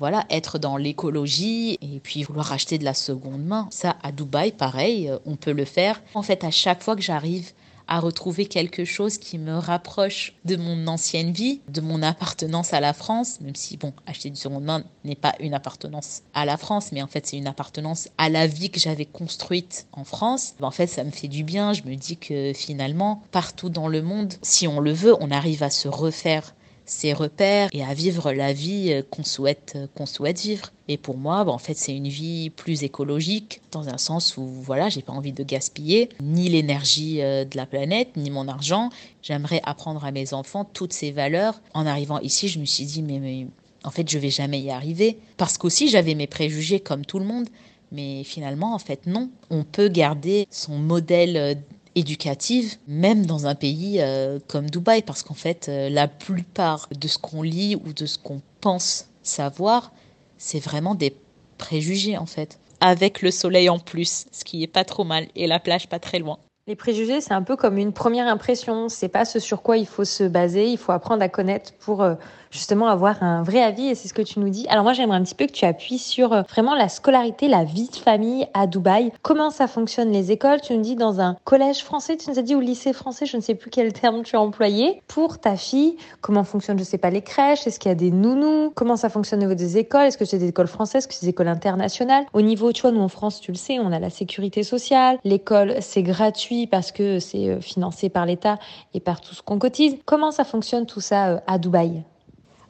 voilà, 0.00 0.24
être 0.28 0.58
dans 0.58 0.76
l'écologie 0.76 1.78
et 1.80 2.00
puis 2.02 2.24
vouloir 2.24 2.50
acheter 2.52 2.78
de 2.78 2.84
la 2.84 2.94
seconde 2.94 3.44
main. 3.44 3.68
Ça, 3.70 3.96
à 4.02 4.10
Dubaï, 4.10 4.50
pareil, 4.50 5.12
on 5.24 5.36
peut 5.36 5.52
le 5.52 5.64
faire. 5.64 6.02
En 6.14 6.22
fait, 6.22 6.42
à 6.42 6.50
chaque 6.50 6.82
fois 6.82 6.96
que 6.96 7.02
j'arrive 7.02 7.52
à 7.88 8.00
retrouver 8.00 8.46
quelque 8.46 8.84
chose 8.84 9.18
qui 9.18 9.38
me 9.38 9.56
rapproche 9.56 10.34
de 10.44 10.56
mon 10.56 10.86
ancienne 10.86 11.32
vie, 11.32 11.60
de 11.68 11.80
mon 11.80 12.02
appartenance 12.02 12.72
à 12.72 12.80
la 12.80 12.92
France, 12.92 13.40
même 13.40 13.54
si, 13.54 13.76
bon, 13.76 13.92
acheter 14.06 14.30
du 14.30 14.36
seconde 14.36 14.64
main 14.64 14.84
n'est 15.04 15.14
pas 15.14 15.34
une 15.40 15.54
appartenance 15.54 16.22
à 16.34 16.44
la 16.44 16.56
France, 16.56 16.92
mais 16.92 17.02
en 17.02 17.06
fait, 17.06 17.26
c'est 17.26 17.36
une 17.36 17.46
appartenance 17.46 18.08
à 18.18 18.28
la 18.28 18.46
vie 18.46 18.70
que 18.70 18.80
j'avais 18.80 19.04
construite 19.04 19.86
en 19.92 20.04
France. 20.04 20.54
En 20.60 20.70
fait, 20.70 20.86
ça 20.86 21.04
me 21.04 21.10
fait 21.10 21.28
du 21.28 21.44
bien. 21.44 21.72
Je 21.72 21.82
me 21.82 21.94
dis 21.94 22.16
que 22.16 22.52
finalement, 22.54 23.22
partout 23.30 23.68
dans 23.68 23.88
le 23.88 24.02
monde, 24.02 24.34
si 24.42 24.66
on 24.66 24.80
le 24.80 24.92
veut, 24.92 25.14
on 25.20 25.30
arrive 25.30 25.62
à 25.62 25.70
se 25.70 25.88
refaire 25.88 26.54
ses 26.86 27.12
repères 27.12 27.68
et 27.72 27.82
à 27.82 27.94
vivre 27.94 28.32
la 28.32 28.52
vie 28.52 28.92
euh, 28.92 29.02
qu'on 29.08 29.24
souhaite, 29.24 29.74
euh, 29.76 29.86
qu'on 29.94 30.06
souhaite 30.06 30.40
vivre. 30.40 30.70
Et 30.88 30.98
pour 30.98 31.16
moi, 31.16 31.44
bah, 31.44 31.52
en 31.52 31.58
fait, 31.58 31.74
c'est 31.74 31.96
une 31.96 32.08
vie 32.08 32.50
plus 32.50 32.82
écologique, 32.82 33.62
dans 33.70 33.88
un 33.88 33.98
sens 33.98 34.36
où, 34.36 34.44
voilà, 34.44 34.88
j'ai 34.88 35.02
pas 35.02 35.12
envie 35.12 35.32
de 35.32 35.42
gaspiller 35.42 36.10
ni 36.22 36.48
l'énergie 36.48 37.22
euh, 37.22 37.44
de 37.44 37.56
la 37.56 37.66
planète, 37.66 38.16
ni 38.16 38.30
mon 38.30 38.48
argent. 38.48 38.90
J'aimerais 39.22 39.60
apprendre 39.64 40.04
à 40.04 40.10
mes 40.10 40.34
enfants 40.34 40.64
toutes 40.64 40.92
ces 40.92 41.10
valeurs. 41.10 41.60
En 41.72 41.86
arrivant 41.86 42.20
ici, 42.20 42.48
je 42.48 42.58
me 42.58 42.66
suis 42.66 42.84
dit, 42.84 43.02
mais, 43.02 43.18
mais 43.18 43.46
en 43.82 43.90
fait, 43.90 44.08
je 44.10 44.18
vais 44.18 44.30
jamais 44.30 44.60
y 44.60 44.70
arriver. 44.70 45.18
Parce 45.36 45.56
qu'aussi, 45.56 45.88
j'avais 45.88 46.14
mes 46.14 46.26
préjugés 46.26 46.80
comme 46.80 47.06
tout 47.06 47.18
le 47.18 47.24
monde. 47.24 47.48
Mais 47.92 48.24
finalement, 48.24 48.74
en 48.74 48.78
fait, 48.78 49.06
non. 49.06 49.30
On 49.50 49.62
peut 49.62 49.88
garder 49.88 50.46
son 50.50 50.78
modèle 50.78 51.62
éducative, 51.94 52.76
même 52.86 53.26
dans 53.26 53.46
un 53.46 53.54
pays 53.54 54.00
euh, 54.00 54.38
comme 54.48 54.70
Dubaï, 54.70 55.02
parce 55.02 55.22
qu'en 55.22 55.34
fait, 55.34 55.68
euh, 55.68 55.88
la 55.88 56.08
plupart 56.08 56.88
de 56.90 57.08
ce 57.08 57.18
qu'on 57.18 57.42
lit 57.42 57.76
ou 57.76 57.92
de 57.92 58.06
ce 58.06 58.18
qu'on 58.18 58.40
pense 58.60 59.08
savoir, 59.22 59.92
c'est 60.38 60.60
vraiment 60.60 60.94
des 60.94 61.14
préjugés 61.58 62.18
en 62.18 62.26
fait, 62.26 62.58
avec 62.80 63.22
le 63.22 63.30
soleil 63.30 63.68
en 63.68 63.78
plus, 63.78 64.26
ce 64.32 64.44
qui 64.44 64.62
est 64.62 64.68
pas 64.68 64.84
trop 64.84 65.04
mal, 65.04 65.28
et 65.36 65.46
la 65.46 65.60
plage 65.60 65.88
pas 65.88 65.98
très 65.98 66.18
loin. 66.18 66.38
Les 66.66 66.76
préjugés, 66.76 67.20
c'est 67.20 67.34
un 67.34 67.42
peu 67.42 67.56
comme 67.56 67.76
une 67.76 67.92
première 67.92 68.26
impression. 68.26 68.88
C'est 68.88 69.10
pas 69.10 69.26
ce 69.26 69.38
sur 69.38 69.60
quoi 69.60 69.76
il 69.76 69.86
faut 69.86 70.06
se 70.06 70.24
baser. 70.24 70.66
Il 70.68 70.78
faut 70.78 70.92
apprendre 70.92 71.22
à 71.22 71.28
connaître 71.28 71.74
pour 71.74 72.02
euh, 72.02 72.14
justement 72.54 72.86
avoir 72.86 73.22
un 73.22 73.42
vrai 73.42 73.62
avis 73.62 73.88
et 73.88 73.94
c'est 73.94 74.08
ce 74.08 74.14
que 74.14 74.22
tu 74.22 74.38
nous 74.38 74.48
dis. 74.48 74.66
Alors 74.68 74.84
moi 74.84 74.92
j'aimerais 74.92 75.18
un 75.18 75.22
petit 75.22 75.34
peu 75.34 75.46
que 75.46 75.52
tu 75.52 75.64
appuies 75.64 75.98
sur 75.98 76.32
euh, 76.32 76.42
vraiment 76.48 76.74
la 76.74 76.88
scolarité, 76.88 77.48
la 77.48 77.64
vie 77.64 77.88
de 77.88 77.96
famille 77.96 78.46
à 78.54 78.66
Dubaï. 78.66 79.12
Comment 79.22 79.50
ça 79.50 79.66
fonctionne 79.66 80.10
les 80.10 80.30
écoles? 80.30 80.60
Tu 80.60 80.74
nous 80.74 80.80
dis 80.80 80.94
dans 80.94 81.20
un 81.20 81.36
collège 81.44 81.82
français, 81.82 82.16
tu 82.16 82.30
nous 82.30 82.38
as 82.38 82.42
dit 82.42 82.54
au 82.54 82.60
lycée 82.60 82.92
français, 82.92 83.26
je 83.26 83.36
ne 83.36 83.42
sais 83.42 83.56
plus 83.56 83.70
quel 83.70 83.92
terme 83.92 84.22
tu 84.22 84.36
as 84.36 84.40
employé. 84.40 85.02
Pour 85.08 85.38
ta 85.38 85.56
fille, 85.56 85.96
comment 86.20 86.44
fonctionne, 86.44 86.78
je 86.78 86.84
sais 86.84 86.98
pas, 86.98 87.10
les 87.10 87.22
crèches? 87.22 87.66
Est-ce 87.66 87.80
qu'il 87.80 87.88
y 87.88 87.92
a 87.92 87.96
des 87.96 88.12
nounous? 88.12 88.70
Comment 88.76 88.96
ça 88.96 89.08
fonctionne 89.08 89.40
au 89.40 89.42
niveau 89.42 89.54
des 89.54 89.76
écoles? 89.76 90.02
Est-ce 90.02 90.18
que 90.18 90.24
c'est 90.24 90.38
des 90.38 90.48
écoles 90.48 90.68
françaises? 90.68 91.00
Est-ce 91.00 91.08
que 91.08 91.14
c'est 91.14 91.26
des 91.26 91.30
écoles 91.30 91.48
internationales? 91.48 92.24
Au 92.32 92.40
niveau, 92.40 92.72
tu 92.72 92.82
vois, 92.82 92.92
nous 92.92 93.00
en 93.00 93.08
France, 93.08 93.40
tu 93.40 93.50
le 93.50 93.56
sais, 93.56 93.80
on 93.80 93.90
a 93.90 93.98
la 93.98 94.10
sécurité 94.10 94.62
sociale. 94.62 95.18
L'école, 95.24 95.74
c'est 95.80 96.02
gratuit 96.02 96.68
parce 96.68 96.92
que 96.92 97.18
c'est 97.18 97.48
euh, 97.48 97.60
financé 97.60 98.08
par 98.08 98.26
l'État 98.26 98.58
et 98.94 99.00
par 99.00 99.20
tout 99.20 99.34
ce 99.34 99.42
qu'on 99.42 99.58
cotise. 99.58 99.96
Comment 100.04 100.30
ça 100.30 100.44
fonctionne 100.44 100.86
tout 100.86 101.00
ça 101.00 101.28
euh, 101.28 101.38
à 101.46 101.58
Dubaï? 101.58 102.04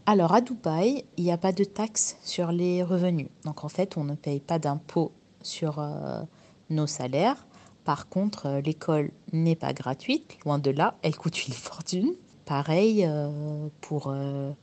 Alors 0.07 0.35
à 0.35 0.43
Dubaï, 0.43 1.05
il 1.17 1.25
n'y 1.25 1.33
a 1.33 1.39
pas 1.39 1.53
de 1.53 1.65
taxe 1.65 2.17
sur 2.23 2.53
les 2.53 2.83
revenus. 2.83 3.29
Donc 3.45 3.65
en 3.65 3.71
fait, 3.71 3.97
on 3.97 4.05
ne 4.05 4.15
paye 4.15 4.41
pas 4.41 4.59
d'impôt 4.59 5.13
sur 5.41 5.79
euh, 5.79 6.21
nos 6.69 6.87
salaires. 6.87 7.47
Par 7.85 8.09
contre, 8.11 8.47
euh, 8.47 8.61
l'école 8.61 9.11
n'est 9.33 9.57
pas 9.57 9.73
gratuite, 9.73 10.37
loin 10.45 10.59
de 10.59 10.71
là, 10.71 10.97
elle 11.01 11.17
coûte 11.17 11.47
une 11.47 11.55
fortune. 11.55 12.13
Pareil 12.45 13.07
euh, 13.07 13.69
pour 13.81 14.15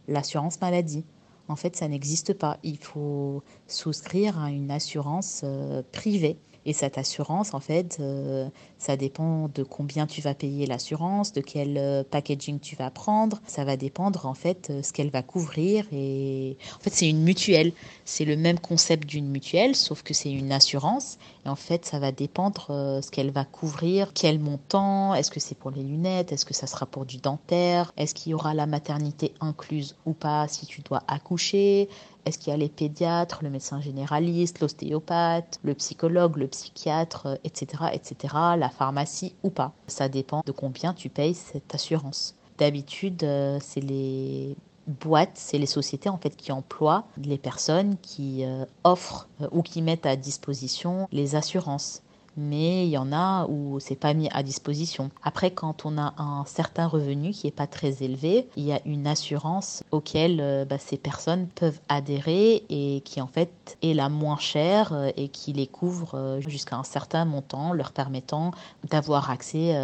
l'assurance 0.07 0.61
maladie. 0.61 1.03
En 1.47 1.55
fait, 1.55 1.75
ça 1.75 1.87
n'existe 1.87 2.35
pas. 2.35 2.57
Il 2.61 2.77
faut 2.77 3.41
souscrire 3.67 4.39
à 4.39 4.51
une 4.51 4.69
assurance 4.69 5.43
privée. 5.91 6.37
Et 6.65 6.73
cette 6.73 6.97
assurance, 6.99 7.55
en 7.55 7.59
fait, 7.59 7.97
euh, 7.99 8.47
ça 8.77 8.95
dépend 8.95 9.49
de 9.53 9.63
combien 9.63 10.05
tu 10.05 10.21
vas 10.21 10.35
payer 10.35 10.67
l'assurance, 10.67 11.33
de 11.33 11.41
quel 11.41 11.77
euh, 11.77 12.03
packaging 12.03 12.59
tu 12.59 12.75
vas 12.75 12.91
prendre. 12.91 13.39
Ça 13.47 13.63
va 13.65 13.77
dépendre, 13.77 14.27
en 14.27 14.35
fait, 14.35 14.69
euh, 14.69 14.83
ce 14.83 14.93
qu'elle 14.93 15.09
va 15.09 15.23
couvrir. 15.23 15.85
Et 15.91 16.57
en 16.75 16.79
fait, 16.79 16.91
c'est 16.91 17.09
une 17.09 17.23
mutuelle. 17.23 17.73
C'est 18.05 18.25
le 18.25 18.37
même 18.37 18.59
concept 18.59 19.07
d'une 19.07 19.27
mutuelle, 19.27 19.75
sauf 19.75 20.03
que 20.03 20.13
c'est 20.13 20.31
une 20.31 20.51
assurance. 20.51 21.17
Et 21.45 21.49
en 21.49 21.55
fait, 21.55 21.85
ça 21.85 21.97
va 21.97 22.11
dépendre 22.11 22.67
ce 23.01 23.09
qu'elle 23.09 23.31
va 23.31 23.45
couvrir, 23.45 24.11
quel 24.13 24.39
montant, 24.39 25.15
est-ce 25.15 25.31
que 25.31 25.39
c'est 25.39 25.57
pour 25.57 25.71
les 25.71 25.81
lunettes, 25.81 26.31
est-ce 26.31 26.45
que 26.45 26.53
ça 26.53 26.67
sera 26.67 26.85
pour 26.85 27.05
du 27.05 27.17
dentaire, 27.17 27.93
est-ce 27.97 28.13
qu'il 28.13 28.31
y 28.31 28.35
aura 28.35 28.53
la 28.53 28.67
maternité 28.67 29.33
incluse 29.39 29.95
ou 30.05 30.13
pas 30.13 30.47
si 30.47 30.67
tu 30.67 30.81
dois 30.81 31.01
accoucher, 31.07 31.89
est-ce 32.25 32.37
qu'il 32.37 32.51
y 32.51 32.53
a 32.53 32.57
les 32.57 32.69
pédiatres, 32.69 33.39
le 33.43 33.49
médecin 33.49 33.81
généraliste, 33.81 34.59
l'ostéopathe, 34.59 35.59
le 35.63 35.73
psychologue, 35.73 36.37
le 36.37 36.47
psychiatre, 36.47 37.39
etc., 37.43 37.83
etc., 37.93 38.35
la 38.57 38.69
pharmacie 38.69 39.35
ou 39.43 39.49
pas? 39.49 39.73
Ça 39.87 40.09
dépend 40.09 40.41
de 40.45 40.51
combien 40.51 40.93
tu 40.93 41.09
payes 41.09 41.33
cette 41.33 41.73
assurance. 41.73 42.35
D'habitude, 42.57 43.23
euh, 43.23 43.57
c'est 43.61 43.81
les 43.81 44.55
boîtes, 44.87 45.31
c'est 45.35 45.57
les 45.57 45.65
sociétés 45.65 46.09
en 46.09 46.17
fait 46.17 46.35
qui 46.35 46.51
emploient 46.51 47.05
les 47.17 47.37
personnes 47.37 47.97
qui 48.01 48.43
euh, 48.43 48.65
offrent 48.83 49.27
euh, 49.41 49.47
ou 49.51 49.61
qui 49.61 49.81
mettent 49.81 50.05
à 50.05 50.15
disposition 50.15 51.07
les 51.11 51.35
assurances 51.35 52.01
mais 52.37 52.85
il 52.85 52.89
y 52.89 52.97
en 52.97 53.11
a 53.11 53.45
où 53.47 53.79
c'est 53.79 53.95
pas 53.95 54.13
mis 54.13 54.29
à 54.31 54.43
disposition. 54.43 55.11
Après, 55.23 55.51
quand 55.51 55.85
on 55.85 55.97
a 55.97 56.13
un 56.17 56.43
certain 56.45 56.87
revenu 56.87 57.31
qui 57.31 57.47
est 57.47 57.55
pas 57.55 57.67
très 57.67 58.03
élevé, 58.03 58.47
il 58.55 58.63
y 58.63 58.73
a 58.73 58.81
une 58.85 59.07
assurance 59.07 59.83
auquel 59.91 60.39
euh, 60.41 60.65
bah, 60.65 60.77
ces 60.77 60.97
personnes 60.97 61.47
peuvent 61.47 61.79
adhérer 61.89 62.63
et 62.69 63.01
qui 63.05 63.21
en 63.21 63.27
fait 63.27 63.77
est 63.81 63.93
la 63.93 64.09
moins 64.09 64.37
chère 64.37 64.93
euh, 64.93 65.11
et 65.17 65.27
qui 65.27 65.53
les 65.53 65.67
couvre 65.67 66.15
euh, 66.15 66.41
jusqu'à 66.41 66.77
un 66.77 66.83
certain 66.83 67.25
montant, 67.25 67.73
leur 67.73 67.91
permettant 67.91 68.51
d'avoir 68.89 69.29
accès 69.29 69.75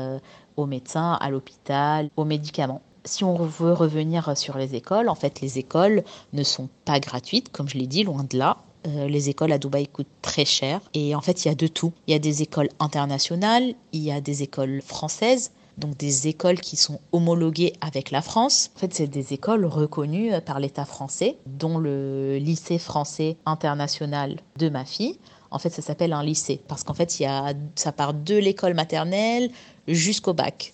aux 0.56 0.66
médecins, 0.66 1.14
à 1.20 1.30
l'hôpital, 1.30 2.10
aux 2.16 2.26
médicaments 2.26 2.82
si 3.08 3.24
on 3.24 3.36
veut 3.36 3.74
revenir 3.74 4.38
sur 4.38 4.58
les 4.58 4.76
écoles, 4.76 5.10
en 5.10 5.16
fait, 5.16 5.42
les 5.42 5.58
écoles 5.58 6.04
ne 6.34 6.44
sont 6.44 6.70
pas 6.86 7.00
gratuites, 7.00 7.52
comme 7.52 7.68
je 7.70 7.78
l'ai 7.78 7.88
dit, 7.88 8.04
loin 8.04 8.24
de 8.24 8.38
là. 8.38 8.58
Euh, 8.88 9.08
les 9.08 9.30
écoles 9.30 9.52
à 9.52 9.58
Dubaï 9.58 9.88
coûtent 9.88 10.08
très 10.22 10.46
cher. 10.46 10.82
Et 10.94 11.16
en 11.16 11.22
fait, 11.22 11.46
il 11.46 11.50
y 11.50 11.52
a 11.52 11.56
de 11.56 11.68
tout. 11.68 11.94
Il 12.08 12.12
y 12.12 12.16
a 12.16 12.20
des 12.20 12.42
écoles 12.42 12.70
internationales, 12.80 13.74
il 13.94 14.02
y 14.02 14.12
a 14.12 14.22
des 14.22 14.44
écoles 14.44 14.82
françaises, 14.82 15.52
donc 15.78 15.98
des 15.98 16.28
écoles 16.28 16.60
qui 16.60 16.76
sont 16.76 17.00
homologuées 17.12 17.74
avec 17.82 18.12
la 18.12 18.22
France. 18.22 18.72
En 18.76 18.80
fait, 18.80 18.94
c'est 18.94 19.08
des 19.08 19.34
écoles 19.34 19.66
reconnues 19.66 20.32
par 20.46 20.60
l'État 20.60 20.86
français, 20.86 21.38
dont 21.46 21.78
le 21.78 22.38
lycée 22.38 22.80
français 22.80 23.38
international 23.46 24.38
de 24.58 24.70
ma 24.70 24.86
fille. 24.86 25.18
En 25.52 25.60
fait, 25.60 25.70
ça 25.70 25.82
s'appelle 25.82 26.14
un 26.14 26.24
lycée 26.24 26.60
parce 26.68 26.84
qu'en 26.84 26.94
fait, 26.94 27.20
il 27.20 27.24
y 27.24 27.26
a, 27.26 27.54
ça 27.76 27.92
part 27.92 28.14
de 28.14 28.36
l'école 28.36 28.74
maternelle 28.74 29.50
jusqu'au 29.88 30.34
bac. 30.34 30.74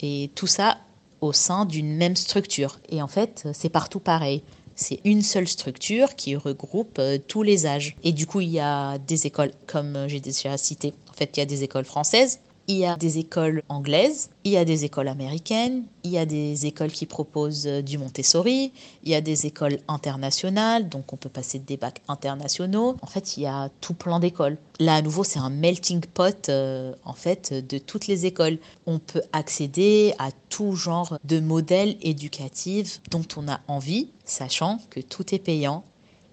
Et 0.00 0.30
tout 0.34 0.46
ça 0.46 0.78
au 1.20 1.32
sein 1.32 1.64
d'une 1.64 1.96
même 1.96 2.16
structure. 2.16 2.78
Et 2.90 3.00
en 3.00 3.08
fait, 3.08 3.48
c'est 3.54 3.68
partout 3.68 4.00
pareil. 4.00 4.42
C'est 4.74 5.00
une 5.04 5.22
seule 5.22 5.48
structure 5.48 6.14
qui 6.14 6.36
regroupe 6.36 6.98
euh, 6.98 7.18
tous 7.18 7.42
les 7.42 7.66
âges. 7.66 7.96
Et 8.04 8.12
du 8.12 8.26
coup, 8.26 8.40
il 8.40 8.50
y 8.50 8.60
a 8.60 8.98
des 8.98 9.26
écoles, 9.26 9.52
comme 9.66 9.96
euh, 9.96 10.08
j'ai 10.08 10.20
déjà 10.20 10.56
cité, 10.56 10.94
en 11.10 11.12
fait, 11.12 11.36
il 11.36 11.40
y 11.40 11.42
a 11.42 11.46
des 11.46 11.62
écoles 11.62 11.84
françaises, 11.84 12.40
il 12.68 12.76
y 12.76 12.86
a 12.86 12.96
des 12.96 13.18
écoles 13.18 13.62
anglaises, 13.68 14.30
il 14.44 14.52
y 14.52 14.56
a 14.56 14.64
des 14.64 14.84
écoles 14.84 15.08
américaines, 15.08 15.84
il 16.04 16.10
y 16.10 16.18
a 16.18 16.26
des 16.26 16.66
écoles 16.66 16.92
qui 16.92 17.06
proposent 17.06 17.66
euh, 17.66 17.82
du 17.82 17.98
Montessori, 17.98 18.72
il 19.02 19.10
y 19.10 19.14
a 19.14 19.20
des 19.20 19.46
écoles 19.46 19.78
internationales, 19.88 20.88
donc 20.88 21.12
on 21.12 21.16
peut 21.16 21.28
passer 21.28 21.58
des 21.58 21.76
bacs 21.76 22.00
internationaux. 22.08 22.96
En 23.02 23.06
fait, 23.06 23.36
il 23.36 23.42
y 23.42 23.46
a 23.46 23.68
tout 23.80 23.94
plein 23.94 24.20
d'écoles. 24.20 24.58
Là, 24.78 24.96
à 24.96 25.02
nouveau, 25.02 25.24
c'est 25.24 25.38
un 25.38 25.50
melting 25.50 26.00
pot 26.00 26.48
euh, 26.48 26.94
en 27.04 27.14
fait 27.14 27.52
de 27.52 27.78
toutes 27.78 28.06
les 28.06 28.26
écoles. 28.26 28.58
On 28.86 28.98
peut 28.98 29.22
accéder 29.32 30.14
à 30.18 30.30
tout 30.48 30.74
genre 30.76 31.18
de 31.24 31.40
modèles 31.40 31.96
éducatifs 32.00 33.00
dont 33.10 33.26
on 33.36 33.48
a 33.48 33.60
envie, 33.68 34.08
sachant 34.24 34.78
que 34.90 35.00
tout 35.00 35.34
est 35.34 35.38
payant 35.38 35.84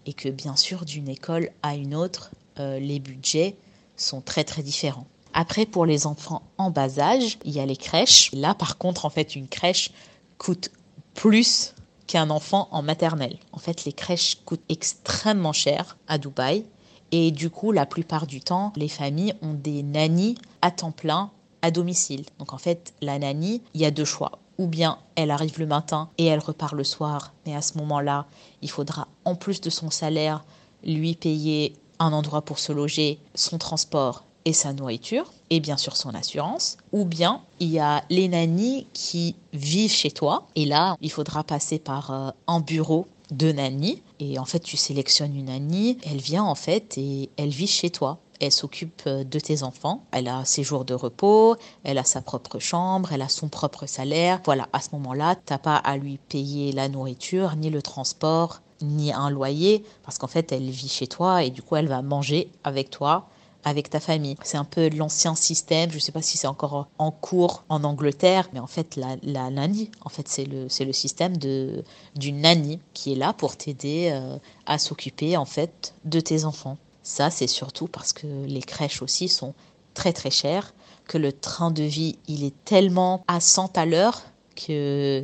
et 0.06 0.14
que 0.14 0.30
bien 0.30 0.56
sûr, 0.56 0.86
d'une 0.86 1.10
école 1.10 1.50
à 1.62 1.76
une 1.76 1.96
autre, 1.96 2.32
euh, 2.60 2.80
les 2.80 3.00
budgets 3.00 3.56
sont 3.96 4.22
très 4.22 4.44
très 4.44 4.64
différents. 4.64 5.08
Après, 5.34 5.66
pour 5.66 5.86
les 5.86 6.08
enfants 6.08 6.42
en 6.58 6.72
bas 6.72 7.00
âge, 7.00 7.38
il 7.46 7.52
y 7.52 7.60
a 7.60 7.66
les 7.66 7.78
crèches. 7.78 8.32
Là, 8.34 8.54
par 8.54 8.78
contre, 8.78 9.06
en 9.06 9.10
fait, 9.10 9.36
une 9.36 9.48
crèche 9.48 9.92
coûte 10.38 10.72
plus 11.14 11.74
qu'un 12.08 12.30
enfant 12.30 12.68
en 12.72 12.82
maternelle. 12.82 13.38
En 13.52 13.60
fait, 13.60 13.86
les 13.86 13.94
crèches 13.94 14.38
coûtent 14.46 14.64
extrêmement 14.70 15.54
cher 15.54 15.98
à 16.08 16.18
Dubaï. 16.18 16.66
Et 17.12 17.32
du 17.32 17.50
coup, 17.50 17.72
la 17.72 17.86
plupart 17.86 18.28
du 18.28 18.42
temps, 18.42 18.74
les 18.76 18.88
familles 18.88 19.34
ont 19.42 19.54
des 19.54 19.84
nannies 19.84 20.36
à 20.62 20.72
temps 20.72 20.92
plein 20.92 21.32
à 21.62 21.72
domicile. 21.72 22.26
Donc 22.38 22.54
en 22.54 22.58
fait, 22.58 22.94
la 23.02 23.20
nanny, 23.20 23.62
il 23.74 23.82
y 23.82 23.86
a 23.86 23.92
deux 23.92 24.06
choix. 24.06 24.40
Ou 24.58 24.68
bien 24.68 24.98
elle 25.16 25.32
arrive 25.32 25.60
le 25.60 25.66
matin 25.66 26.10
et 26.18 26.26
elle 26.26 26.40
repart 26.40 26.74
le 26.74 26.84
soir, 26.84 27.34
mais 27.46 27.56
à 27.56 27.62
ce 27.62 27.78
moment-là, 27.78 28.26
il 28.62 28.70
faudra 28.70 29.08
en 29.26 29.36
plus 29.36 29.62
de 29.62 29.70
son 29.70 29.90
salaire 29.90 30.44
lui 30.84 31.16
payer 31.16 31.74
un 32.00 32.14
endroit 32.14 32.42
pour 32.42 32.60
se 32.60 32.72
loger, 32.72 33.20
son 33.36 33.58
transport 33.58 34.24
et 34.46 34.54
sa 34.54 34.74
nourriture, 34.74 35.32
et 35.50 35.60
bien 35.60 35.78
sûr 35.78 35.96
son 35.96 36.14
assurance, 36.16 36.78
ou 36.92 37.06
bien 37.06 37.42
il 37.60 37.70
y 37.70 37.80
a 37.80 38.04
les 38.10 38.28
nannies 38.28 38.88
qui 38.94 39.36
vivent 39.54 39.92
chez 39.92 40.12
toi, 40.12 40.48
et 40.56 40.66
là 40.66 40.96
il 41.02 41.12
faudra 41.12 41.44
passer 41.44 41.80
par 41.80 42.12
euh, 42.12 42.30
un 42.48 42.60
bureau 42.60 43.08
de 43.32 43.52
nanny, 43.52 44.02
et 44.20 44.40
en 44.40 44.46
fait 44.46 44.60
tu 44.60 44.78
sélectionnes 44.78 45.36
une 45.36 45.46
nanny, 45.46 45.98
elle 46.10 46.22
vient 46.22 46.44
en 46.44 46.56
fait 46.56 46.98
et 46.98 47.30
elle 47.38 47.50
vit 47.50 47.68
chez 47.68 47.90
toi. 47.90 48.20
Elle 48.42 48.54
s'occupe 48.54 49.02
euh, 49.06 49.26
de 49.26 49.38
tes 49.38 49.64
enfants, 49.64 50.06
elle 50.12 50.30
a 50.30 50.46
ses 50.46 50.64
jours 50.64 50.86
de 50.86 50.94
repos, 50.94 51.58
elle 51.84 51.98
a 51.98 52.06
sa 52.06 52.22
propre 52.22 52.58
chambre, 52.60 53.12
elle 53.12 53.22
a 53.22 53.28
son 53.28 53.50
propre 53.50 53.86
salaire. 53.86 54.40
Voilà, 54.46 54.70
à 54.72 54.80
ce 54.80 54.90
moment-là, 54.94 55.36
t'as 55.36 55.58
pas 55.58 55.76
à 55.76 55.98
lui 55.98 56.20
payer 56.30 56.72
la 56.72 56.88
nourriture, 56.88 57.58
ni 57.58 57.70
le 57.70 57.82
transport, 57.82 58.62
ni 58.82 59.12
un 59.12 59.30
loyer, 59.30 59.84
parce 60.04 60.18
qu'en 60.18 60.28
fait, 60.28 60.54
elle 60.54 60.70
vit 60.70 60.88
chez 60.88 61.08
toi 61.08 61.44
et 61.44 61.50
du 61.50 61.62
coup, 61.62 61.76
elle 61.76 61.90
va 61.90 62.02
manger 62.02 62.50
avec 62.64 62.90
toi 62.90 63.28
avec 63.64 63.90
ta 63.90 64.00
famille. 64.00 64.36
C'est 64.44 64.58
un 64.58 64.64
peu 64.64 64.90
l'ancien 64.90 65.36
système, 65.36 65.90
je 65.92 65.96
ne 65.96 66.00
sais 66.00 66.12
pas 66.12 66.22
si 66.22 66.38
c'est 66.38 66.48
encore 66.48 66.88
en 66.98 67.12
cours 67.12 67.64
en 67.70 67.84
Angleterre, 67.84 68.50
mais 68.54 68.60
en 68.60 68.68
fait 68.68 68.96
la, 68.96 69.18
la 69.24 69.50
nanny, 69.50 69.92
en 70.02 70.10
fait 70.10 70.28
c'est 70.28 70.46
le, 70.46 70.70
c'est 70.70 70.86
le 70.86 70.94
système 70.94 71.38
de, 71.38 71.84
d'une 72.16 72.42
nanny 72.42 72.80
qui 72.94 73.14
est 73.14 73.16
là 73.16 73.34
pour 73.34 73.58
t'aider 73.58 74.10
euh, 74.12 74.38
à 74.66 74.78
s'occuper 74.78 75.38
en 75.38 75.46
fait 75.46 75.94
de 76.06 76.20
tes 76.20 76.46
enfants. 76.46 76.78
Ça 77.04 77.30
c'est 77.30 77.48
surtout 77.48 77.88
parce 77.88 78.14
que 78.14 78.28
les 78.28 78.62
crèches 78.62 79.02
aussi 79.02 79.28
sont 79.28 79.54
très 79.94 80.14
très 80.14 80.32
chères, 80.32 80.74
que 81.08 81.18
le 81.18 81.34
train 81.34 81.72
de 81.72 81.84
vie 81.84 82.18
il 82.28 82.44
est 82.44 82.56
tellement 82.66 83.24
à 83.28 83.40
100 83.40 83.78
à 83.78 83.86
l'heure 83.86 84.22
que 84.56 85.24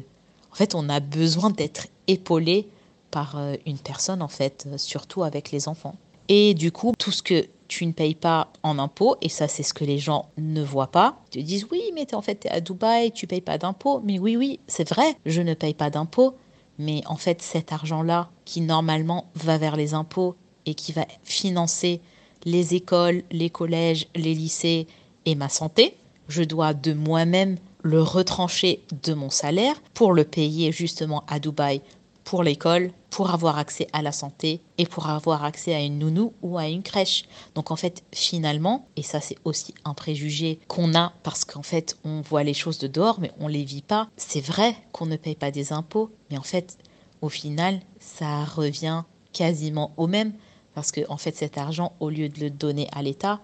en 0.51 0.55
fait 0.55 0.75
on 0.75 0.89
a 0.89 0.99
besoin 0.99 1.49
d'être 1.51 1.87
épaulé 2.07 2.67
par 3.11 3.37
euh, 3.37 3.55
une 3.65 3.77
personne 3.77 4.21
en 4.21 4.27
fait, 4.27 4.67
surtout 4.77 5.23
avec 5.23 5.51
les 5.51 5.69
enfants. 5.69 5.95
Et 6.27 6.53
du 6.53 6.71
coup, 6.71 6.93
tout 6.97 7.11
ce 7.11 7.21
que 7.21 7.47
tu 7.67 7.85
ne 7.85 7.91
payes 7.91 8.15
pas 8.15 8.51
en 8.63 8.79
impôts, 8.79 9.15
et 9.21 9.29
ça 9.29 9.47
c'est 9.47 9.63
ce 9.63 9.73
que 9.73 9.85
les 9.85 9.99
gens 9.99 10.29
ne 10.37 10.63
voient 10.63 10.91
pas. 10.91 11.17
Ils 11.33 11.41
te 11.41 11.45
disent 11.45 11.67
oui, 11.71 11.81
mais 11.93 12.13
en 12.13 12.21
fait 12.21 12.41
tu 12.41 12.47
es 12.47 12.51
à 12.51 12.61
Dubaï, 12.61 13.11
tu 13.11 13.27
payes 13.27 13.41
pas 13.41 13.57
d'impôts. 13.57 14.01
Mais 14.03 14.19
oui, 14.19 14.37
oui, 14.37 14.59
c'est 14.67 14.87
vrai, 14.87 15.15
je 15.25 15.41
ne 15.41 15.53
paye 15.53 15.73
pas 15.73 15.89
d'impôts, 15.89 16.35
mais 16.77 17.01
en 17.07 17.15
fait 17.15 17.41
cet 17.41 17.71
argent-là, 17.71 18.29
qui 18.45 18.61
normalement 18.61 19.25
va 19.35 19.57
vers 19.57 19.75
les 19.75 19.93
impôts 19.93 20.35
et 20.65 20.73
qui 20.73 20.91
va 20.91 21.05
financer 21.23 22.01
les 22.43 22.75
écoles, 22.75 23.23
les 23.31 23.49
collèges, 23.49 24.07
les 24.15 24.33
lycées 24.33 24.87
et 25.25 25.35
ma 25.35 25.49
santé, 25.49 25.95
je 26.27 26.43
dois 26.43 26.73
de 26.73 26.93
moi-même 26.93 27.57
le 27.81 28.01
retrancher 28.01 28.81
de 29.03 29.13
mon 29.13 29.29
salaire 29.29 29.79
pour 29.93 30.13
le 30.13 30.23
payer 30.23 30.71
justement 30.71 31.23
à 31.27 31.39
Dubaï 31.39 31.81
pour 32.25 32.43
l'école, 32.43 32.91
pour 33.11 33.29
avoir 33.29 33.57
accès 33.57 33.87
à 33.93 34.01
la 34.01 34.11
santé 34.11 34.59
et 34.77 34.85
pour 34.85 35.07
avoir 35.07 35.45
accès 35.45 35.73
à 35.73 35.79
une 35.79 35.99
nounou 35.99 36.33
ou 36.41 36.57
à 36.57 36.67
une 36.67 36.83
crèche. 36.83 37.23
Donc 37.53 37.71
en 37.71 37.77
fait, 37.77 38.03
finalement, 38.13 38.87
et 38.97 39.03
ça 39.03 39.21
c'est 39.21 39.37
aussi 39.45 39.73
un 39.85 39.93
préjugé 39.93 40.59
qu'on 40.67 40.93
a 40.95 41.13
parce 41.23 41.45
qu'en 41.45 41.61
fait 41.61 41.97
on 42.03 42.21
voit 42.21 42.43
les 42.43 42.53
choses 42.53 42.79
de 42.79 42.87
dehors 42.87 43.19
mais 43.21 43.31
on 43.39 43.47
les 43.47 43.63
vit 43.63 43.83
pas. 43.83 44.09
C'est 44.17 44.41
vrai 44.41 44.75
qu'on 44.91 45.05
ne 45.05 45.15
paye 45.15 45.35
pas 45.35 45.51
des 45.51 45.71
impôts, 45.71 46.11
mais 46.29 46.37
en 46.37 46.43
fait, 46.43 46.77
au 47.21 47.29
final, 47.29 47.79
ça 47.99 48.43
revient 48.43 49.03
quasiment 49.31 49.93
au 49.95 50.07
même 50.07 50.33
parce 50.73 50.91
que 50.91 51.01
en 51.09 51.17
fait 51.17 51.35
cet 51.35 51.57
argent, 51.57 51.93
au 51.99 52.09
lieu 52.09 52.27
de 52.27 52.39
le 52.39 52.49
donner 52.49 52.89
à 52.91 53.01
l'État, 53.01 53.39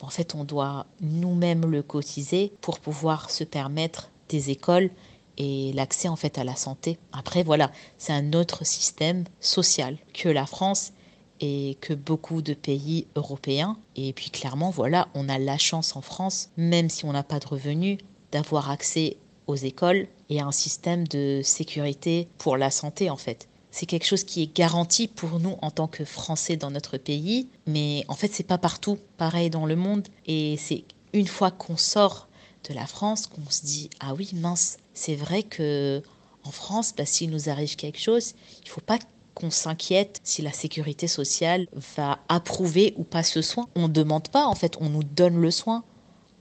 en 0.00 0.08
fait 0.08 0.34
on 0.34 0.44
doit 0.44 0.86
nous-mêmes 1.00 1.66
le 1.66 1.82
cotiser 1.82 2.52
pour 2.60 2.80
pouvoir 2.80 3.30
se 3.30 3.44
permettre 3.44 4.10
des 4.28 4.50
écoles 4.50 4.90
et 5.38 5.72
l'accès 5.72 6.08
en 6.08 6.16
fait 6.16 6.38
à 6.38 6.44
la 6.44 6.56
santé. 6.56 6.98
Après 7.12 7.42
voilà, 7.42 7.70
c'est 7.98 8.12
un 8.12 8.32
autre 8.32 8.64
système 8.64 9.24
social 9.40 9.98
que 10.12 10.28
la 10.28 10.46
France 10.46 10.92
et 11.40 11.76
que 11.80 11.92
beaucoup 11.92 12.40
de 12.40 12.54
pays 12.54 13.06
européens. 13.16 13.76
Et 13.96 14.12
puis 14.12 14.30
clairement, 14.30 14.70
voilà, 14.70 15.08
on 15.14 15.28
a 15.28 15.38
la 15.38 15.58
chance 15.58 15.96
en 15.96 16.00
France, 16.00 16.50
même 16.56 16.88
si 16.88 17.04
on 17.04 17.12
n'a 17.12 17.24
pas 17.24 17.40
de 17.40 17.46
revenus, 17.46 17.98
d'avoir 18.30 18.70
accès 18.70 19.16
aux 19.48 19.56
écoles 19.56 20.06
et 20.30 20.40
à 20.40 20.46
un 20.46 20.52
système 20.52 21.06
de 21.08 21.40
sécurité 21.42 22.28
pour 22.38 22.56
la 22.56 22.70
santé 22.70 23.10
en 23.10 23.16
fait. 23.16 23.48
c'est 23.72 23.86
quelque 23.86 24.06
chose 24.06 24.22
qui 24.22 24.42
est 24.42 24.54
garanti 24.54 25.08
pour 25.08 25.40
nous 25.40 25.56
en 25.62 25.70
tant 25.70 25.88
que 25.88 26.04
Français 26.04 26.56
dans 26.56 26.70
notre 26.70 26.98
pays, 26.98 27.48
mais 27.66 28.04
en 28.06 28.14
fait 28.14 28.32
c'est 28.32 28.46
pas 28.46 28.58
partout 28.58 28.98
pareil 29.16 29.50
dans 29.50 29.66
le 29.66 29.76
monde 29.76 30.06
et 30.26 30.56
c'est 30.58 30.84
une 31.12 31.26
fois 31.26 31.50
qu'on 31.50 31.76
sort 31.76 32.28
de 32.68 32.74
la 32.74 32.86
France 32.86 33.26
qu'on 33.26 33.50
se 33.50 33.64
dit 33.64 33.90
ah 33.98 34.14
oui 34.14 34.30
mince 34.34 34.76
c'est 34.94 35.16
vrai 35.16 35.42
que 35.42 36.02
en 36.44 36.50
France 36.50 36.94
bah, 36.96 37.06
s'il 37.06 37.30
nous 37.30 37.48
arrive 37.48 37.76
quelque 37.76 38.00
chose 38.00 38.34
il 38.64 38.68
faut 38.68 38.80
pas 38.80 38.98
qu'on 39.34 39.50
s'inquiète 39.50 40.20
si 40.24 40.42
la 40.42 40.52
sécurité 40.52 41.08
sociale 41.08 41.66
va 41.96 42.18
approuver 42.28 42.94
ou 42.96 43.04
pas 43.04 43.22
ce 43.22 43.42
soin. 43.42 43.68
On 43.74 43.88
ne 43.88 43.92
demande 43.92 44.28
pas, 44.28 44.46
en 44.46 44.54
fait, 44.54 44.76
on 44.80 44.90
nous 44.90 45.02
donne 45.02 45.40
le 45.40 45.50
soin 45.50 45.84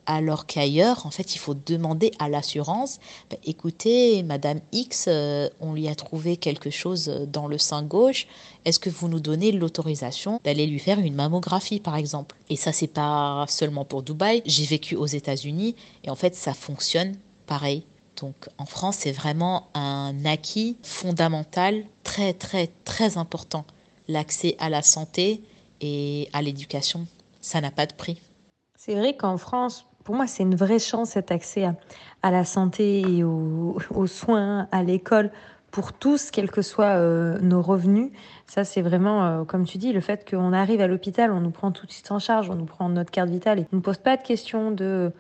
alors 0.08 0.46
qu'ailleurs, 0.46 1.06
en 1.06 1.12
fait, 1.12 1.36
il 1.36 1.38
faut 1.38 1.54
demander 1.54 2.12
à 2.20 2.28
l'assurance, 2.28 3.00
bah, 3.30 3.38
écoutez, 3.46 4.24
Madame 4.24 4.60
X, 4.72 5.06
euh, 5.08 5.48
on 5.60 5.74
lui 5.74 5.88
a 5.88 5.96
trouvé 5.96 6.38
quelque 6.38 6.72
chose 6.72 7.06
dans 7.32 7.48
le 7.48 7.60
sein 7.60 7.84
gauche, 7.84 8.26
est-ce 8.66 8.80
que 8.80 8.90
vous 8.90 9.08
nous 9.08 9.20
donnez 9.20 9.52
l'autorisation 9.52 10.42
d'aller 10.44 10.66
lui 10.66 10.80
faire 10.80 11.00
une 11.00 11.14
mammographie, 11.14 11.80
par 11.80 11.96
exemple? 11.96 12.36
Et 12.50 12.56
ça, 12.56 12.72
c'est 12.72 12.88
pas 12.88 13.46
seulement 13.48 13.86
pour 13.86 14.02
Dubaï, 14.02 14.42
j'ai 14.46 14.66
vécu 14.66 14.96
aux 14.96 15.06
États-Unis, 15.06 15.76
et 16.04 16.10
en 16.10 16.16
fait, 16.16 16.36
ça 16.36 16.54
fonctionne 16.54 17.16
pareil. 17.46 17.86
Donc 18.22 18.50
en 18.60 18.66
France, 18.66 18.98
c'est 18.98 19.12
vraiment 19.12 19.68
un 19.74 20.14
acquis 20.26 20.78
fondamental, 20.84 21.84
très, 22.04 22.34
très, 22.34 22.68
très 22.86 23.18
important. 23.18 23.66
L'accès 24.08 24.56
à 24.60 24.70
la 24.70 24.84
santé 24.84 25.42
et 25.82 26.30
à 26.32 26.44
l'éducation, 26.44 27.08
ça 27.42 27.62
n'a 27.62 27.72
pas 27.72 27.88
de 27.88 27.94
prix. 27.94 28.22
C'est 28.78 28.94
vrai 28.94 29.16
qu'en 29.18 29.38
France, 29.38 29.88
pour 30.04 30.14
moi, 30.14 30.28
c'est 30.28 30.44
une 30.44 30.56
vraie 30.56 30.78
chance 30.78 31.12
cet 31.12 31.32
accès 31.32 31.68
à, 32.22 32.32
la 32.32 32.46
santé 32.46 33.02
et 33.02 33.24
aux, 33.24 34.08
soins, 34.08 34.68
à 34.72 34.84
l'école 34.84 35.32
pour 35.72 35.94
tous, 35.94 36.30
quels 36.30 36.52
que 36.52 36.62
soient 36.62 36.98
euh, 36.98 37.40
nos 37.40 37.62
revenus. 37.62 38.12
Ça, 38.46 38.66
c'est 38.66 38.82
vraiment, 38.82 39.24
euh, 39.24 39.44
comme 39.46 39.66
tu 39.66 39.78
dis, 39.78 39.94
le 39.94 40.02
fait 40.02 40.30
qu'on 40.30 40.54
arrive 40.54 40.82
à 40.82 40.88
l'hôpital, 40.88 41.32
on 41.32 41.40
nous 41.40 41.52
prend 41.52 41.72
tout 41.72 41.88
de 41.88 41.92
suite 41.92 42.12
en 42.12 42.20
charge, 42.20 42.50
on 42.50 42.56
nous 42.56 42.66
prend 42.66 42.90
notre 42.90 43.10
carte 43.10 43.30
vitale 43.30 43.60
et 43.60 43.68
on 43.72 43.78
ne 43.78 43.82
pose 43.82 43.98
pas 43.98 44.18
de 44.18 44.22
questions 44.22 44.72
de 44.72 45.12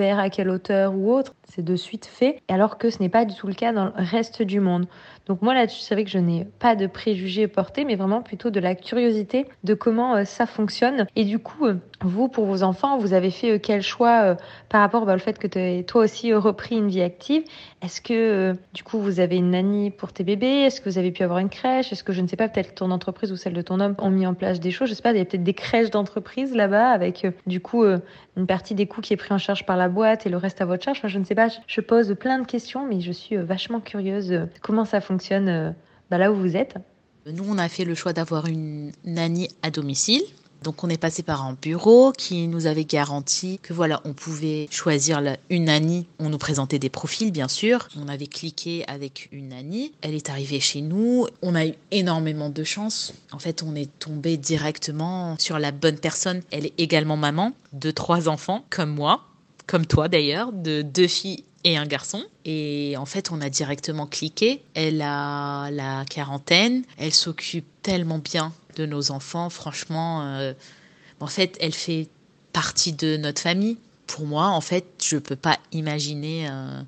à 0.00 0.30
quelle 0.30 0.50
hauteur 0.50 0.94
ou 0.94 1.12
autre. 1.12 1.34
C'est 1.44 1.64
de 1.64 1.76
suite 1.76 2.06
fait, 2.06 2.40
alors 2.48 2.78
que 2.78 2.90
ce 2.90 3.00
n'est 3.00 3.08
pas 3.08 3.24
du 3.24 3.34
tout 3.34 3.46
le 3.46 3.54
cas 3.54 3.72
dans 3.72 3.86
le 3.86 3.92
reste 3.96 4.42
du 4.42 4.60
monde. 4.60 4.86
Donc 5.26 5.42
moi 5.42 5.54
là-dessus, 5.54 5.80
c'est 5.80 6.02
que 6.04 6.10
je 6.10 6.18
n'ai 6.18 6.46
pas 6.58 6.74
de 6.74 6.86
préjugés 6.86 7.48
portés, 7.48 7.84
mais 7.84 7.96
vraiment 7.96 8.22
plutôt 8.22 8.50
de 8.50 8.60
la 8.60 8.74
curiosité 8.74 9.46
de 9.64 9.74
comment 9.74 10.16
euh, 10.16 10.24
ça 10.24 10.46
fonctionne. 10.46 11.06
Et 11.16 11.24
du 11.24 11.38
coup, 11.38 11.66
euh, 11.66 11.74
vous, 12.02 12.28
pour 12.28 12.46
vos 12.46 12.62
enfants, 12.62 12.98
vous 12.98 13.12
avez 13.12 13.30
fait 13.30 13.52
euh, 13.52 13.58
quel 13.62 13.82
choix 13.82 14.36
par 14.68 14.80
rapport 14.80 15.04
bah, 15.04 15.14
au 15.14 15.18
fait 15.18 15.38
que 15.38 15.46
tu 15.46 15.84
toi 15.84 16.04
aussi 16.04 16.32
repris 16.32 16.76
une 16.76 16.88
vie 16.88 17.02
active 17.02 17.44
Est-ce 17.80 18.00
que 18.00 18.56
du 18.74 18.82
coup, 18.82 18.98
vous 18.98 19.20
avez 19.20 19.36
une 19.36 19.52
nanny 19.52 19.90
pour 19.90 20.12
tes 20.12 20.24
bébés? 20.24 20.46
Est-ce 20.46 20.80
que 20.80 20.88
vous 20.88 20.98
avez 20.98 21.12
pu 21.12 21.22
avoir 21.22 21.38
une 21.38 21.48
crèche? 21.48 21.92
Est-ce 21.92 22.02
que 22.02 22.12
je 22.12 22.20
ne 22.20 22.26
sais 22.26 22.36
pas, 22.36 22.48
peut-être 22.48 22.74
ton 22.74 22.90
entreprise 22.90 23.30
ou 23.30 23.36
celle 23.36 23.52
de 23.52 23.62
ton 23.62 23.78
homme 23.78 23.94
ont 23.98 24.10
mis 24.10 24.26
en 24.26 24.34
place 24.34 24.58
des 24.58 24.72
choses? 24.72 24.88
Je 24.88 24.94
sais 24.94 25.02
pas, 25.02 25.12
il 25.12 25.18
y 25.18 25.20
a 25.20 25.24
peut-être 25.24 25.44
des 25.44 25.54
crèches 25.54 25.90
d'entreprise 25.90 26.54
là-bas 26.54 26.90
avec 26.90 27.26
du 27.46 27.60
coup 27.60 27.84
une 27.84 28.46
partie 28.46 28.74
des 28.74 28.86
coûts 28.86 29.00
qui 29.00 29.12
est 29.12 29.16
pris 29.16 29.32
en 29.32 29.38
charge 29.38 29.64
par 29.64 29.76
la 29.76 29.88
boîte 29.88 30.26
et 30.26 30.28
le 30.28 30.36
reste 30.36 30.60
à 30.60 30.64
votre 30.64 30.82
charge. 30.82 30.98
Enfin, 30.98 31.08
je 31.08 31.18
ne 31.18 31.24
sais 31.24 31.36
pas, 31.36 31.48
je 31.66 31.80
pose 31.80 32.16
plein 32.18 32.40
de 32.40 32.46
questions, 32.46 32.86
mais 32.86 33.00
je 33.00 33.12
suis 33.12 33.36
vachement 33.36 33.80
curieuse 33.80 34.28
de 34.28 34.48
comment 34.60 34.84
ça 34.84 35.00
fonctionne 35.00 35.48
euh, 35.48 35.70
bah, 36.10 36.18
là 36.18 36.32
où 36.32 36.34
vous 36.34 36.56
êtes 36.56 36.74
Nous, 37.26 37.44
on 37.48 37.58
a 37.58 37.68
fait 37.68 37.84
le 37.84 37.94
choix 37.94 38.12
d'avoir 38.12 38.46
une 38.46 38.92
nanny 39.04 39.48
à 39.62 39.70
domicile. 39.70 40.22
Donc 40.62 40.82
on 40.82 40.88
est 40.88 40.98
passé 40.98 41.22
par 41.22 41.44
un 41.44 41.56
bureau 41.60 42.12
qui 42.12 42.48
nous 42.48 42.66
avait 42.66 42.84
garanti 42.84 43.58
que 43.62 43.72
voilà, 43.72 44.00
on 44.04 44.12
pouvait 44.12 44.68
choisir 44.70 45.22
une 45.50 45.64
nanny. 45.64 46.06
On 46.18 46.28
nous 46.28 46.38
présentait 46.38 46.78
des 46.78 46.88
profils 46.90 47.30
bien 47.30 47.48
sûr. 47.48 47.88
On 47.96 48.08
avait 48.08 48.26
cliqué 48.26 48.84
avec 48.88 49.28
une 49.32 49.50
nanny. 49.50 49.92
Elle 50.00 50.14
est 50.14 50.30
arrivée 50.30 50.60
chez 50.60 50.80
nous. 50.80 51.26
On 51.42 51.54
a 51.54 51.66
eu 51.66 51.74
énormément 51.90 52.50
de 52.50 52.64
chance. 52.64 53.14
En 53.32 53.38
fait, 53.38 53.62
on 53.62 53.74
est 53.74 53.90
tombé 53.98 54.36
directement 54.36 55.36
sur 55.38 55.58
la 55.58 55.70
bonne 55.70 55.98
personne. 55.98 56.42
Elle 56.50 56.66
est 56.66 56.74
également 56.78 57.16
maman 57.16 57.52
de 57.72 57.90
trois 57.90 58.28
enfants 58.28 58.64
comme 58.70 58.90
moi, 58.90 59.22
comme 59.66 59.86
toi 59.86 60.08
d'ailleurs, 60.08 60.52
de 60.52 60.82
deux 60.82 61.08
filles 61.08 61.44
et 61.64 61.76
un 61.76 61.86
garçon. 61.86 62.24
Et 62.44 62.96
en 62.96 63.06
fait, 63.06 63.30
on 63.30 63.40
a 63.40 63.50
directement 63.50 64.06
cliqué. 64.06 64.62
Elle 64.74 65.02
a 65.02 65.70
la 65.70 66.04
quarantaine. 66.08 66.82
Elle 66.96 67.12
s'occupe 67.12 67.66
tellement 67.82 68.18
bien 68.18 68.52
de 68.78 68.86
nos 68.86 69.10
enfants. 69.10 69.50
Franchement, 69.50 70.22
euh, 70.22 70.54
en 71.20 71.26
fait, 71.26 71.56
elle 71.60 71.74
fait 71.74 72.08
partie 72.52 72.92
de 72.92 73.16
notre 73.16 73.42
famille. 73.42 73.76
Pour 74.06 74.24
moi, 74.24 74.46
en 74.46 74.60
fait, 74.60 74.86
je 75.02 75.18
peux 75.18 75.36
pas 75.36 75.58
imaginer 75.72 76.48
euh, 76.48 76.80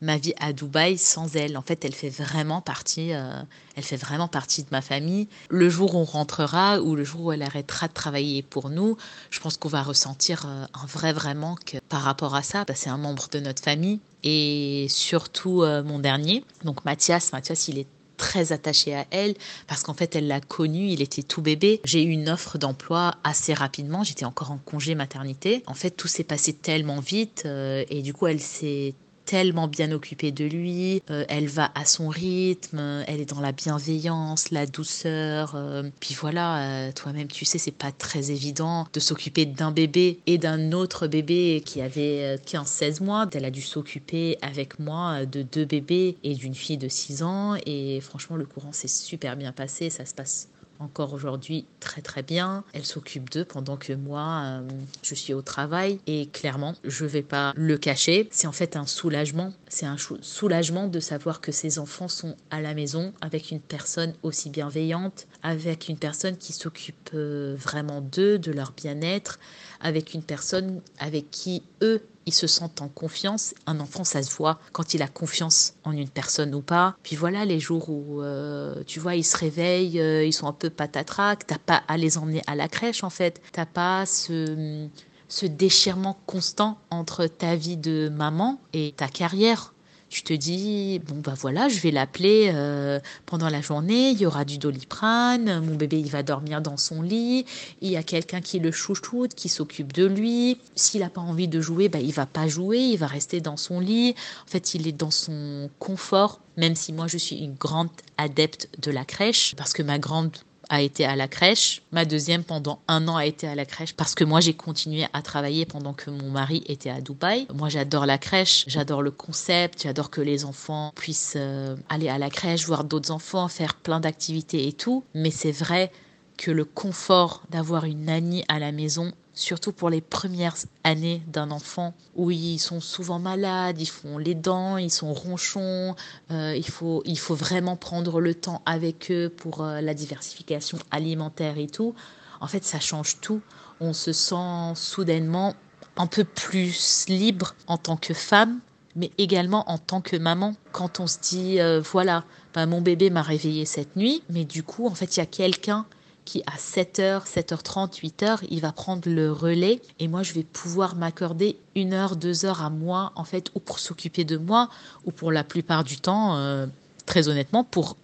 ma 0.00 0.16
vie 0.16 0.34
à 0.40 0.52
Dubaï 0.52 0.98
sans 0.98 1.36
elle. 1.36 1.56
En 1.56 1.62
fait, 1.62 1.84
elle 1.84 1.94
fait 1.94 2.08
vraiment 2.08 2.60
partie, 2.60 3.12
euh, 3.12 3.42
elle 3.76 3.84
fait 3.84 3.96
vraiment 3.96 4.26
partie 4.26 4.62
de 4.62 4.68
ma 4.72 4.80
famille. 4.80 5.28
Le 5.50 5.68
jour 5.68 5.94
où 5.94 5.98
on 5.98 6.04
rentrera 6.04 6.80
ou 6.80 6.96
le 6.96 7.04
jour 7.04 7.26
où 7.26 7.32
elle 7.32 7.42
arrêtera 7.42 7.86
de 7.86 7.92
travailler 7.92 8.42
pour 8.42 8.70
nous, 8.70 8.96
je 9.30 9.38
pense 9.38 9.56
qu'on 9.56 9.68
va 9.68 9.82
ressentir 9.82 10.46
un 10.46 10.86
vrai, 10.86 11.12
vrai 11.12 11.34
manque 11.34 11.78
par 11.88 12.02
rapport 12.02 12.34
à 12.34 12.42
ça. 12.42 12.64
Bah, 12.64 12.74
c'est 12.74 12.90
un 12.90 12.98
membre 12.98 13.28
de 13.30 13.38
notre 13.38 13.62
famille 13.62 14.00
et 14.24 14.86
surtout 14.88 15.62
mon 15.84 16.00
dernier. 16.00 16.44
Donc 16.64 16.84
Mathias, 16.84 17.32
Mathias, 17.32 17.68
il 17.68 17.78
est 17.78 17.86
très 18.22 18.52
attaché 18.52 18.94
à 18.94 19.04
elle 19.10 19.34
parce 19.66 19.82
qu'en 19.82 19.94
fait 19.94 20.14
elle 20.14 20.28
l'a 20.28 20.40
connu, 20.40 20.86
il 20.86 21.02
était 21.02 21.24
tout 21.24 21.42
bébé. 21.42 21.80
J'ai 21.84 22.04
eu 22.04 22.10
une 22.10 22.28
offre 22.28 22.56
d'emploi 22.56 23.16
assez 23.24 23.52
rapidement, 23.52 24.04
j'étais 24.04 24.24
encore 24.24 24.52
en 24.52 24.58
congé 24.58 24.94
maternité. 24.94 25.64
En 25.66 25.74
fait 25.74 25.90
tout 25.90 26.06
s'est 26.06 26.22
passé 26.22 26.52
tellement 26.52 27.00
vite 27.00 27.44
et 27.44 28.02
du 28.02 28.14
coup 28.14 28.28
elle 28.28 28.40
s'est 28.40 28.94
tellement 29.32 29.66
bien 29.66 29.92
occupée 29.92 30.30
de 30.30 30.44
lui, 30.44 31.02
euh, 31.10 31.24
elle 31.30 31.46
va 31.46 31.72
à 31.74 31.86
son 31.86 32.10
rythme, 32.10 33.02
elle 33.06 33.18
est 33.18 33.30
dans 33.30 33.40
la 33.40 33.52
bienveillance, 33.52 34.50
la 34.50 34.66
douceur. 34.66 35.54
Euh, 35.54 35.84
puis 36.00 36.12
voilà, 36.12 36.88
euh, 36.88 36.92
toi-même 36.92 37.28
tu 37.28 37.46
sais, 37.46 37.56
c'est 37.56 37.70
pas 37.70 37.92
très 37.92 38.30
évident 38.30 38.86
de 38.92 39.00
s'occuper 39.00 39.46
d'un 39.46 39.70
bébé 39.70 40.18
et 40.26 40.36
d'un 40.36 40.72
autre 40.72 41.06
bébé 41.06 41.62
qui 41.64 41.80
avait 41.80 42.36
15-16 42.44 43.02
mois. 43.02 43.26
Elle 43.32 43.46
a 43.46 43.50
dû 43.50 43.62
s'occuper 43.62 44.36
avec 44.42 44.78
moi 44.78 45.24
de 45.24 45.40
deux 45.40 45.64
bébés 45.64 46.18
et 46.22 46.34
d'une 46.34 46.54
fille 46.54 46.76
de 46.76 46.90
6 46.90 47.22
ans. 47.22 47.56
Et 47.64 48.02
franchement, 48.02 48.36
le 48.36 48.44
courant 48.44 48.72
s'est 48.72 48.86
super 48.86 49.38
bien 49.38 49.52
passé, 49.52 49.88
ça 49.88 50.04
se 50.04 50.12
passe 50.12 50.48
encore 50.82 51.14
aujourd'hui 51.14 51.66
très 51.80 52.02
très 52.02 52.22
bien. 52.22 52.64
Elle 52.72 52.84
s'occupe 52.84 53.30
d'eux 53.30 53.44
pendant 53.44 53.76
que 53.76 53.92
moi, 53.92 54.42
euh, 54.44 54.68
je 55.02 55.14
suis 55.14 55.34
au 55.34 55.42
travail. 55.42 55.98
Et 56.06 56.26
clairement, 56.26 56.74
je 56.84 57.04
vais 57.04 57.22
pas 57.22 57.52
le 57.56 57.78
cacher, 57.78 58.28
c'est 58.30 58.46
en 58.46 58.52
fait 58.52 58.76
un 58.76 58.86
soulagement. 58.86 59.52
C'est 59.68 59.86
un 59.86 59.96
soulagement 60.20 60.88
de 60.88 61.00
savoir 61.00 61.40
que 61.40 61.52
ces 61.52 61.78
enfants 61.78 62.08
sont 62.08 62.36
à 62.50 62.60
la 62.60 62.74
maison 62.74 63.12
avec 63.20 63.50
une 63.50 63.60
personne 63.60 64.14
aussi 64.22 64.50
bienveillante, 64.50 65.26
avec 65.42 65.88
une 65.88 65.96
personne 65.96 66.36
qui 66.36 66.52
s'occupe 66.52 67.10
euh, 67.14 67.54
vraiment 67.58 68.00
d'eux, 68.00 68.38
de 68.38 68.52
leur 68.52 68.72
bien-être, 68.72 69.38
avec 69.80 70.14
une 70.14 70.22
personne 70.22 70.80
avec 70.98 71.30
qui 71.30 71.62
eux 71.82 72.02
ils 72.26 72.34
se 72.34 72.46
sentent 72.46 72.82
en 72.82 72.88
confiance. 72.88 73.54
Un 73.66 73.80
enfant, 73.80 74.04
ça 74.04 74.22
se 74.22 74.34
voit 74.34 74.58
quand 74.72 74.94
il 74.94 75.02
a 75.02 75.08
confiance 75.08 75.74
en 75.84 75.92
une 75.92 76.08
personne 76.08 76.54
ou 76.54 76.62
pas. 76.62 76.96
Puis 77.02 77.16
voilà, 77.16 77.44
les 77.44 77.60
jours 77.60 77.88
où, 77.88 78.22
euh, 78.22 78.82
tu 78.86 79.00
vois, 79.00 79.14
ils 79.14 79.24
se 79.24 79.36
réveillent, 79.36 80.00
euh, 80.00 80.24
ils 80.24 80.32
sont 80.32 80.46
un 80.46 80.52
peu 80.52 80.70
patatrac, 80.70 81.46
t'as 81.46 81.58
pas 81.58 81.82
à 81.88 81.96
les 81.96 82.18
emmener 82.18 82.42
à 82.46 82.54
la 82.54 82.68
crèche 82.68 83.04
en 83.04 83.10
fait. 83.10 83.40
T'as 83.52 83.66
pas 83.66 84.06
ce, 84.06 84.88
ce 85.28 85.46
déchirement 85.46 86.18
constant 86.26 86.78
entre 86.90 87.26
ta 87.26 87.56
vie 87.56 87.76
de 87.76 88.08
maman 88.08 88.60
et 88.72 88.94
ta 88.96 89.08
carrière 89.08 89.72
tu 90.12 90.22
te 90.22 90.34
dis 90.34 91.00
bon 91.06 91.16
bah 91.24 91.32
voilà 91.40 91.70
je 91.70 91.80
vais 91.80 91.90
l'appeler 91.90 92.52
euh, 92.54 93.00
pendant 93.24 93.48
la 93.48 93.62
journée 93.62 94.10
il 94.10 94.20
y 94.20 94.26
aura 94.26 94.44
du 94.44 94.58
doliprane 94.58 95.64
mon 95.64 95.74
bébé 95.74 95.98
il 95.98 96.10
va 96.10 96.22
dormir 96.22 96.60
dans 96.60 96.76
son 96.76 97.00
lit 97.00 97.46
il 97.80 97.90
y 97.90 97.96
a 97.96 98.02
quelqu'un 98.02 98.42
qui 98.42 98.58
le 98.58 98.70
chouchoute 98.70 99.34
qui 99.34 99.48
s'occupe 99.48 99.92
de 99.92 100.04
lui. 100.04 100.58
S'il 100.74 101.00
n'a 101.00 101.08
pas 101.08 101.22
envie 101.22 101.48
de 101.48 101.62
jouer 101.62 101.88
bah 101.88 101.98
il 101.98 102.12
va 102.12 102.26
pas 102.26 102.46
jouer 102.46 102.78
il 102.78 102.98
va 102.98 103.06
rester 103.06 103.40
dans 103.40 103.56
son 103.56 103.80
lit. 103.80 104.14
En 104.46 104.50
fait 104.50 104.74
il 104.74 104.86
est 104.86 104.92
dans 104.92 105.10
son 105.10 105.70
confort 105.78 106.40
même 106.58 106.74
si 106.74 106.92
moi 106.92 107.06
je 107.06 107.16
suis 107.16 107.36
une 107.36 107.54
grande 107.54 107.88
adepte 108.18 108.68
de 108.78 108.90
la 108.90 109.06
crèche 109.06 109.54
parce 109.56 109.72
que 109.72 109.82
ma 109.82 109.98
grande 109.98 110.36
a 110.72 110.80
été 110.80 111.04
à 111.04 111.16
la 111.16 111.28
crèche. 111.28 111.82
Ma 111.92 112.06
deuxième, 112.06 112.44
pendant 112.44 112.80
un 112.88 113.06
an, 113.06 113.16
a 113.16 113.26
été 113.26 113.46
à 113.46 113.54
la 113.54 113.66
crèche 113.66 113.92
parce 113.92 114.14
que 114.14 114.24
moi, 114.24 114.40
j'ai 114.40 114.54
continué 114.54 115.04
à 115.12 115.20
travailler 115.20 115.66
pendant 115.66 115.92
que 115.92 116.08
mon 116.08 116.30
mari 116.30 116.64
était 116.66 116.88
à 116.88 117.02
Dubaï. 117.02 117.46
Moi, 117.54 117.68
j'adore 117.68 118.06
la 118.06 118.16
crèche, 118.16 118.64
j'adore 118.68 119.02
le 119.02 119.10
concept, 119.10 119.82
j'adore 119.82 120.08
que 120.08 120.22
les 120.22 120.46
enfants 120.46 120.92
puissent 120.96 121.34
euh, 121.36 121.76
aller 121.90 122.08
à 122.08 122.16
la 122.16 122.30
crèche, 122.30 122.64
voir 122.64 122.84
d'autres 122.84 123.10
enfants, 123.10 123.48
faire 123.48 123.74
plein 123.74 124.00
d'activités 124.00 124.66
et 124.66 124.72
tout. 124.72 125.04
Mais 125.14 125.30
c'est 125.30 125.52
vrai 125.52 125.92
que 126.38 126.50
le 126.50 126.64
confort 126.64 127.42
d'avoir 127.50 127.84
une 127.84 128.06
nanny 128.06 128.42
à 128.48 128.58
la 128.58 128.72
maison, 128.72 129.12
surtout 129.34 129.72
pour 129.72 129.90
les 129.90 130.00
premières 130.00 130.56
années 130.84 131.22
d'un 131.26 131.50
enfant 131.50 131.94
où 132.14 132.30
ils 132.30 132.58
sont 132.58 132.80
souvent 132.80 133.18
malades, 133.18 133.80
ils 133.80 133.86
font 133.86 134.18
les 134.18 134.34
dents, 134.34 134.76
ils 134.76 134.90
sont 134.90 135.12
ronchons, 135.12 135.94
euh, 136.30 136.54
il, 136.56 136.68
faut, 136.68 137.02
il 137.04 137.18
faut 137.18 137.34
vraiment 137.34 137.76
prendre 137.76 138.20
le 138.20 138.34
temps 138.34 138.62
avec 138.66 139.10
eux 139.10 139.28
pour 139.28 139.62
euh, 139.62 139.80
la 139.80 139.94
diversification 139.94 140.78
alimentaire 140.90 141.58
et 141.58 141.66
tout. 141.66 141.94
En 142.40 142.46
fait, 142.46 142.64
ça 142.64 142.80
change 142.80 143.20
tout. 143.20 143.40
On 143.80 143.92
se 143.92 144.12
sent 144.12 144.74
soudainement 144.74 145.54
un 145.96 146.06
peu 146.06 146.24
plus 146.24 147.06
libre 147.08 147.54
en 147.66 147.78
tant 147.78 147.96
que 147.96 148.14
femme 148.14 148.60
mais 148.96 149.10
également 149.18 149.70
en 149.70 149.78
tant 149.78 150.00
que 150.00 150.16
maman. 150.16 150.54
Quand 150.72 151.00
on 151.00 151.06
se 151.06 151.18
dit, 151.18 151.60
euh, 151.60 151.80
voilà, 151.80 152.24
bah, 152.54 152.66
mon 152.66 152.80
bébé 152.80 153.10
m'a 153.10 153.22
réveillé 153.22 153.64
cette 153.64 153.96
nuit, 153.96 154.22
mais 154.28 154.44
du 154.44 154.62
coup, 154.62 154.86
en 154.86 154.94
fait, 154.94 155.16
il 155.16 155.20
y 155.20 155.22
a 155.22 155.26
quelqu'un 155.26 155.86
qui 156.24 156.42
à 156.46 156.56
7h, 156.56 157.26
7h30, 157.26 158.00
8h, 158.00 158.38
il 158.50 158.60
va 158.60 158.72
prendre 158.72 159.08
le 159.08 159.32
relais 159.32 159.80
et 159.98 160.08
moi 160.08 160.22
je 160.22 160.32
vais 160.32 160.44
pouvoir 160.44 160.96
m'accorder 160.96 161.56
une 161.74 161.92
heure, 161.92 162.16
deux 162.16 162.44
heures 162.44 162.62
à 162.62 162.70
moi 162.70 163.12
en 163.16 163.24
fait 163.24 163.50
ou 163.54 163.60
pour 163.60 163.78
s'occuper 163.78 164.24
de 164.24 164.36
moi 164.36 164.68
ou 165.04 165.10
pour 165.10 165.32
la 165.32 165.44
plupart 165.44 165.84
du 165.84 165.98
temps, 165.98 166.36
euh, 166.36 166.66
très 167.06 167.28
honnêtement, 167.28 167.64
pour 167.64 167.96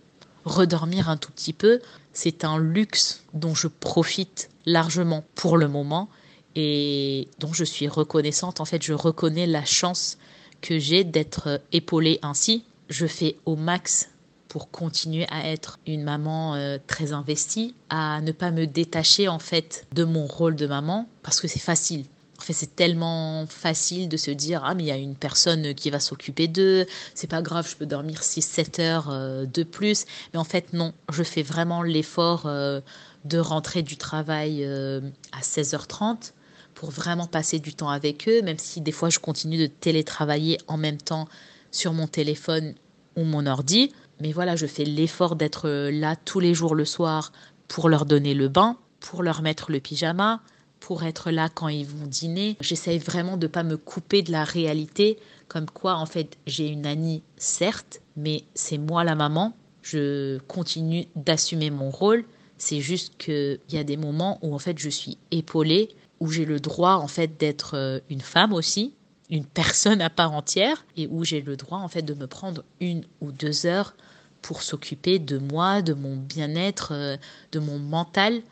redormir 0.45 1.09
un 1.09 1.17
tout 1.17 1.31
petit 1.33 1.53
peu. 1.53 1.81
C'est 2.13 2.45
un 2.45 2.59
luxe 2.59 3.23
dont 3.35 3.55
je 3.55 3.69
profite 3.69 4.51
largement 4.67 5.25
pour 5.35 5.57
le 5.57 5.69
moment 5.69 6.09
et 6.57 7.29
dont 7.39 7.53
je 7.53 7.65
suis 7.65 7.89
reconnaissante. 7.89 8.61
En 8.61 8.65
fait, 8.65 8.83
je 8.83 8.93
reconnais 8.93 9.47
la 9.47 9.65
chance 9.65 10.19
que 10.61 10.79
j'ai 10.79 11.05
d'être 11.05 11.61
épaulée 11.73 12.19
ainsi. 12.23 12.65
Je 12.89 13.07
fais 13.07 13.37
au 13.47 13.55
max 13.55 14.09
pour 14.49 14.71
continuer 14.71 15.27
à 15.31 15.49
être 15.49 15.79
une 15.87 16.03
maman 16.03 16.55
euh, 16.55 16.79
très 16.87 17.13
investie, 17.13 17.75
à 17.91 18.21
ne 18.21 18.33
pas 18.33 18.51
me 18.51 18.67
détacher 18.67 19.29
en 19.29 19.39
fait 19.39 19.87
de 19.93 20.05
mon 20.05 20.27
rôle 20.27 20.57
de 20.57 20.67
maman 20.67 21.09
parce 21.23 21.41
que 21.41 21.49
c'est 21.49 21.59
facile. 21.59 22.07
En 22.39 22.43
fait, 22.43 22.53
c'est 22.53 22.77
tellement 22.77 23.47
facile 23.49 24.09
de 24.09 24.17
se 24.17 24.31
dire 24.31 24.63
ah 24.65 24.75
mais 24.75 24.85
il 24.85 24.87
y 24.87 24.93
a 24.93 24.97
une 24.97 25.17
personne 25.17 25.75
qui 25.75 25.91
va 25.91 26.01
s'occuper 26.01 26.49
d'eux, 26.49 26.87
c'est 27.15 27.27
pas 27.27 27.43
grave, 27.43 27.69
je 27.69 27.77
peux 27.77 27.87
dormir 27.87 28.23
6 28.23 28.43
7 28.43 28.79
heures 28.79 29.11
euh, 29.11 29.45
de 29.45 29.63
plus, 29.65 30.07
mais 30.33 30.39
en 30.39 30.45
fait 30.45 30.73
non, 30.73 30.93
je 31.11 31.23
fais 31.23 31.43
vraiment 31.43 31.83
l'effort 31.83 32.47
euh, 32.47 32.81
de 33.25 33.39
rentrer 33.39 33.83
du 33.83 33.97
travail 33.97 34.65
à 34.65 35.41
16h30 35.41 36.33
pour 36.75 36.93
vraiment 36.93 37.27
passer 37.27 37.59
du 37.59 37.75
temps 37.75 37.91
avec 37.91 38.29
eux, 38.29 38.41
même 38.41 38.59
si 38.59 38.81
des 38.81 38.93
fois 38.93 39.11
je 39.11 39.19
continue 39.19 39.59
de 39.59 39.67
télétravailler 39.67 40.59
en 40.69 40.77
même 40.77 40.97
temps 40.97 41.29
sur 41.73 41.93
mon 41.93 42.07
téléphone 42.07 42.75
ou 43.17 43.25
mon 43.25 43.47
ordi. 43.47 43.93
Mais 44.21 44.33
voilà, 44.33 44.57
je 44.57 44.67
fais 44.67 44.85
l'effort 44.85 45.37
d'être 45.37 45.69
là 45.69 46.17
tous 46.17 46.41
les 46.41 46.55
jours 46.55 46.75
le 46.75 46.85
soir 46.85 47.33
pour 47.69 47.89
leur 47.89 48.05
donner 48.07 48.35
le 48.35 48.49
bain, 48.49 48.77
pour 49.01 49.23
leur 49.23 49.43
mettre 49.43 49.71
le 49.71 49.81
pyjama, 49.81 50.41
pour 50.81 51.05
être 51.05 51.31
là 51.31 51.49
quand 51.49 51.69
ils 51.69 51.87
vont 51.87 52.07
dîner. 52.07 52.57
J'essaye 52.61 52.99
vraiment 52.99 53.37
de 53.37 53.47
ne 53.47 53.53
pas 53.53 53.63
me 53.63 53.77
couper 53.77 54.23
de 54.23 54.33
la 54.33 54.45
réalité, 54.45 55.19
comme 55.47 55.67
quoi 55.67 55.95
en 55.97 56.07
fait 56.07 56.37
j'ai 56.47 56.69
une 56.69 56.87
Annie, 56.87 57.23
certes, 57.37 58.01
mais 58.17 58.45
c'est 58.55 58.79
moi 58.79 59.05
la 59.05 59.15
maman. 59.15 59.55
Je 59.83 60.39
continue 60.49 61.07
d'assumer 61.17 61.71
mon 61.71 61.91
rôle. 61.91 62.25
C'est 62.59 62.81
juste 62.81 63.17
qu'il 63.19 63.61
y 63.71 63.79
a 63.79 63.85
des 63.85 63.97
moments 63.97 64.39
où 64.43 64.55
en 64.55 64.59
fait 64.59 64.79
je 64.79 64.89
suis 64.89 65.17
épaulée, 65.31 65.91
où 66.21 66.31
j'ai 66.31 66.45
le 66.45 66.59
droit 66.59 66.95
en 66.95 67.07
fait 67.07 67.39
d'être 67.39 67.75
euh, 67.75 68.01
une 68.11 68.21
femme 68.21 68.53
aussi, 68.53 68.95
une 69.31 69.45
personne 69.45 70.01
à 70.01 70.11
part 70.11 70.33
entière, 70.33 70.85
et 70.97 71.07
où 71.07 71.25
j'ai 71.25 71.41
le 71.41 71.57
droit 71.57 71.79
en 71.79 71.89
fait 71.89 72.03
de 72.03 72.15
me 72.15 72.27
prendre 72.27 72.65
une 72.81 73.05
ou 73.21 73.31
deux 73.31 73.67
heures 73.67 73.95
pour 74.43 74.63
s'occuper 74.63 75.19
de 75.19 75.39
moi, 75.39 75.83
de 75.83 75.95
mon 75.95 76.17
bien-être, 76.17 76.93
euh, 76.93 77.17
de 77.53 77.59
mon 77.59 77.79
mental, 77.79 78.43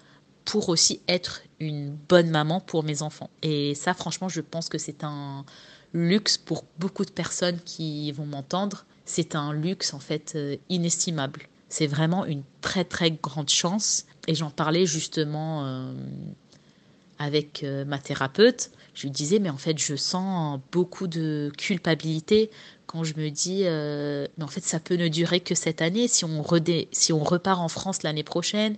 pour 0.44 0.68
aussi 0.68 1.00
être 1.08 1.42
une 1.60 1.90
bonne 1.90 2.30
maman 2.30 2.60
pour 2.60 2.84
mes 2.84 3.02
enfants. 3.02 3.30
Et 3.42 3.74
ça, 3.74 3.94
franchement, 3.94 4.28
je 4.28 4.40
pense 4.40 4.68
que 4.68 4.78
c'est 4.78 5.04
un 5.04 5.44
luxe 5.92 6.38
pour 6.38 6.64
beaucoup 6.78 7.04
de 7.04 7.10
personnes 7.10 7.58
qui 7.64 8.12
vont 8.12 8.26
m'entendre. 8.26 8.84
C'est 9.04 9.34
un 9.34 9.52
luxe, 9.52 9.94
en 9.94 9.98
fait, 9.98 10.32
euh, 10.36 10.56
inestimable. 10.68 11.42
C'est 11.68 11.86
vraiment 11.86 12.24
une 12.26 12.42
très, 12.60 12.84
très 12.84 13.10
grande 13.10 13.48
chance. 13.48 14.06
Et 14.28 14.34
j'en 14.34 14.50
parlais 14.50 14.86
justement 14.86 15.66
euh, 15.66 15.92
avec 17.18 17.64
ma 17.86 17.98
thérapeute. 17.98 18.70
Je 18.94 19.02
lui 19.02 19.10
disais, 19.10 19.38
mais 19.38 19.50
en 19.50 19.58
fait, 19.58 19.78
je 19.78 19.94
sens 19.94 20.58
beaucoup 20.72 21.06
de 21.06 21.52
culpabilité 21.58 22.50
quand 22.86 23.04
je 23.04 23.14
me 23.16 23.30
dis, 23.30 23.62
euh, 23.64 24.26
mais 24.38 24.44
en 24.44 24.48
fait, 24.48 24.64
ça 24.64 24.80
peut 24.80 24.96
ne 24.96 25.08
durer 25.08 25.40
que 25.40 25.54
cette 25.54 25.82
année. 25.82 26.08
Si 26.08 26.24
on, 26.24 26.44
si 26.92 27.12
on 27.12 27.24
repart 27.24 27.60
en 27.60 27.68
France 27.68 28.02
l'année 28.02 28.22
prochaine, 28.22 28.76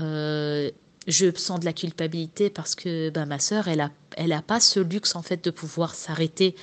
euh, 0.00 0.70
je 1.06 1.34
sens 1.36 1.60
de 1.60 1.64
la 1.64 1.72
culpabilité 1.72 2.50
parce 2.50 2.74
que 2.74 3.10
ben, 3.10 3.26
ma 3.26 3.38
sœur, 3.38 3.68
elle 3.68 3.78
n'a 3.78 3.90
elle 4.16 4.32
a 4.32 4.42
pas 4.42 4.60
ce 4.60 4.80
luxe 4.80 5.14
en 5.14 5.22
fait 5.22 5.44
de 5.44 5.50
pouvoir 5.50 5.94
s'arrêter 5.94 6.56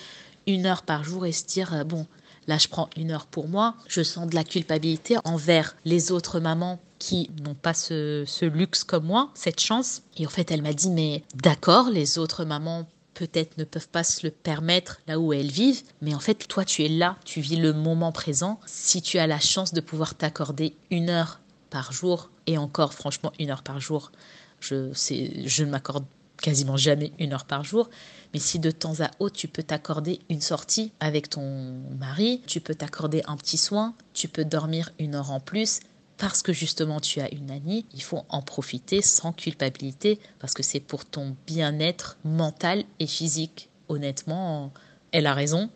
une 0.48 0.66
heure 0.66 0.84
par 0.84 1.04
jour 1.04 1.26
et 1.26 1.32
se 1.32 1.46
dire, 1.46 1.74
euh, 1.74 1.84
bon, 1.84 2.06
là, 2.48 2.58
je 2.58 2.68
prends 2.68 2.90
une 2.98 3.12
heure 3.12 3.26
pour 3.26 3.48
moi. 3.48 3.76
Je 3.88 4.04
sens 4.04 4.28
de 4.28 4.36
la 4.36 4.44
culpabilité 4.44 5.18
envers 5.24 5.76
les 5.86 6.12
autres 6.12 6.40
mamans 6.40 6.80
qui 7.00 7.30
n'ont 7.44 7.56
pas 7.56 7.74
ce, 7.74 8.24
ce 8.26 8.46
luxe 8.46 8.84
comme 8.84 9.06
moi, 9.06 9.32
cette 9.36 9.60
chance. 9.60 10.02
Et 10.18 10.26
en 10.26 10.30
fait, 10.30 10.52
elle 10.52 10.62
m'a 10.62 10.74
dit, 10.74 10.90
mais 10.90 11.24
d'accord, 11.36 11.90
les 11.90 12.18
autres 12.18 12.46
mamans 12.46 12.88
peut-être 13.16 13.58
ne 13.58 13.64
peuvent 13.64 13.88
pas 13.88 14.04
se 14.04 14.28
le 14.28 14.32
permettre 14.32 15.02
là 15.08 15.20
où 15.20 15.34
elles 15.34 15.50
vivent, 15.50 15.82
mais 16.02 16.14
en 16.14 16.20
fait, 16.20 16.48
toi, 16.48 16.64
tu 16.64 16.86
es 16.86 16.90
là, 16.90 17.18
tu 17.26 17.42
vis 17.42 17.56
le 17.56 17.74
moment 17.74 18.12
présent. 18.12 18.60
Si 18.68 19.02
tu 19.02 19.18
as 19.18 19.26
la 19.26 19.40
chance 19.40 19.74
de 19.74 19.82
pouvoir 19.82 20.14
t'accorder 20.14 20.76
une 20.92 21.10
heure 21.10 21.40
par 21.72 21.92
jour, 21.92 22.30
et 22.46 22.60
encore, 22.60 22.94
franchement, 22.94 23.32
une 23.40 23.50
heure 23.50 23.64
par 23.64 23.80
jour, 23.80 24.12
je, 24.60 24.92
je 24.94 25.64
ne 25.64 25.70
m'accorde 25.72 26.06
quasiment 26.42 26.78
jamais 26.78 27.12
une 27.18 27.34
heure 27.34 27.46
par 27.46 27.64
jour, 27.64 27.90
mais 28.34 28.40
si 28.40 28.60
de 28.60 28.70
temps 28.70 29.00
à 29.00 29.10
autre 29.20 29.36
tu 29.36 29.48
peux 29.48 29.64
t'accorder 29.64 30.20
une 30.30 30.42
sortie 30.42 30.92
avec 31.00 31.30
ton 31.30 31.82
mari, 31.98 32.42
tu 32.46 32.60
peux 32.60 32.76
t'accorder 32.76 33.24
un 33.28 33.38
petit 33.38 33.58
soin, 33.58 33.96
tu 34.14 34.28
peux 34.28 34.46
dormir 34.46 34.92
une 35.00 35.16
heure 35.16 35.32
en 35.32 35.40
plus, 35.40 35.80
parce 36.18 36.42
que 36.42 36.54
justement 36.54 37.00
tu 37.00 37.20
as 37.20 37.34
une 37.34 37.52
amie, 37.52 37.86
il 37.94 38.02
faut 38.02 38.24
en 38.30 38.42
profiter 38.42 39.02
sans 39.02 39.34
culpabilité 39.34 40.20
parce 40.40 40.54
que 40.54 40.64
c'est 40.64 40.80
pour 40.80 41.06
ton 41.06 41.36
bien-être 41.46 42.18
mental 42.24 42.84
et 43.00 43.08
physique. 43.08 43.70
Honnêtement, 43.90 44.72
elle 45.12 45.28
a 45.28 45.34
raison 45.34 45.70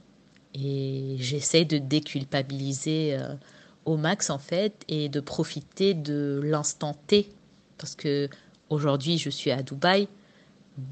et 0.54 1.18
j'essaie 1.20 1.66
de 1.66 1.78
déculpabiliser 1.78 3.18
euh, 3.18 3.36
au 3.86 3.98
max 3.98 4.30
en 4.30 4.40
fait 4.40 4.84
et 4.88 5.10
de 5.10 5.20
profiter 5.20 5.94
de 5.94 6.42
l'instant 6.44 6.96
T 7.08 7.30
parce 7.78 7.96
que 7.96 8.30
aujourd'hui 8.70 9.18
je 9.18 9.30
suis 9.30 9.52
à 9.52 9.62
Dubaï, 9.62 10.08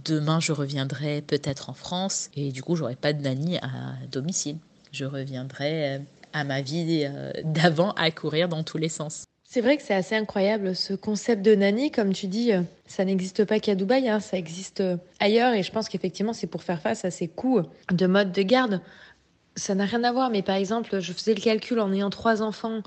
demain 0.06 0.40
je 0.40 0.52
reviendrai 0.52 1.22
peut-être 1.22 1.70
en 1.70 1.74
France 1.74 2.30
et 2.36 2.52
du 2.52 2.62
coup 2.62 2.76
j'aurai 2.76 2.96
pas 2.96 3.14
de 3.14 3.22
nanny 3.22 3.58
à 3.58 3.96
domicile. 4.12 4.58
Je 4.92 5.06
reviendrai 5.06 5.96
euh, 5.96 6.00
à 6.34 6.44
ma 6.44 6.62
vie 6.62 7.06
euh, 7.06 7.32
d'avant 7.44 7.92
à 7.94 8.12
courir 8.12 8.48
dans 8.48 8.64
tous 8.64 8.78
les 8.78 8.90
sens. 8.90 9.26
C'est 9.50 9.62
vrai 9.62 9.78
que 9.78 9.84
c'est 9.84 9.94
assez 9.94 10.14
incroyable 10.14 10.76
ce 10.76 10.94
concept 10.94 11.42
de 11.42 11.56
nanny, 11.56 11.90
comme 11.90 12.12
tu 12.12 12.28
dis, 12.28 12.52
euh, 12.52 12.64
ça 12.86 13.06
n'existe 13.06 13.46
pas 13.46 13.62
qu'à 13.62 13.76
Dubaï, 13.76 14.10
hein, 14.10 14.20
ça 14.20 14.38
existe 14.38 14.82
euh, 14.82 14.98
ailleurs 15.22 15.54
et 15.54 15.64
je 15.64 15.72
pense 15.72 15.88
qu'effectivement 15.88 16.34
c'est 16.34 16.48
pour 16.48 16.64
faire 16.64 16.82
face 16.82 17.06
à 17.06 17.12
ces 17.12 17.30
coûts 17.30 17.62
de 17.90 18.08
mode 18.08 18.34
de 18.34 18.42
garde. 18.42 18.82
Ça 19.56 19.74
n'a 19.74 19.86
rien 19.86 20.04
à 20.04 20.12
voir, 20.12 20.32
mais 20.32 20.42
par 20.42 20.58
exemple, 20.58 21.00
je 21.00 21.14
faisais 21.14 21.34
le 21.34 21.40
calcul 21.40 21.80
en 21.80 21.94
ayant 21.94 22.10
trois 22.10 22.42
enfants 22.42 22.82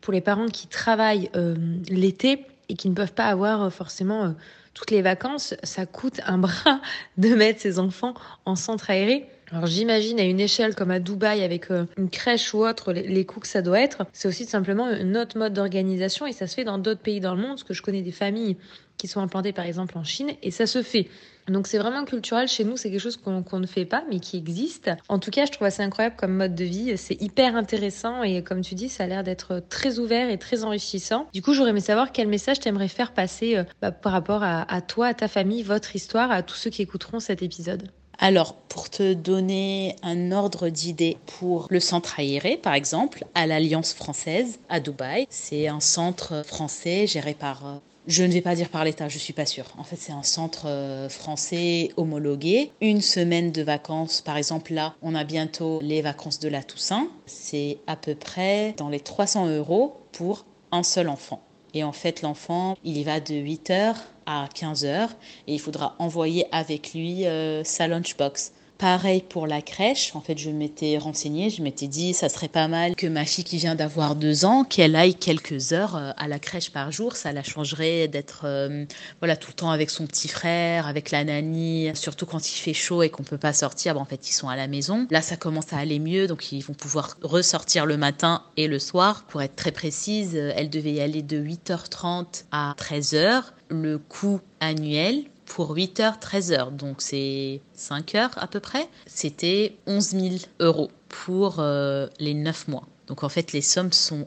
pour 0.00 0.14
les 0.14 0.22
parents 0.22 0.48
qui 0.48 0.66
travaillent 0.66 1.28
euh, 1.36 1.54
l'été 1.90 2.46
et 2.70 2.74
qui 2.74 2.88
ne 2.88 2.94
peuvent 2.94 3.12
pas 3.12 3.26
avoir 3.26 3.70
forcément 3.70 4.34
toutes 4.72 4.90
les 4.90 5.02
vacances, 5.02 5.56
ça 5.62 5.84
coûte 5.84 6.22
un 6.24 6.38
bras 6.38 6.80
de 7.18 7.34
mettre 7.34 7.60
ses 7.60 7.78
enfants 7.78 8.14
en 8.46 8.56
centre 8.56 8.88
aéré. 8.88 9.28
Alors 9.50 9.66
j'imagine 9.66 10.20
à 10.20 10.24
une 10.24 10.40
échelle 10.40 10.74
comme 10.74 10.90
à 10.90 11.00
Dubaï 11.00 11.42
avec 11.42 11.70
euh, 11.70 11.86
une 11.96 12.10
crèche 12.10 12.52
ou 12.52 12.66
autre, 12.66 12.92
les, 12.92 13.24
coûts 13.24 13.40
que 13.40 13.46
ça 13.46 13.62
doit 13.62 13.80
être, 13.80 14.04
c'est 14.12 14.28
aussi 14.28 14.44
simplement 14.44 14.84
un 14.84 15.14
autre 15.14 15.38
mode 15.38 15.54
d'organisation 15.54 16.26
et 16.26 16.32
ça 16.32 16.46
se 16.46 16.54
fait 16.54 16.64
dans 16.64 16.78
d'autres 16.78 17.00
pays 17.00 17.20
dans 17.20 17.34
le 17.34 17.40
monde, 17.40 17.52
parce 17.52 17.64
que 17.64 17.74
je 17.74 17.82
connais 17.82 18.02
des 18.02 18.12
familles 18.12 18.56
qui 18.98 19.08
sont 19.08 19.20
implantées 19.20 19.52
par 19.52 19.64
exemple 19.64 19.96
en 19.96 20.04
Chine 20.04 20.32
et 20.42 20.50
ça 20.50 20.66
se 20.66 20.82
fait. 20.82 21.08
Donc 21.46 21.66
c'est 21.66 21.78
vraiment 21.78 22.04
culturel 22.04 22.46
chez 22.46 22.64
nous, 22.64 22.76
c'est 22.76 22.90
quelque 22.90 23.00
chose 23.00 23.16
qu'on 23.16 23.58
ne 23.58 23.66
fait 23.66 23.86
pas 23.86 24.04
mais 24.10 24.20
qui 24.20 24.36
existe. 24.36 24.90
En 25.08 25.18
tout 25.18 25.30
cas, 25.30 25.46
je 25.46 25.52
trouve 25.52 25.66
assez 25.66 25.82
incroyable 25.82 26.16
comme 26.16 26.34
mode 26.34 26.54
de 26.54 26.64
vie, 26.64 26.98
c'est 26.98 27.20
hyper 27.22 27.56
intéressant 27.56 28.22
et 28.22 28.44
comme 28.44 28.60
tu 28.60 28.74
dis, 28.74 28.90
ça 28.90 29.04
a 29.04 29.06
l'air 29.06 29.24
d'être 29.24 29.62
très 29.70 29.98
ouvert 29.98 30.28
et 30.28 30.36
très 30.36 30.64
enrichissant. 30.64 31.26
Du 31.32 31.40
coup, 31.40 31.54
j'aurais 31.54 31.70
aimé 31.70 31.80
savoir 31.80 32.12
quel 32.12 32.28
message 32.28 32.60
t'aimerais 32.60 32.88
faire 32.88 33.14
passer 33.14 33.56
euh, 33.56 33.64
bah, 33.80 33.92
par 33.92 34.12
rapport 34.12 34.42
à 34.42 34.80
toi, 34.82 35.06
à 35.06 35.14
ta 35.14 35.28
famille, 35.28 35.62
votre 35.62 35.96
histoire, 35.96 36.30
à 36.30 36.42
tous 36.42 36.56
ceux 36.56 36.70
qui 36.70 36.82
écouteront 36.82 37.20
cet 37.20 37.42
épisode. 37.42 37.88
Alors, 38.20 38.54
pour 38.54 38.90
te 38.90 39.12
donner 39.14 39.94
un 40.02 40.32
ordre 40.32 40.70
d'idée 40.70 41.18
pour 41.38 41.68
le 41.70 41.78
centre 41.78 42.18
aéré, 42.18 42.56
par 42.56 42.74
exemple, 42.74 43.24
à 43.36 43.46
l'Alliance 43.46 43.94
française 43.94 44.58
à 44.68 44.80
Dubaï, 44.80 45.28
c'est 45.30 45.68
un 45.68 45.78
centre 45.78 46.44
français 46.44 47.06
géré 47.06 47.34
par 47.34 47.64
euh, 47.64 47.74
je 48.08 48.24
ne 48.24 48.32
vais 48.32 48.40
pas 48.40 48.54
dire 48.54 48.70
par 48.70 48.84
l'État, 48.84 49.08
je 49.08 49.18
suis 49.18 49.34
pas 49.34 49.44
sûre. 49.44 49.66
En 49.76 49.84
fait, 49.84 49.96
c'est 49.96 50.12
un 50.12 50.22
centre 50.22 50.62
euh, 50.66 51.10
français 51.10 51.90
homologué. 51.98 52.72
Une 52.80 53.02
semaine 53.02 53.52
de 53.52 53.62
vacances, 53.62 54.22
par 54.22 54.38
exemple, 54.38 54.72
là, 54.72 54.94
on 55.02 55.14
a 55.14 55.24
bientôt 55.24 55.78
les 55.82 56.00
vacances 56.00 56.40
de 56.40 56.48
la 56.48 56.62
Toussaint. 56.62 57.08
C'est 57.26 57.78
à 57.86 57.96
peu 57.96 58.14
près 58.14 58.74
dans 58.78 58.88
les 58.88 59.00
300 59.00 59.48
euros 59.48 60.00
pour 60.12 60.46
un 60.72 60.82
seul 60.82 61.08
enfant. 61.10 61.42
Et 61.74 61.84
en 61.84 61.92
fait, 61.92 62.22
l'enfant, 62.22 62.76
il 62.82 62.96
y 62.96 63.04
va 63.04 63.20
de 63.20 63.34
8 63.34 63.70
heures 63.70 63.98
à 64.28 64.46
15 64.54 64.84
heures 64.84 65.10
et 65.48 65.54
il 65.54 65.58
faudra 65.58 65.96
envoyer 65.98 66.46
avec 66.52 66.92
lui 66.92 67.26
euh, 67.26 67.64
sa 67.64 67.88
lunchbox. 67.88 68.52
Pareil 68.76 69.24
pour 69.28 69.48
la 69.48 69.60
crèche. 69.60 70.14
En 70.14 70.20
fait, 70.20 70.38
je 70.38 70.50
m'étais 70.50 70.98
renseignée, 70.98 71.50
je 71.50 71.62
m'étais 71.62 71.88
dit, 71.88 72.14
ça 72.14 72.28
serait 72.28 72.46
pas 72.46 72.68
mal 72.68 72.94
que 72.94 73.08
ma 73.08 73.24
fille 73.24 73.42
qui 73.42 73.56
vient 73.56 73.74
d'avoir 73.74 74.14
deux 74.14 74.44
ans, 74.44 74.62
qu'elle 74.62 74.94
aille 74.94 75.16
quelques 75.16 75.72
heures 75.72 75.96
euh, 75.96 76.12
à 76.16 76.28
la 76.28 76.38
crèche 76.38 76.70
par 76.70 76.92
jour. 76.92 77.16
Ça 77.16 77.32
la 77.32 77.42
changerait 77.42 78.06
d'être, 78.06 78.42
euh, 78.44 78.84
voilà, 79.18 79.36
tout 79.36 79.48
le 79.48 79.54
temps 79.54 79.70
avec 79.70 79.90
son 79.90 80.06
petit 80.06 80.28
frère, 80.28 80.86
avec 80.86 81.10
la 81.10 81.24
nanny, 81.24 81.90
surtout 81.94 82.24
quand 82.24 82.48
il 82.48 82.54
fait 82.54 82.72
chaud 82.72 83.02
et 83.02 83.10
qu'on 83.10 83.24
peut 83.24 83.36
pas 83.36 83.52
sortir. 83.52 83.98
en 84.00 84.04
fait, 84.04 84.28
ils 84.28 84.34
sont 84.34 84.48
à 84.48 84.54
la 84.54 84.68
maison. 84.68 85.08
Là, 85.10 85.22
ça 85.22 85.36
commence 85.36 85.72
à 85.72 85.78
aller 85.78 85.98
mieux, 85.98 86.28
donc 86.28 86.52
ils 86.52 86.62
vont 86.62 86.74
pouvoir 86.74 87.16
ressortir 87.22 87.84
le 87.84 87.96
matin 87.96 88.44
et 88.56 88.68
le 88.68 88.78
soir. 88.78 89.24
Pour 89.24 89.42
être 89.42 89.56
très 89.56 89.72
précise, 89.72 90.36
elle 90.36 90.70
devait 90.70 90.92
y 90.92 91.00
aller 91.00 91.22
de 91.22 91.40
8h30 91.40 92.44
à 92.52 92.76
13h. 92.78 93.42
Le 93.70 93.98
coût 93.98 94.40
annuel 94.60 95.24
pour 95.46 95.70
8 95.70 96.00
heures, 96.00 96.18
13 96.18 96.52
heures, 96.52 96.70
donc 96.72 97.00
c'est 97.02 97.60
5 97.74 98.14
heures 98.14 98.30
à 98.36 98.46
peu 98.46 98.60
près, 98.60 98.88
c'était 99.06 99.76
11 99.86 100.08
000 100.10 100.34
euros 100.60 100.90
pour 101.08 101.60
euh, 101.60 102.06
les 102.18 102.34
9 102.34 102.68
mois. 102.68 102.86
Donc 103.06 103.24
en 103.24 103.28
fait, 103.28 103.52
les 103.52 103.62
sommes 103.62 103.92
sont 103.92 104.26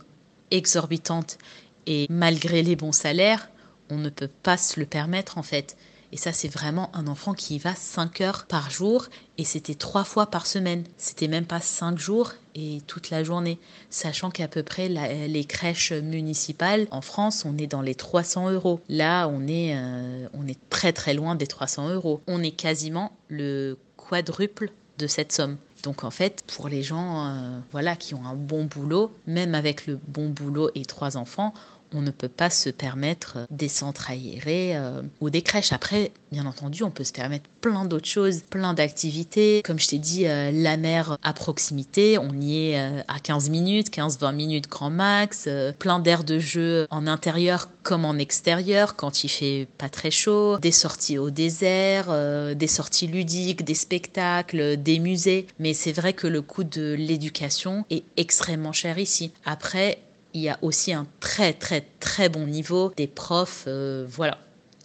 exorbitantes 0.50 1.38
et 1.86 2.08
malgré 2.10 2.64
les 2.64 2.76
bons 2.76 2.92
salaires, 2.92 3.50
on 3.90 3.98
ne 3.98 4.10
peut 4.10 4.30
pas 4.44 4.58
se 4.58 4.80
le 4.80 4.86
permettre 4.86 5.38
en 5.38 5.44
fait. 5.44 5.78
Et 6.14 6.18
ça, 6.18 6.34
c'est 6.34 6.50
vraiment 6.50 6.90
un 6.94 7.08
enfant 7.08 7.34
qui 7.34 7.56
y 7.56 7.60
va 7.60 7.74
5 7.74 8.22
heures 8.22 8.46
par 8.46 8.70
jour 8.70 9.08
et 9.38 9.46
c'était 9.46 9.76
3 9.76 10.04
fois 10.04 10.26
par 10.26 10.46
semaine. 10.46 10.84
C'était 10.98 11.30
même 11.30 11.46
pas 11.46 11.62
5 11.62 11.98
jours 11.98 12.34
et 12.54 12.82
toute 12.86 13.10
la 13.10 13.24
journée. 13.24 13.60
Sachant 13.90 14.30
qu'à 14.30 14.50
peu 14.50 14.62
près 14.62 14.90
les 14.90 15.46
crèches 15.46 15.94
municipales 15.94 16.88
en 16.92 17.02
France, 17.02 17.46
on 17.46 17.58
est 17.58 17.68
dans 17.68 17.82
les 17.82 17.96
300 17.96 18.52
euros. 18.52 18.82
Là, 18.90 19.28
on 19.28 19.48
est, 19.48 19.76
euh, 19.76 20.28
on 20.34 20.48
est 20.48 20.60
très 20.70 20.92
très 20.92 21.14
loin 21.14 21.36
des 21.36 21.48
300 21.48 21.90
euros. 21.90 22.22
On 22.28 22.44
est 22.44 22.52
quasiment 22.52 23.14
le 23.30 23.78
quadruple 23.96 24.72
de 24.98 25.08
cette 25.08 25.32
somme. 25.32 25.58
Donc 25.84 26.04
en 26.04 26.12
fait, 26.12 26.44
pour 26.56 26.68
les 26.68 26.84
gens 26.84 27.28
euh, 27.28 27.60
voilà, 27.72 27.96
qui 27.96 28.14
ont 28.14 28.26
un 28.26 28.36
bon 28.36 28.66
boulot, 28.66 29.12
même 29.26 29.56
avec 29.56 29.88
le 29.88 30.00
bon 30.08 30.30
boulot 30.30 30.70
et 30.76 30.86
trois 30.86 31.18
enfants, 31.18 31.54
on 31.94 32.02
ne 32.02 32.12
peut 32.12 32.30
pas 32.30 32.50
se 32.50 32.70
permettre 32.70 33.40
des 33.50 33.68
centres 33.68 34.10
aérés 34.10 34.76
euh, 34.76 35.02
ou 35.20 35.30
des 35.30 35.42
crèches. 35.42 35.74
Après, 35.74 36.12
bien 36.32 36.46
entendu, 36.46 36.84
on 36.84 36.92
peut 36.92 37.04
se 37.04 37.14
permettre 37.14 37.50
plein 37.62 37.86
d'autres 37.86 38.08
choses, 38.08 38.42
plein 38.50 38.74
d'activités. 38.74 39.62
Comme 39.64 39.80
je 39.80 39.88
t'ai 39.88 39.98
dit, 39.98 40.28
euh, 40.28 40.52
la 40.52 40.78
mer 40.78 41.18
à 41.24 41.34
proximité, 41.34 42.18
on 42.18 42.34
y 42.40 42.70
est 42.70 42.80
euh, 42.80 43.02
à 43.08 43.20
15 43.20 43.50
minutes, 43.50 43.90
15-20 43.90 44.36
minutes 44.36 44.70
grand 44.70 44.90
max, 44.90 45.48
plein 45.80 46.00
d'aires 46.00 46.24
de 46.24 46.40
jeu 46.40 46.88
en 46.90 47.08
intérieur 47.08 47.70
comme 47.84 48.06
en 48.06 48.18
extérieur 48.18 48.96
quand 48.96 49.24
il 49.24 49.30
fait 49.30 49.68
pas 49.78 49.90
très 49.90 50.12
chaud, 50.12 50.58
des 50.60 50.72
sorties 50.72 51.18
au 51.18 51.30
désert, 51.30 52.08
des 52.56 52.68
sorties 52.68 53.08
ludiques, 53.08 53.64
des 53.64 53.74
spectacles, 53.76 54.78
des 54.78 55.00
musées. 55.00 55.48
Mais 55.60 55.74
c'est 55.74 55.92
vrai 55.92 56.14
que 56.14 56.28
le 56.28 56.42
coût 56.42 56.64
de 56.64 56.94
l'éducation 56.94 57.86
est 57.90 58.04
extrêmement 58.18 58.72
cher 58.72 59.00
ici. 59.00 59.32
Après, 59.46 60.00
il 60.34 60.42
y 60.42 60.50
a 60.50 60.58
aussi 60.62 60.94
un 60.94 61.08
très 61.20 61.54
très 61.54 61.82
très 62.00 62.30
bon 62.30 62.48
niveau 62.48 62.92
des 62.96 63.08
profs, 63.08 63.66
euh, 63.68 64.06
voilà, 64.10 64.38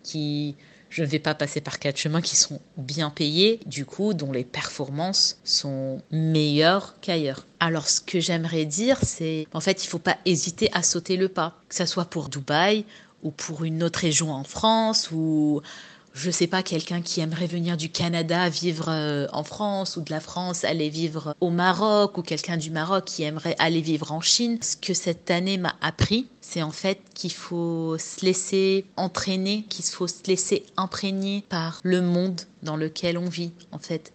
qui 0.02 0.56
je 0.88 1.02
ne 1.02 1.08
vais 1.08 1.18
pas 1.18 1.34
passer 1.34 1.60
par 1.60 1.78
quatre 1.78 1.98
chemins 1.98 2.22
qui 2.22 2.36
sont 2.36 2.60
bien 2.78 3.10
payés, 3.10 3.60
du 3.66 3.84
coup, 3.84 4.14
dont 4.14 4.32
les 4.32 4.44
performances 4.44 5.38
sont 5.44 6.00
meilleures 6.10 6.94
qu'ailleurs. 7.00 7.44
Alors, 7.60 7.88
ce 7.88 8.00
que 8.00 8.18
j'aimerais 8.18 8.64
dire, 8.64 8.98
c'est 9.02 9.46
en 9.52 9.60
fait, 9.60 9.84
il 9.84 9.86
ne 9.86 9.90
faut 9.90 9.98
pas 9.98 10.16
hésiter 10.24 10.70
à 10.72 10.82
sauter 10.82 11.16
le 11.16 11.28
pas, 11.28 11.60
que 11.68 11.74
ce 11.74 11.84
soit 11.84 12.06
pour 12.06 12.28
Dubaï 12.28 12.84
ou 13.22 13.30
pour 13.30 13.64
une 13.64 13.82
autre 13.82 13.98
région 13.98 14.32
en 14.32 14.44
France 14.44 15.10
ou 15.12 15.60
je 16.16 16.30
sais 16.30 16.46
pas, 16.46 16.62
quelqu'un 16.62 17.02
qui 17.02 17.20
aimerait 17.20 17.46
venir 17.46 17.76
du 17.76 17.90
Canada 17.90 18.48
vivre 18.48 18.86
euh, 18.88 19.26
en 19.32 19.44
France 19.44 19.96
ou 19.96 20.00
de 20.00 20.10
la 20.10 20.20
France 20.20 20.64
aller 20.64 20.88
vivre 20.88 21.36
au 21.40 21.50
Maroc 21.50 22.16
ou 22.16 22.22
quelqu'un 22.22 22.56
du 22.56 22.70
Maroc 22.70 23.04
qui 23.04 23.22
aimerait 23.22 23.54
aller 23.58 23.82
vivre 23.82 24.12
en 24.12 24.22
Chine. 24.22 24.58
Ce 24.62 24.76
que 24.76 24.94
cette 24.94 25.30
année 25.30 25.58
m'a 25.58 25.76
appris, 25.82 26.26
c'est 26.40 26.62
en 26.62 26.70
fait 26.70 27.00
qu'il 27.14 27.32
faut 27.32 27.98
se 27.98 28.24
laisser 28.24 28.86
entraîner, 28.96 29.64
qu'il 29.68 29.84
faut 29.84 30.08
se 30.08 30.22
laisser 30.26 30.64
imprégner 30.78 31.44
par 31.50 31.80
le 31.82 32.00
monde 32.00 32.40
dans 32.62 32.76
lequel 32.76 33.18
on 33.18 33.28
vit 33.28 33.52
en 33.70 33.78
fait. 33.78 34.12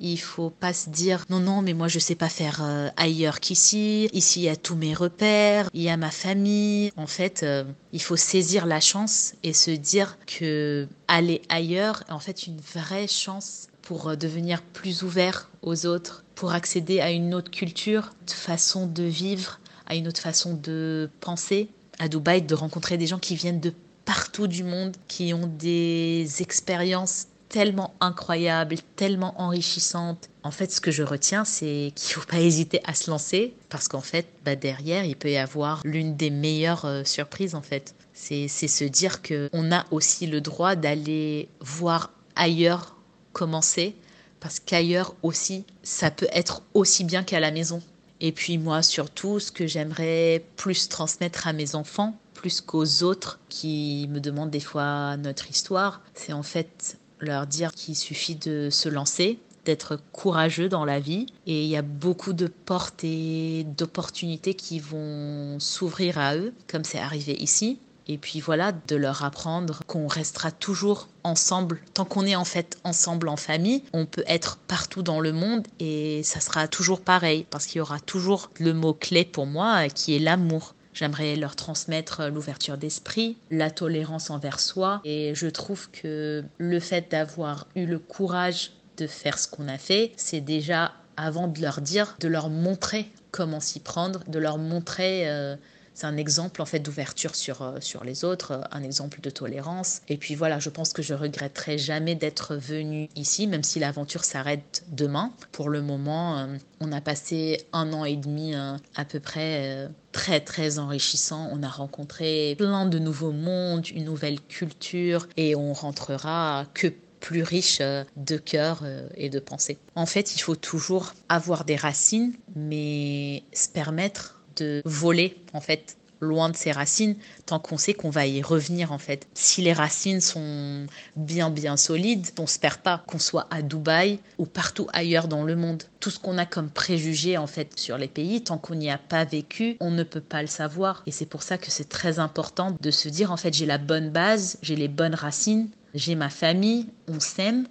Il 0.00 0.18
faut 0.18 0.50
pas 0.50 0.72
se 0.72 0.90
dire 0.90 1.24
non 1.28 1.40
non 1.40 1.62
mais 1.62 1.74
moi 1.74 1.88
je 1.88 1.98
sais 1.98 2.14
pas 2.14 2.28
faire 2.28 2.62
euh, 2.62 2.88
ailleurs 2.96 3.40
qu'ici. 3.40 4.08
Ici 4.12 4.40
il 4.40 4.44
y 4.44 4.48
a 4.48 4.56
tous 4.56 4.76
mes 4.76 4.94
repères, 4.94 5.68
il 5.74 5.82
y 5.82 5.90
a 5.90 5.96
ma 5.96 6.10
famille. 6.10 6.92
En 6.96 7.06
fait, 7.06 7.42
euh, 7.42 7.64
il 7.92 8.02
faut 8.02 8.16
saisir 8.16 8.66
la 8.66 8.80
chance 8.80 9.34
et 9.42 9.52
se 9.52 9.70
dire 9.70 10.18
que 10.26 10.86
aller 11.08 11.42
ailleurs 11.48 12.02
est 12.08 12.12
en 12.12 12.20
fait 12.20 12.46
une 12.46 12.60
vraie 12.60 13.08
chance 13.08 13.68
pour 13.82 14.08
euh, 14.08 14.16
devenir 14.16 14.62
plus 14.62 15.02
ouvert 15.02 15.50
aux 15.62 15.86
autres, 15.86 16.24
pour 16.34 16.52
accéder 16.52 17.00
à 17.00 17.10
une 17.10 17.34
autre 17.34 17.50
culture, 17.50 18.10
de 18.26 18.32
façon 18.32 18.86
de 18.86 19.02
vivre, 19.02 19.60
à 19.86 19.94
une 19.94 20.06
autre 20.06 20.20
façon 20.20 20.54
de 20.54 21.10
penser. 21.20 21.68
À 21.98 22.06
Dubaï, 22.06 22.42
de 22.42 22.54
rencontrer 22.54 22.96
des 22.96 23.08
gens 23.08 23.18
qui 23.18 23.34
viennent 23.34 23.60
de 23.60 23.72
partout 24.04 24.46
du 24.46 24.62
monde, 24.62 24.94
qui 25.08 25.34
ont 25.34 25.46
des 25.46 26.26
expériences 26.40 27.26
tellement 27.48 27.94
incroyable, 28.00 28.76
tellement 28.96 29.40
enrichissante. 29.40 30.28
En 30.42 30.50
fait, 30.50 30.70
ce 30.70 30.80
que 30.80 30.90
je 30.90 31.02
retiens, 31.02 31.44
c'est 31.44 31.92
qu'il 31.94 32.08
ne 32.16 32.20
faut 32.20 32.26
pas 32.26 32.40
hésiter 32.40 32.80
à 32.84 32.94
se 32.94 33.10
lancer 33.10 33.54
parce 33.68 33.88
qu'en 33.88 34.00
fait, 34.00 34.26
bah, 34.44 34.56
derrière, 34.56 35.04
il 35.04 35.16
peut 35.16 35.30
y 35.30 35.36
avoir 35.36 35.80
l'une 35.84 36.16
des 36.16 36.30
meilleures 36.30 36.84
euh, 36.84 37.04
surprises 37.04 37.54
en 37.54 37.62
fait. 37.62 37.94
C'est 38.12 38.48
se 38.48 38.84
dire 38.84 39.22
qu'on 39.22 39.70
a 39.70 39.84
aussi 39.92 40.26
le 40.26 40.40
droit 40.40 40.74
d'aller 40.74 41.48
voir 41.60 42.10
ailleurs 42.34 42.96
commencer 43.32 43.94
parce 44.40 44.58
qu'ailleurs 44.58 45.14
aussi, 45.22 45.64
ça 45.84 46.10
peut 46.10 46.28
être 46.32 46.62
aussi 46.74 47.04
bien 47.04 47.22
qu'à 47.22 47.38
la 47.38 47.52
maison. 47.52 47.80
Et 48.20 48.32
puis 48.32 48.58
moi, 48.58 48.82
surtout, 48.82 49.38
ce 49.38 49.52
que 49.52 49.66
j'aimerais 49.66 50.44
plus 50.56 50.88
transmettre 50.88 51.46
à 51.46 51.52
mes 51.52 51.76
enfants, 51.76 52.18
plus 52.34 52.60
qu'aux 52.60 53.02
autres 53.02 53.38
qui 53.48 54.08
me 54.10 54.20
demandent 54.20 54.50
des 54.50 54.60
fois 54.60 55.16
notre 55.16 55.50
histoire, 55.50 56.00
c'est 56.14 56.32
en 56.32 56.42
fait 56.42 56.98
leur 57.20 57.46
dire 57.46 57.72
qu'il 57.72 57.96
suffit 57.96 58.36
de 58.36 58.68
se 58.70 58.88
lancer, 58.88 59.38
d'être 59.64 60.00
courageux 60.12 60.68
dans 60.68 60.84
la 60.84 61.00
vie. 61.00 61.26
Et 61.46 61.64
il 61.64 61.68
y 61.68 61.76
a 61.76 61.82
beaucoup 61.82 62.32
de 62.32 62.46
portes 62.46 63.04
et 63.04 63.64
d'opportunités 63.76 64.54
qui 64.54 64.80
vont 64.80 65.58
s'ouvrir 65.60 66.18
à 66.18 66.36
eux, 66.36 66.54
comme 66.66 66.84
c'est 66.84 66.98
arrivé 66.98 67.34
ici. 67.34 67.78
Et 68.10 68.16
puis 68.16 68.40
voilà, 68.40 68.72
de 68.72 68.96
leur 68.96 69.22
apprendre 69.22 69.82
qu'on 69.86 70.06
restera 70.06 70.50
toujours 70.50 71.08
ensemble. 71.24 71.82
Tant 71.92 72.06
qu'on 72.06 72.24
est 72.24 72.36
en 72.36 72.46
fait 72.46 72.78
ensemble 72.82 73.28
en 73.28 73.36
famille, 73.36 73.82
on 73.92 74.06
peut 74.06 74.24
être 74.26 74.56
partout 74.56 75.02
dans 75.02 75.20
le 75.20 75.32
monde 75.32 75.66
et 75.78 76.22
ça 76.22 76.40
sera 76.40 76.68
toujours 76.68 77.02
pareil 77.02 77.44
parce 77.50 77.66
qu'il 77.66 77.78
y 77.78 77.82
aura 77.82 78.00
toujours 78.00 78.50
le 78.58 78.72
mot 78.72 78.94
clé 78.94 79.26
pour 79.26 79.46
moi 79.46 79.90
qui 79.90 80.16
est 80.16 80.20
l'amour. 80.20 80.74
J'aimerais 80.98 81.36
leur 81.36 81.54
transmettre 81.54 82.26
l'ouverture 82.26 82.76
d'esprit, 82.76 83.36
la 83.52 83.70
tolérance 83.70 84.30
envers 84.30 84.58
soi. 84.58 85.00
Et 85.04 85.32
je 85.32 85.46
trouve 85.46 85.88
que 85.92 86.42
le 86.58 86.80
fait 86.80 87.08
d'avoir 87.08 87.68
eu 87.76 87.86
le 87.86 88.00
courage 88.00 88.72
de 88.96 89.06
faire 89.06 89.38
ce 89.38 89.46
qu'on 89.46 89.68
a 89.68 89.78
fait, 89.78 90.10
c'est 90.16 90.40
déjà 90.40 90.92
avant 91.16 91.46
de 91.46 91.62
leur 91.62 91.82
dire, 91.82 92.16
de 92.18 92.26
leur 92.26 92.50
montrer 92.50 93.12
comment 93.30 93.60
s'y 93.60 93.78
prendre, 93.78 94.24
de 94.26 94.40
leur 94.40 94.58
montrer 94.58 95.28
euh, 95.28 95.54
c'est 95.98 96.06
un 96.06 96.16
exemple 96.16 96.62
en 96.62 96.64
fait 96.64 96.78
d'ouverture 96.78 97.34
sur, 97.34 97.60
euh, 97.60 97.78
sur 97.80 98.04
les 98.04 98.24
autres, 98.24 98.52
euh, 98.52 98.62
un 98.70 98.84
exemple 98.84 99.20
de 99.20 99.30
tolérance. 99.30 100.00
Et 100.08 100.16
puis 100.16 100.36
voilà, 100.36 100.60
je 100.60 100.68
pense 100.68 100.92
que 100.92 101.02
je 101.02 101.12
regretterai 101.12 101.76
jamais 101.76 102.14
d'être 102.14 102.54
venue 102.54 103.08
ici, 103.16 103.48
même 103.48 103.64
si 103.64 103.80
l'aventure 103.80 104.22
s'arrête 104.24 104.84
demain. 104.92 105.32
Pour 105.50 105.70
le 105.70 105.82
moment, 105.82 106.38
euh, 106.38 106.56
on 106.78 106.92
a 106.92 107.00
passé 107.00 107.66
un 107.72 107.92
an 107.92 108.04
et 108.04 108.14
demi 108.14 108.54
à 108.54 109.04
peu 109.04 109.18
près 109.18 109.88
très 110.12 110.38
très 110.38 110.78
enrichissant. 110.78 111.48
On 111.50 111.64
a 111.64 111.68
rencontré 111.68 112.54
plein 112.56 112.86
de 112.86 113.00
nouveaux 113.00 113.32
mondes, 113.32 113.88
une 113.88 114.04
nouvelle 114.04 114.40
culture 114.40 115.26
et 115.36 115.56
on 115.56 115.72
rentrera 115.72 116.66
que 116.74 116.86
plus 117.18 117.42
riche 117.42 117.80
de 117.80 118.36
cœur 118.36 118.84
et 119.16 119.28
de 119.28 119.40
pensée. 119.40 119.78
En 119.96 120.06
fait, 120.06 120.36
il 120.36 120.40
faut 120.40 120.54
toujours 120.54 121.14
avoir 121.28 121.64
des 121.64 121.74
racines, 121.74 122.34
mais 122.54 123.42
se 123.52 123.68
permettre 123.68 124.37
de 124.58 124.82
voler 124.84 125.36
en 125.52 125.60
fait 125.60 125.96
loin 126.20 126.50
de 126.50 126.56
ses 126.56 126.72
racines 126.72 127.16
tant 127.46 127.58
qu'on 127.58 127.78
sait 127.78 127.94
qu'on 127.94 128.10
va 128.10 128.26
y 128.26 128.42
revenir 128.42 128.92
en 128.92 128.98
fait. 128.98 129.26
Si 129.34 129.62
les 129.62 129.72
racines 129.72 130.20
sont 130.20 130.86
bien 131.16 131.50
bien 131.50 131.76
solides, 131.76 132.28
on 132.38 132.46
se 132.46 132.58
perd 132.58 132.78
pas 132.78 133.04
qu'on 133.06 133.18
soit 133.18 133.46
à 133.50 133.62
Dubaï 133.62 134.18
ou 134.38 134.46
partout 134.46 134.88
ailleurs 134.92 135.28
dans 135.28 135.44
le 135.44 135.56
monde. 135.56 135.84
Tout 136.00 136.10
ce 136.10 136.18
qu'on 136.18 136.38
a 136.38 136.46
comme 136.46 136.70
préjugés 136.70 137.38
en 137.38 137.46
fait 137.46 137.78
sur 137.78 137.98
les 137.98 138.08
pays, 138.08 138.42
tant 138.42 138.58
qu'on 138.58 138.74
n'y 138.74 138.90
a 138.90 138.98
pas 138.98 139.24
vécu, 139.24 139.76
on 139.80 139.90
ne 139.90 140.02
peut 140.02 140.20
pas 140.20 140.42
le 140.42 140.48
savoir 140.48 141.02
et 141.06 141.12
c'est 141.12 141.26
pour 141.26 141.42
ça 141.42 141.58
que 141.58 141.70
c'est 141.70 141.88
très 141.88 142.18
important 142.18 142.76
de 142.80 142.90
se 142.90 143.08
dire 143.08 143.32
en 143.32 143.36
fait 143.36 143.54
j'ai 143.54 143.66
la 143.66 143.78
bonne 143.78 144.10
base, 144.10 144.58
j'ai 144.62 144.76
les 144.76 144.88
bonnes 144.88 145.14
racines, 145.14 145.68
j'ai 145.94 146.14
ma 146.14 146.30
famille, 146.30 146.86
on 147.06 147.20
s'aime. 147.20 147.66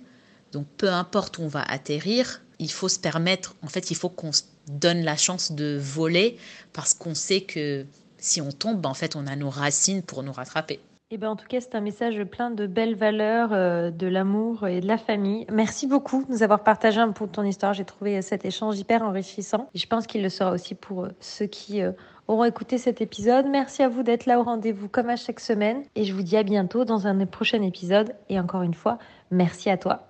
Donc 0.53 0.65
peu 0.77 0.89
importe 0.89 1.37
où 1.39 1.43
on 1.43 1.47
va 1.47 1.63
atterrir, 1.63 2.41
il 2.59 2.71
faut 2.71 2.89
se 2.89 2.99
permettre 2.99 3.55
en 3.61 3.67
fait, 3.67 3.91
il 3.91 3.95
faut 3.95 4.09
qu'on 4.09 4.31
donne 4.67 5.03
la 5.03 5.17
chance 5.17 5.51
de 5.51 5.77
voler 5.79 6.37
parce 6.73 6.93
qu'on 6.93 7.15
sait 7.15 7.41
que 7.41 7.85
si 8.17 8.41
on 8.41 8.51
tombe, 8.51 8.81
ben, 8.81 8.89
en 8.89 8.93
fait, 8.93 9.15
on 9.15 9.27
a 9.27 9.35
nos 9.35 9.49
racines 9.49 10.03
pour 10.03 10.23
nous 10.23 10.31
rattraper. 10.31 10.79
Eh 11.09 11.17
ben, 11.17 11.29
en 11.29 11.37
tout 11.37 11.47
cas, 11.47 11.61
c'est 11.61 11.73
un 11.75 11.79
message 11.79 12.21
plein 12.25 12.51
de 12.51 12.67
belles 12.67 12.95
valeurs, 12.95 13.53
euh, 13.53 13.91
de 13.91 14.07
l'amour 14.07 14.67
et 14.67 14.81
de 14.81 14.87
la 14.87 14.97
famille. 14.97 15.45
Merci 15.49 15.87
beaucoup 15.87 16.25
de 16.25 16.29
nous 16.29 16.43
avoir 16.43 16.63
partagé 16.63 16.99
un 16.99 17.13
peu 17.13 17.25
de 17.27 17.31
ton 17.31 17.43
histoire. 17.43 17.73
J'ai 17.73 17.85
trouvé 17.85 18.21
cet 18.21 18.43
échange 18.43 18.77
hyper 18.77 19.03
enrichissant. 19.03 19.69
Et 19.73 19.79
je 19.79 19.87
pense 19.87 20.05
qu'il 20.05 20.21
le 20.21 20.27
sera 20.27 20.51
aussi 20.51 20.75
pour 20.75 21.05
euh, 21.05 21.09
ceux 21.21 21.45
qui 21.45 21.81
euh, 21.81 21.93
auront 22.27 22.43
écouté 22.43 22.77
cet 22.77 22.99
épisode. 22.99 23.45
Merci 23.49 23.83
à 23.83 23.87
vous 23.87 24.03
d'être 24.03 24.25
là 24.25 24.37
au 24.37 24.43
rendez-vous 24.43 24.89
comme 24.89 25.09
à 25.09 25.15
chaque 25.15 25.39
semaine. 25.39 25.83
Et 25.95 26.03
je 26.03 26.13
vous 26.13 26.23
dis 26.23 26.35
à 26.35 26.43
bientôt 26.43 26.83
dans 26.83 27.07
un 27.07 27.25
prochain 27.25 27.61
épisode. 27.61 28.13
Et 28.27 28.37
encore 28.37 28.63
une 28.63 28.73
fois, 28.73 28.97
merci 29.31 29.69
à 29.69 29.77
toi. 29.77 30.05